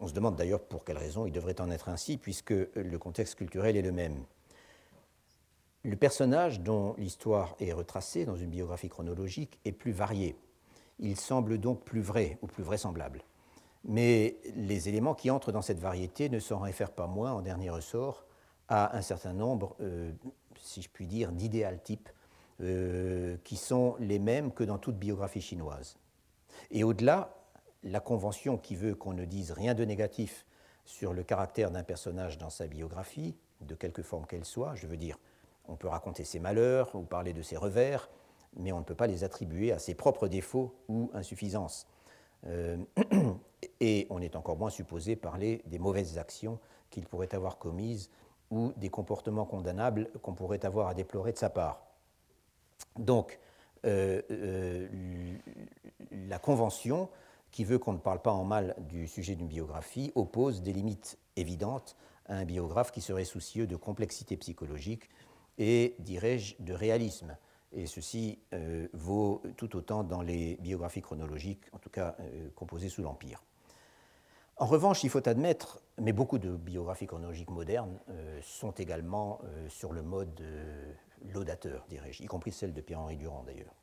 On 0.00 0.08
se 0.08 0.12
demande 0.12 0.36
d'ailleurs 0.36 0.60
pour 0.60 0.84
quelle 0.84 0.98
raison 0.98 1.26
il 1.26 1.32
devrait 1.32 1.60
en 1.60 1.70
être 1.70 1.88
ainsi, 1.88 2.16
puisque 2.18 2.50
le 2.50 2.98
contexte 2.98 3.34
culturel 3.34 3.76
est 3.76 3.82
le 3.82 3.92
même. 3.92 4.24
Le 5.84 5.96
personnage 5.96 6.60
dont 6.60 6.94
l'histoire 6.98 7.56
est 7.60 7.72
retracée 7.72 8.24
dans 8.24 8.36
une 8.36 8.50
biographie 8.50 8.88
chronologique 8.88 9.58
est 9.64 9.72
plus 9.72 9.92
varié. 9.92 10.36
Il 10.98 11.16
semble 11.18 11.58
donc 11.58 11.84
plus 11.84 12.00
vrai 12.00 12.38
ou 12.42 12.46
plus 12.46 12.64
vraisemblable. 12.64 13.22
Mais 13.88 14.36
les 14.54 14.88
éléments 14.90 15.14
qui 15.14 15.30
entrent 15.30 15.50
dans 15.50 15.62
cette 15.62 15.80
variété 15.80 16.28
ne 16.28 16.38
s'en 16.38 16.58
réfèrent 16.58 16.92
pas 16.92 17.06
moins, 17.06 17.32
en 17.32 17.40
dernier 17.40 17.70
ressort, 17.70 18.26
à 18.68 18.94
un 18.96 19.00
certain 19.00 19.32
nombre, 19.32 19.76
euh, 19.80 20.12
si 20.60 20.82
je 20.82 20.90
puis 20.90 21.06
dire, 21.06 21.32
d'idéal 21.32 21.82
types 21.82 22.10
euh, 22.60 23.38
qui 23.44 23.56
sont 23.56 23.96
les 23.98 24.18
mêmes 24.18 24.52
que 24.52 24.62
dans 24.62 24.76
toute 24.76 24.98
biographie 24.98 25.40
chinoise. 25.40 25.96
Et 26.70 26.84
au-delà, 26.84 27.34
la 27.82 28.00
convention 28.00 28.58
qui 28.58 28.76
veut 28.76 28.94
qu'on 28.94 29.14
ne 29.14 29.24
dise 29.24 29.52
rien 29.52 29.72
de 29.72 29.84
négatif 29.84 30.44
sur 30.84 31.14
le 31.14 31.22
caractère 31.22 31.70
d'un 31.70 31.82
personnage 31.82 32.36
dans 32.36 32.50
sa 32.50 32.66
biographie, 32.66 33.36
de 33.62 33.74
quelque 33.74 34.02
forme 34.02 34.26
qu'elle 34.26 34.44
soit, 34.44 34.74
je 34.74 34.86
veux 34.86 34.96
dire, 34.98 35.18
on 35.66 35.76
peut 35.76 35.88
raconter 35.88 36.24
ses 36.24 36.40
malheurs 36.40 36.94
ou 36.94 37.02
parler 37.02 37.32
de 37.32 37.42
ses 37.42 37.56
revers, 37.56 38.10
mais 38.56 38.72
on 38.72 38.80
ne 38.80 38.84
peut 38.84 38.94
pas 38.94 39.06
les 39.06 39.24
attribuer 39.24 39.72
à 39.72 39.78
ses 39.78 39.94
propres 39.94 40.28
défauts 40.28 40.74
ou 40.88 41.10
insuffisances. 41.14 41.86
Euh, 42.46 42.76
et 43.80 44.06
on 44.10 44.20
est 44.20 44.36
encore 44.36 44.56
moins 44.56 44.70
supposé 44.70 45.16
parler 45.16 45.62
des 45.66 45.78
mauvaises 45.78 46.18
actions 46.18 46.58
qu'il 46.90 47.06
pourrait 47.06 47.34
avoir 47.34 47.58
commises 47.58 48.10
ou 48.50 48.72
des 48.76 48.88
comportements 48.88 49.44
condamnables 49.44 50.10
qu'on 50.22 50.34
pourrait 50.34 50.64
avoir 50.64 50.88
à 50.88 50.94
déplorer 50.94 51.32
de 51.32 51.38
sa 51.38 51.50
part. 51.50 51.82
Donc, 52.98 53.38
euh, 53.84 54.22
euh, 54.30 54.88
la 56.10 56.38
Convention, 56.38 57.08
qui 57.50 57.64
veut 57.64 57.78
qu'on 57.78 57.92
ne 57.92 57.98
parle 57.98 58.20
pas 58.20 58.32
en 58.32 58.44
mal 58.44 58.74
du 58.78 59.06
sujet 59.06 59.34
d'une 59.34 59.48
biographie, 59.48 60.12
oppose 60.14 60.62
des 60.62 60.72
limites 60.72 61.18
évidentes 61.36 61.96
à 62.26 62.36
un 62.36 62.44
biographe 62.44 62.90
qui 62.90 63.00
serait 63.00 63.24
soucieux 63.24 63.66
de 63.66 63.76
complexité 63.76 64.36
psychologique 64.36 65.08
et, 65.58 65.94
dirais-je, 65.98 66.56
de 66.60 66.72
réalisme. 66.72 67.36
Et 67.72 67.86
ceci 67.86 68.38
euh, 68.54 68.88
vaut 68.92 69.42
tout 69.56 69.76
autant 69.76 70.04
dans 70.04 70.22
les 70.22 70.56
biographies 70.56 71.02
chronologiques, 71.02 71.64
en 71.72 71.78
tout 71.78 71.90
cas 71.90 72.16
euh, 72.20 72.48
composées 72.54 72.88
sous 72.88 73.02
l'Empire. 73.02 73.42
En 74.56 74.66
revanche, 74.66 75.04
il 75.04 75.10
faut 75.10 75.26
admettre, 75.28 75.80
mais 75.98 76.12
beaucoup 76.12 76.38
de 76.38 76.56
biographies 76.56 77.06
chronologiques 77.06 77.50
modernes 77.50 78.00
euh, 78.08 78.40
sont 78.42 78.72
également 78.72 79.40
sur 79.68 79.92
le 79.92 80.02
mode 80.02 80.42
laudateur, 81.32 81.84
dirais-je, 81.88 82.22
y 82.22 82.26
compris 82.26 82.52
celle 82.52 82.72
de 82.72 82.80
Pierre-Henri 82.80 83.16
Durand 83.16 83.44
d'ailleurs. 83.44 83.74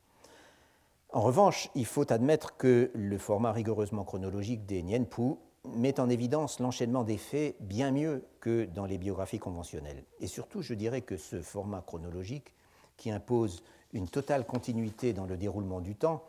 En 1.12 1.22
revanche, 1.22 1.70
il 1.74 1.86
faut 1.86 2.12
admettre 2.12 2.56
que 2.56 2.90
le 2.94 3.18
format 3.18 3.52
rigoureusement 3.52 4.04
chronologique 4.04 4.66
des 4.66 4.82
Nienpu 4.82 5.36
met 5.74 5.98
en 6.00 6.08
évidence 6.08 6.60
l'enchaînement 6.60 7.04
des 7.04 7.16
faits 7.16 7.56
bien 7.60 7.90
mieux 7.90 8.24
que 8.40 8.66
dans 8.66 8.86
les 8.86 8.98
biographies 8.98 9.38
conventionnelles. 9.38 10.04
Et 10.20 10.26
surtout, 10.26 10.62
je 10.62 10.74
dirais 10.74 11.02
que 11.02 11.16
ce 11.16 11.40
format 11.42 11.80
chronologique, 11.80 12.52
qui 12.96 13.10
impose 13.10 13.62
une 13.92 14.08
totale 14.08 14.46
continuité 14.46 15.12
dans 15.12 15.26
le 15.26 15.36
déroulement 15.36 15.80
du 15.80 15.94
temps, 15.94 16.24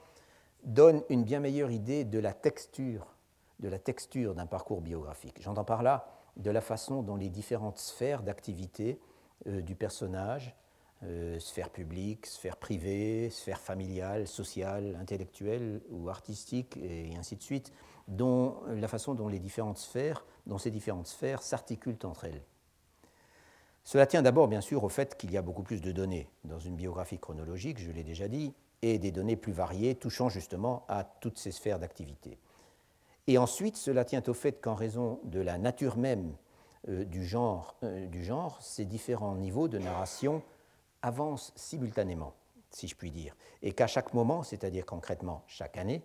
donne 0.63 1.01
une 1.09 1.23
bien 1.23 1.39
meilleure 1.39 1.71
idée 1.71 2.03
de 2.03 2.19
la 2.19 2.33
texture, 2.33 3.07
de 3.59 3.69
la 3.69 3.79
d'un 4.33 4.45
parcours 4.45 4.81
biographique. 4.81 5.41
J'entends 5.41 5.63
par 5.63 5.83
là 5.83 6.07
de 6.35 6.51
la 6.51 6.61
façon 6.61 7.01
dont 7.01 7.15
les 7.15 7.29
différentes 7.29 7.79
sphères 7.79 8.21
d'activité 8.21 8.99
euh, 9.47 9.61
du 9.61 9.75
personnage, 9.75 10.55
euh, 11.03 11.39
sphère 11.39 11.69
publique, 11.69 12.25
sphère 12.25 12.57
privée, 12.57 13.29
sphère 13.29 13.59
familiale, 13.59 14.27
sociale, 14.27 14.97
intellectuelle 14.99 15.81
ou 15.89 16.09
artistique, 16.09 16.77
et 16.77 17.15
ainsi 17.17 17.35
de 17.35 17.43
suite, 17.43 17.71
dont 18.07 18.55
la 18.67 18.87
façon 18.87 19.13
dont 19.13 19.27
les 19.27 19.39
différentes 19.39 19.77
sphères, 19.77 20.25
dont 20.45 20.57
ces 20.57 20.71
différentes 20.71 21.07
sphères 21.07 21.41
s'articulent 21.41 21.99
entre 22.03 22.25
elles. 22.25 22.41
Cela 23.87 24.05
tient 24.05 24.21
d'abord 24.21 24.49
bien 24.49 24.59
sûr 24.59 24.83
au 24.83 24.89
fait 24.89 25.15
qu'il 25.15 25.31
y 25.31 25.37
a 25.37 25.41
beaucoup 25.41 25.63
plus 25.63 25.79
de 25.79 25.93
données 25.93 26.27
dans 26.43 26.59
une 26.59 26.75
biographie 26.75 27.19
chronologique, 27.19 27.79
je 27.79 27.89
l'ai 27.89 28.03
déjà 28.03 28.27
dit, 28.27 28.53
et 28.81 28.99
des 28.99 29.13
données 29.13 29.37
plus 29.37 29.53
variées 29.53 29.95
touchant 29.95 30.27
justement 30.27 30.83
à 30.89 31.05
toutes 31.05 31.37
ces 31.37 31.53
sphères 31.53 31.79
d'activité. 31.79 32.37
Et 33.27 33.37
ensuite, 33.37 33.77
cela 33.77 34.03
tient 34.03 34.21
au 34.27 34.33
fait 34.33 34.59
qu'en 34.59 34.75
raison 34.75 35.21
de 35.23 35.39
la 35.39 35.57
nature 35.57 35.95
même 35.95 36.35
euh, 36.89 37.05
du, 37.05 37.25
genre, 37.25 37.77
euh, 37.83 38.07
du 38.07 38.25
genre, 38.25 38.61
ces 38.61 38.83
différents 38.83 39.35
niveaux 39.35 39.69
de 39.69 39.77
narration 39.77 40.43
avancent 41.01 41.53
simultanément, 41.55 42.33
si 42.71 42.89
je 42.89 42.95
puis 42.97 43.09
dire, 43.09 43.37
et 43.61 43.71
qu'à 43.71 43.87
chaque 43.87 44.13
moment, 44.13 44.43
c'est-à-dire 44.43 44.85
concrètement 44.85 45.45
chaque 45.47 45.77
année, 45.77 46.01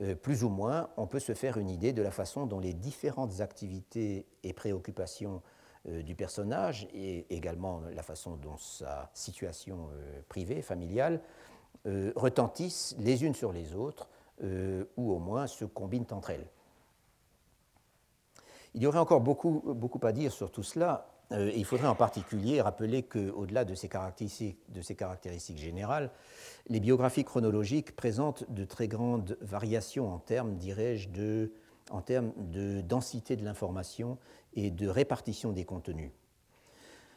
euh, 0.00 0.16
plus 0.16 0.42
ou 0.42 0.48
moins, 0.48 0.90
on 0.96 1.06
peut 1.06 1.20
se 1.20 1.34
faire 1.34 1.56
une 1.56 1.70
idée 1.70 1.92
de 1.92 2.02
la 2.02 2.10
façon 2.10 2.46
dont 2.46 2.58
les 2.58 2.74
différentes 2.74 3.40
activités 3.40 4.26
et 4.42 4.52
préoccupations 4.52 5.40
du 5.84 6.14
personnage 6.14 6.88
et 6.94 7.26
également 7.34 7.82
la 7.94 8.02
façon 8.02 8.36
dont 8.36 8.56
sa 8.56 9.10
situation 9.14 9.88
euh, 9.92 10.20
privée, 10.28 10.62
familiale, 10.62 11.20
euh, 11.86 12.12
retentissent 12.14 12.94
les 13.00 13.24
unes 13.24 13.34
sur 13.34 13.52
les 13.52 13.74
autres 13.74 14.08
ou 14.96 15.12
au 15.12 15.20
moins 15.20 15.46
se 15.46 15.64
combinent 15.64 16.06
entre 16.10 16.30
elles. 16.30 16.46
Il 18.74 18.82
y 18.82 18.88
aurait 18.88 18.98
encore 18.98 19.20
beaucoup, 19.20 19.62
beaucoup 19.64 20.04
à 20.04 20.10
dire 20.10 20.32
sur 20.32 20.50
tout 20.50 20.64
cela, 20.64 21.06
il 21.30 21.64
faudrait 21.64 21.86
en 21.86 21.94
particulier 21.94 22.60
rappeler 22.60 23.04
qu'au-delà 23.04 23.64
de, 23.64 23.76
ces 23.76 23.88
caractéristiques, 23.88 24.58
de 24.70 24.82
ces 24.82 24.96
caractéristiques 24.96 25.58
générales, 25.58 26.10
les 26.66 26.80
biographies 26.80 27.22
chronologiques 27.22 27.94
présentent 27.94 28.50
de 28.50 28.64
très 28.64 28.88
grandes 28.88 29.38
variations 29.42 30.12
en 30.12 30.18
termes, 30.18 30.56
dirais-je, 30.56 31.10
de, 31.10 31.52
en 31.90 32.00
termes 32.00 32.32
de 32.36 32.80
densité 32.80 33.36
de 33.36 33.44
l'information 33.44 34.18
et 34.54 34.70
de 34.70 34.88
répartition 34.88 35.52
des 35.52 35.64
contenus. 35.64 36.10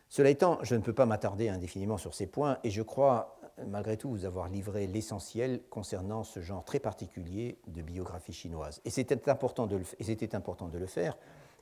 Cela 0.10 0.30
étant, 0.30 0.60
je 0.62 0.76
ne 0.76 0.82
peux 0.82 0.94
pas 0.94 1.06
m'attarder 1.06 1.50
indéfiniment 1.50 1.98
sur 1.98 2.14
ces 2.14 2.28
points 2.28 2.60
et 2.64 2.70
je 2.70 2.82
crois 2.82 3.40
malgré 3.66 3.98
tout 3.98 4.10
vous 4.10 4.26
avoir 4.26 4.50
livré 4.50 4.88
l'essentiel 4.88 5.62
concernant 5.70 6.24
ce 6.24 6.42
genre 6.42 6.64
très 6.64 6.80
particulier 6.80 7.58
de 7.68 7.82
biographie 7.82 8.34
chinoise. 8.34 8.82
Et 8.86 8.90
c'était 8.90 9.30
important, 9.30 9.68
de 9.68 9.78
le, 9.78 10.88
faire 10.88 11.18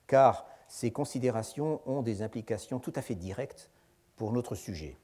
car 0.07 0.45
ces 0.67 0.91
considérations 0.91 1.81
ont 1.85 2.01
des 2.01 2.21
implications 2.21 2.79
tout 2.79 2.93
à 2.95 3.01
fait 3.01 3.15
directes 3.15 3.69
pour 4.15 4.31
notre 4.31 4.55
sujet. 4.55 4.97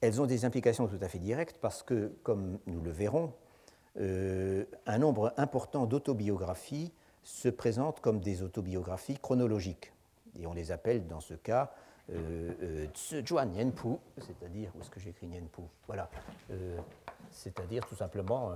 Elles 0.00 0.20
ont 0.20 0.26
des 0.26 0.44
implications 0.44 0.86
tout 0.86 0.98
à 1.00 1.08
fait 1.08 1.18
directes 1.18 1.58
parce 1.60 1.82
que, 1.82 2.16
comme 2.22 2.58
nous 2.66 2.80
le 2.80 2.90
verrons, 2.90 3.32
euh, 3.98 4.64
un 4.86 4.98
nombre 4.98 5.32
important 5.36 5.86
d'autobiographies 5.86 6.92
se 7.28 7.48
présentent 7.50 8.00
comme 8.00 8.20
des 8.20 8.42
autobiographies 8.42 9.18
chronologiques. 9.18 9.92
Et 10.40 10.46
on 10.46 10.54
les 10.54 10.72
appelle 10.72 11.06
dans 11.06 11.20
ce 11.20 11.34
cas 11.34 11.70
euh, 12.10 12.54
euh, 12.62 12.86
c'est-à-dire, 14.16 14.72
où 14.74 14.80
est-ce 14.80 14.88
que 14.88 14.98
j'écris 14.98 15.26
Nianpu? 15.26 15.60
Voilà, 15.86 16.08
euh, 16.50 16.80
c'est-à-dire 17.30 17.84
tout 17.86 17.96
simplement 17.96 18.54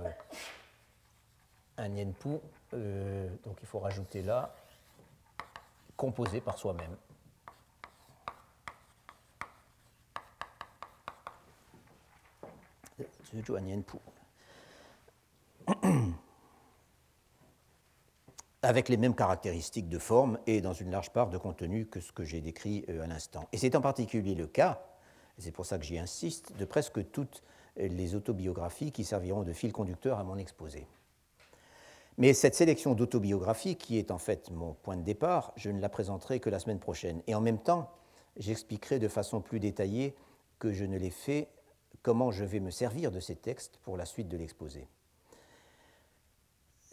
un 1.77 1.87
Nianpu, 1.87 2.39
donc 2.71 3.57
il 3.61 3.67
faut 3.67 3.77
rajouter 3.77 4.23
là, 4.23 4.55
composé 5.95 6.41
par 6.41 6.57
soi-même. 6.57 6.97
Nianpu. 13.61 13.97
Avec 18.63 18.89
les 18.89 18.97
mêmes 18.97 19.15
caractéristiques 19.15 19.89
de 19.89 19.99
forme 19.99 20.39
et 20.47 20.61
dans 20.61 20.73
une 20.73 20.89
large 20.89 21.11
part 21.11 21.29
de 21.29 21.37
contenu 21.37 21.85
que 21.85 21.99
ce 21.99 22.11
que 22.11 22.23
j'ai 22.23 22.41
décrit 22.41 22.85
euh, 22.89 23.03
à 23.03 23.07
l'instant. 23.07 23.47
Et 23.51 23.57
c'est 23.57 23.75
en 23.75 23.81
particulier 23.81 24.35
le 24.35 24.47
cas, 24.47 24.81
c'est 25.37 25.51
pour 25.51 25.65
ça 25.65 25.77
que 25.77 25.85
j'y 25.85 25.99
insiste, 25.99 26.55
de 26.57 26.65
presque 26.65 27.11
toutes 27.11 27.43
les 27.75 28.15
autobiographies 28.15 28.91
qui 28.91 29.03
serviront 29.03 29.43
de 29.43 29.53
fil 29.53 29.71
conducteur 29.71 30.19
à 30.19 30.23
mon 30.23 30.37
exposé. 30.37 30.87
Mais 32.17 32.33
cette 32.33 32.53
sélection 32.53 32.93
d'autobiographies, 32.93 33.75
qui 33.75 33.97
est 33.97 34.11
en 34.11 34.19
fait 34.19 34.51
mon 34.51 34.73
point 34.73 34.97
de 34.97 35.01
départ, 35.01 35.51
je 35.55 35.71
ne 35.71 35.81
la 35.81 35.89
présenterai 35.89 36.39
que 36.39 36.49
la 36.49 36.59
semaine 36.59 36.79
prochaine. 36.79 37.23
Et 37.25 37.33
en 37.33 37.41
même 37.41 37.57
temps, 37.57 37.89
j'expliquerai 38.37 38.99
de 38.99 39.07
façon 39.07 39.41
plus 39.41 39.59
détaillée 39.59 40.15
que 40.59 40.71
je 40.71 40.85
ne 40.85 40.97
l'ai 40.97 41.09
fait, 41.09 41.49
comment 42.03 42.31
je 42.31 42.43
vais 42.43 42.59
me 42.59 42.69
servir 42.69 43.11
de 43.11 43.19
ces 43.19 43.35
textes 43.35 43.79
pour 43.83 43.97
la 43.97 44.05
suite 44.05 44.27
de 44.27 44.37
l'exposé. 44.37 44.87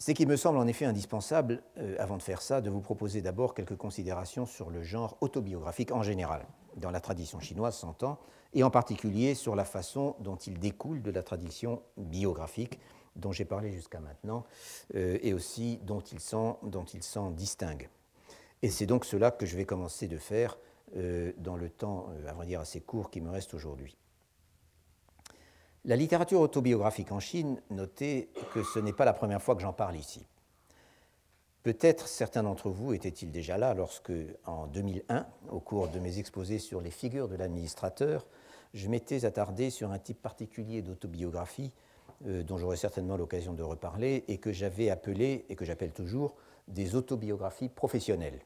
C'est 0.03 0.15
qu'il 0.15 0.29
me 0.29 0.37
semble 0.37 0.57
en 0.57 0.67
effet 0.67 0.87
indispensable, 0.87 1.63
euh, 1.77 1.95
avant 1.99 2.17
de 2.17 2.23
faire 2.23 2.41
ça, 2.41 2.63
de 2.63 2.71
vous 2.71 2.81
proposer 2.81 3.21
d'abord 3.21 3.53
quelques 3.53 3.77
considérations 3.77 4.47
sur 4.47 4.71
le 4.71 4.83
genre 4.83 5.19
autobiographique 5.21 5.93
en 5.93 6.03
général, 6.03 6.47
dans 6.77 6.91
la 6.91 7.01
tradition 7.01 7.39
chinoise 7.39 7.77
s'entend, 7.77 8.19
et 8.55 8.63
en 8.63 8.71
particulier 8.71 9.35
sur 9.35 9.55
la 9.55 9.67
façon 9.67 10.17
dont 10.21 10.37
il 10.37 10.59
découle 10.59 11.03
de 11.03 11.11
la 11.11 11.23
tradition 11.23 11.83
biographique 11.99 12.81
dont 13.15 13.31
j'ai 13.31 13.45
parlé 13.45 13.73
jusqu'à 13.73 14.01
maintenant, 14.01 14.47
euh, 14.95 15.19
et 15.21 15.35
aussi 15.35 15.79
dont 15.83 16.01
il 16.01 16.21
s'en 16.21 17.31
distingue. 17.33 17.91
Et 18.63 18.71
c'est 18.71 18.87
donc 18.87 19.05
cela 19.05 19.31
que 19.31 19.45
je 19.45 19.55
vais 19.55 19.67
commencer 19.67 20.09
de 20.09 20.17
faire 20.17 20.57
euh, 20.97 21.33
dans 21.37 21.57
le 21.57 21.69
temps, 21.69 22.09
à 22.27 22.33
vrai 22.33 22.47
dire, 22.47 22.61
assez 22.61 22.81
court 22.81 23.11
qui 23.11 23.21
me 23.21 23.29
reste 23.29 23.53
aujourd'hui. 23.53 23.99
La 25.87 25.97
littérature 25.97 26.41
autobiographique 26.41 27.11
en 27.11 27.21
Chine, 27.21 27.63
notez 27.71 28.29
que 28.53 28.63
ce 28.63 28.79
n'est 28.79 28.93
pas 28.93 29.07
la 29.07 29.15
première 29.15 29.41
fois 29.41 29.55
que 29.55 29.63
j'en 29.63 29.73
parle 29.73 29.97
ici. 29.97 30.27
Peut-être 31.63 32.07
certains 32.07 32.43
d'entre 32.43 32.69
vous 32.69 32.93
étaient-ils 32.93 33.31
déjà 33.31 33.57
là 33.57 33.73
lorsque, 33.73 34.13
en 34.45 34.67
2001, 34.67 35.27
au 35.51 35.61
cours 35.61 35.89
de 35.89 35.99
mes 35.99 36.19
exposés 36.19 36.59
sur 36.59 36.83
les 36.83 36.91
figures 36.91 37.29
de 37.29 37.37
l'administrateur, 37.37 38.27
je 38.75 38.89
m'étais 38.89 39.25
attardé 39.25 39.71
sur 39.71 39.91
un 39.91 39.99
type 39.99 40.21
particulier 40.21 40.83
d'autobiographie 40.83 41.73
euh, 42.27 42.43
dont 42.43 42.59
j'aurai 42.59 42.77
certainement 42.77 43.17
l'occasion 43.17 43.55
de 43.55 43.63
reparler 43.63 44.25
et 44.29 44.37
que 44.37 44.53
j'avais 44.53 44.91
appelé, 44.91 45.47
et 45.49 45.57
que 45.57 45.65
j'appelle 45.65 45.93
toujours, 45.93 46.35
des 46.69 46.95
autobiographies 46.95 47.71
professionnelles. 47.71 48.41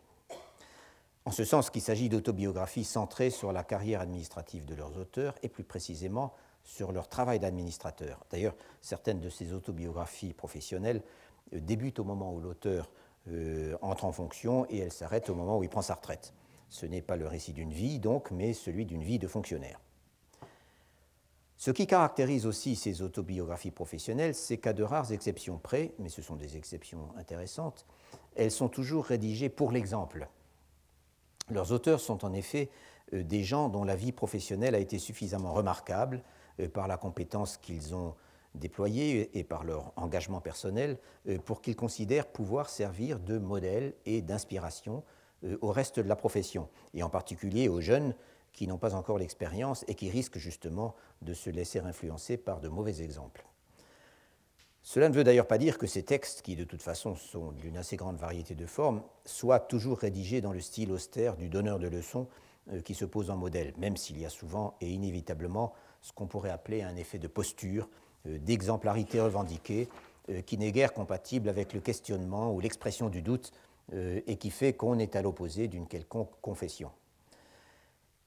En 1.24 1.32
ce 1.32 1.44
sens 1.44 1.70
qu'il 1.70 1.82
s'agit 1.82 2.08
d'autobiographies 2.08 2.84
centrées 2.84 3.30
sur 3.30 3.52
la 3.52 3.64
carrière 3.64 4.00
administrative 4.00 4.64
de 4.66 4.74
leurs 4.76 4.96
auteurs 4.98 5.34
et 5.42 5.48
plus 5.48 5.64
précisément 5.64 6.32
sur 6.64 6.92
leur 6.92 7.08
travail 7.08 7.38
d'administrateur. 7.38 8.24
D'ailleurs, 8.30 8.56
certaines 8.80 9.20
de 9.20 9.28
ces 9.28 9.52
autobiographies 9.52 10.32
professionnelles 10.32 11.02
euh, 11.52 11.60
débutent 11.60 11.98
au 11.98 12.04
moment 12.04 12.32
où 12.32 12.40
l'auteur 12.40 12.90
euh, 13.28 13.76
entre 13.80 14.04
en 14.04 14.12
fonction 14.12 14.66
et 14.68 14.78
elles 14.78 14.92
s'arrêtent 14.92 15.30
au 15.30 15.34
moment 15.34 15.58
où 15.58 15.62
il 15.62 15.68
prend 15.68 15.82
sa 15.82 15.94
retraite. 15.94 16.34
Ce 16.68 16.86
n'est 16.86 17.02
pas 17.02 17.16
le 17.16 17.26
récit 17.26 17.52
d'une 17.52 17.72
vie, 17.72 17.98
donc, 17.98 18.30
mais 18.30 18.52
celui 18.52 18.84
d'une 18.84 19.02
vie 19.02 19.18
de 19.18 19.28
fonctionnaire. 19.28 19.80
Ce 21.56 21.70
qui 21.70 21.86
caractérise 21.86 22.46
aussi 22.46 22.76
ces 22.76 23.00
autobiographies 23.00 23.70
professionnelles, 23.70 24.34
c'est 24.34 24.58
qu'à 24.58 24.72
de 24.72 24.82
rares 24.82 25.12
exceptions 25.12 25.58
près, 25.58 25.94
mais 25.98 26.08
ce 26.08 26.20
sont 26.20 26.36
des 26.36 26.56
exceptions 26.56 27.08
intéressantes, 27.16 27.86
elles 28.34 28.50
sont 28.50 28.68
toujours 28.68 29.04
rédigées 29.04 29.48
pour 29.48 29.70
l'exemple. 29.70 30.28
Leurs 31.50 31.72
auteurs 31.72 32.00
sont 32.00 32.24
en 32.24 32.32
effet 32.32 32.70
euh, 33.12 33.22
des 33.22 33.44
gens 33.44 33.68
dont 33.68 33.84
la 33.84 33.96
vie 33.96 34.12
professionnelle 34.12 34.74
a 34.74 34.78
été 34.78 34.98
suffisamment 34.98 35.52
remarquable 35.52 36.22
par 36.72 36.88
la 36.88 36.96
compétence 36.96 37.56
qu'ils 37.56 37.94
ont 37.94 38.14
déployée 38.54 39.36
et 39.38 39.44
par 39.44 39.64
leur 39.64 39.92
engagement 39.96 40.40
personnel 40.40 40.98
euh, 41.28 41.38
pour 41.38 41.60
qu'ils 41.60 41.76
considèrent 41.76 42.26
pouvoir 42.26 42.68
servir 42.68 43.18
de 43.18 43.38
modèle 43.38 43.94
et 44.06 44.22
d'inspiration 44.22 45.02
euh, 45.44 45.58
au 45.60 45.72
reste 45.72 45.98
de 45.98 46.08
la 46.08 46.16
profession, 46.16 46.68
et 46.94 47.02
en 47.02 47.10
particulier 47.10 47.68
aux 47.68 47.80
jeunes 47.80 48.14
qui 48.52 48.68
n'ont 48.68 48.78
pas 48.78 48.94
encore 48.94 49.18
l'expérience 49.18 49.84
et 49.88 49.94
qui 49.94 50.08
risquent 50.08 50.38
justement 50.38 50.94
de 51.22 51.34
se 51.34 51.50
laisser 51.50 51.80
influencer 51.80 52.36
par 52.36 52.60
de 52.60 52.68
mauvais 52.68 53.02
exemples. 53.02 53.44
Cela 54.82 55.08
ne 55.08 55.14
veut 55.14 55.24
d'ailleurs 55.24 55.48
pas 55.48 55.58
dire 55.58 55.78
que 55.78 55.86
ces 55.86 56.04
textes, 56.04 56.42
qui 56.42 56.54
de 56.54 56.64
toute 56.64 56.82
façon 56.82 57.16
sont 57.16 57.52
d'une 57.52 57.78
assez 57.78 57.96
grande 57.96 58.18
variété 58.18 58.54
de 58.54 58.66
formes, 58.66 59.02
soient 59.24 59.58
toujours 59.58 59.98
rédigés 59.98 60.42
dans 60.42 60.52
le 60.52 60.60
style 60.60 60.92
austère 60.92 61.36
du 61.36 61.48
donneur 61.48 61.78
de 61.78 61.88
leçons 61.88 62.28
qui 62.84 62.94
se 62.94 63.06
pose 63.06 63.30
en 63.30 63.36
modèle, 63.36 63.72
même 63.78 63.96
s'il 63.96 64.18
y 64.18 64.26
a 64.26 64.30
souvent 64.30 64.76
et 64.82 64.90
inévitablement 64.90 65.72
ce 66.04 66.12
qu'on 66.12 66.26
pourrait 66.26 66.50
appeler 66.50 66.82
un 66.82 66.96
effet 66.96 67.18
de 67.18 67.28
posture, 67.28 67.88
euh, 68.26 68.38
d'exemplarité 68.38 69.20
revendiquée, 69.20 69.88
euh, 70.28 70.42
qui 70.42 70.58
n'est 70.58 70.70
guère 70.70 70.92
compatible 70.92 71.48
avec 71.48 71.72
le 71.72 71.80
questionnement 71.80 72.52
ou 72.52 72.60
l'expression 72.60 73.08
du 73.08 73.22
doute 73.22 73.52
euh, 73.94 74.20
et 74.26 74.36
qui 74.36 74.50
fait 74.50 74.74
qu'on 74.74 74.98
est 74.98 75.16
à 75.16 75.22
l'opposé 75.22 75.66
d'une 75.66 75.86
quelconque 75.86 76.30
confession. 76.42 76.90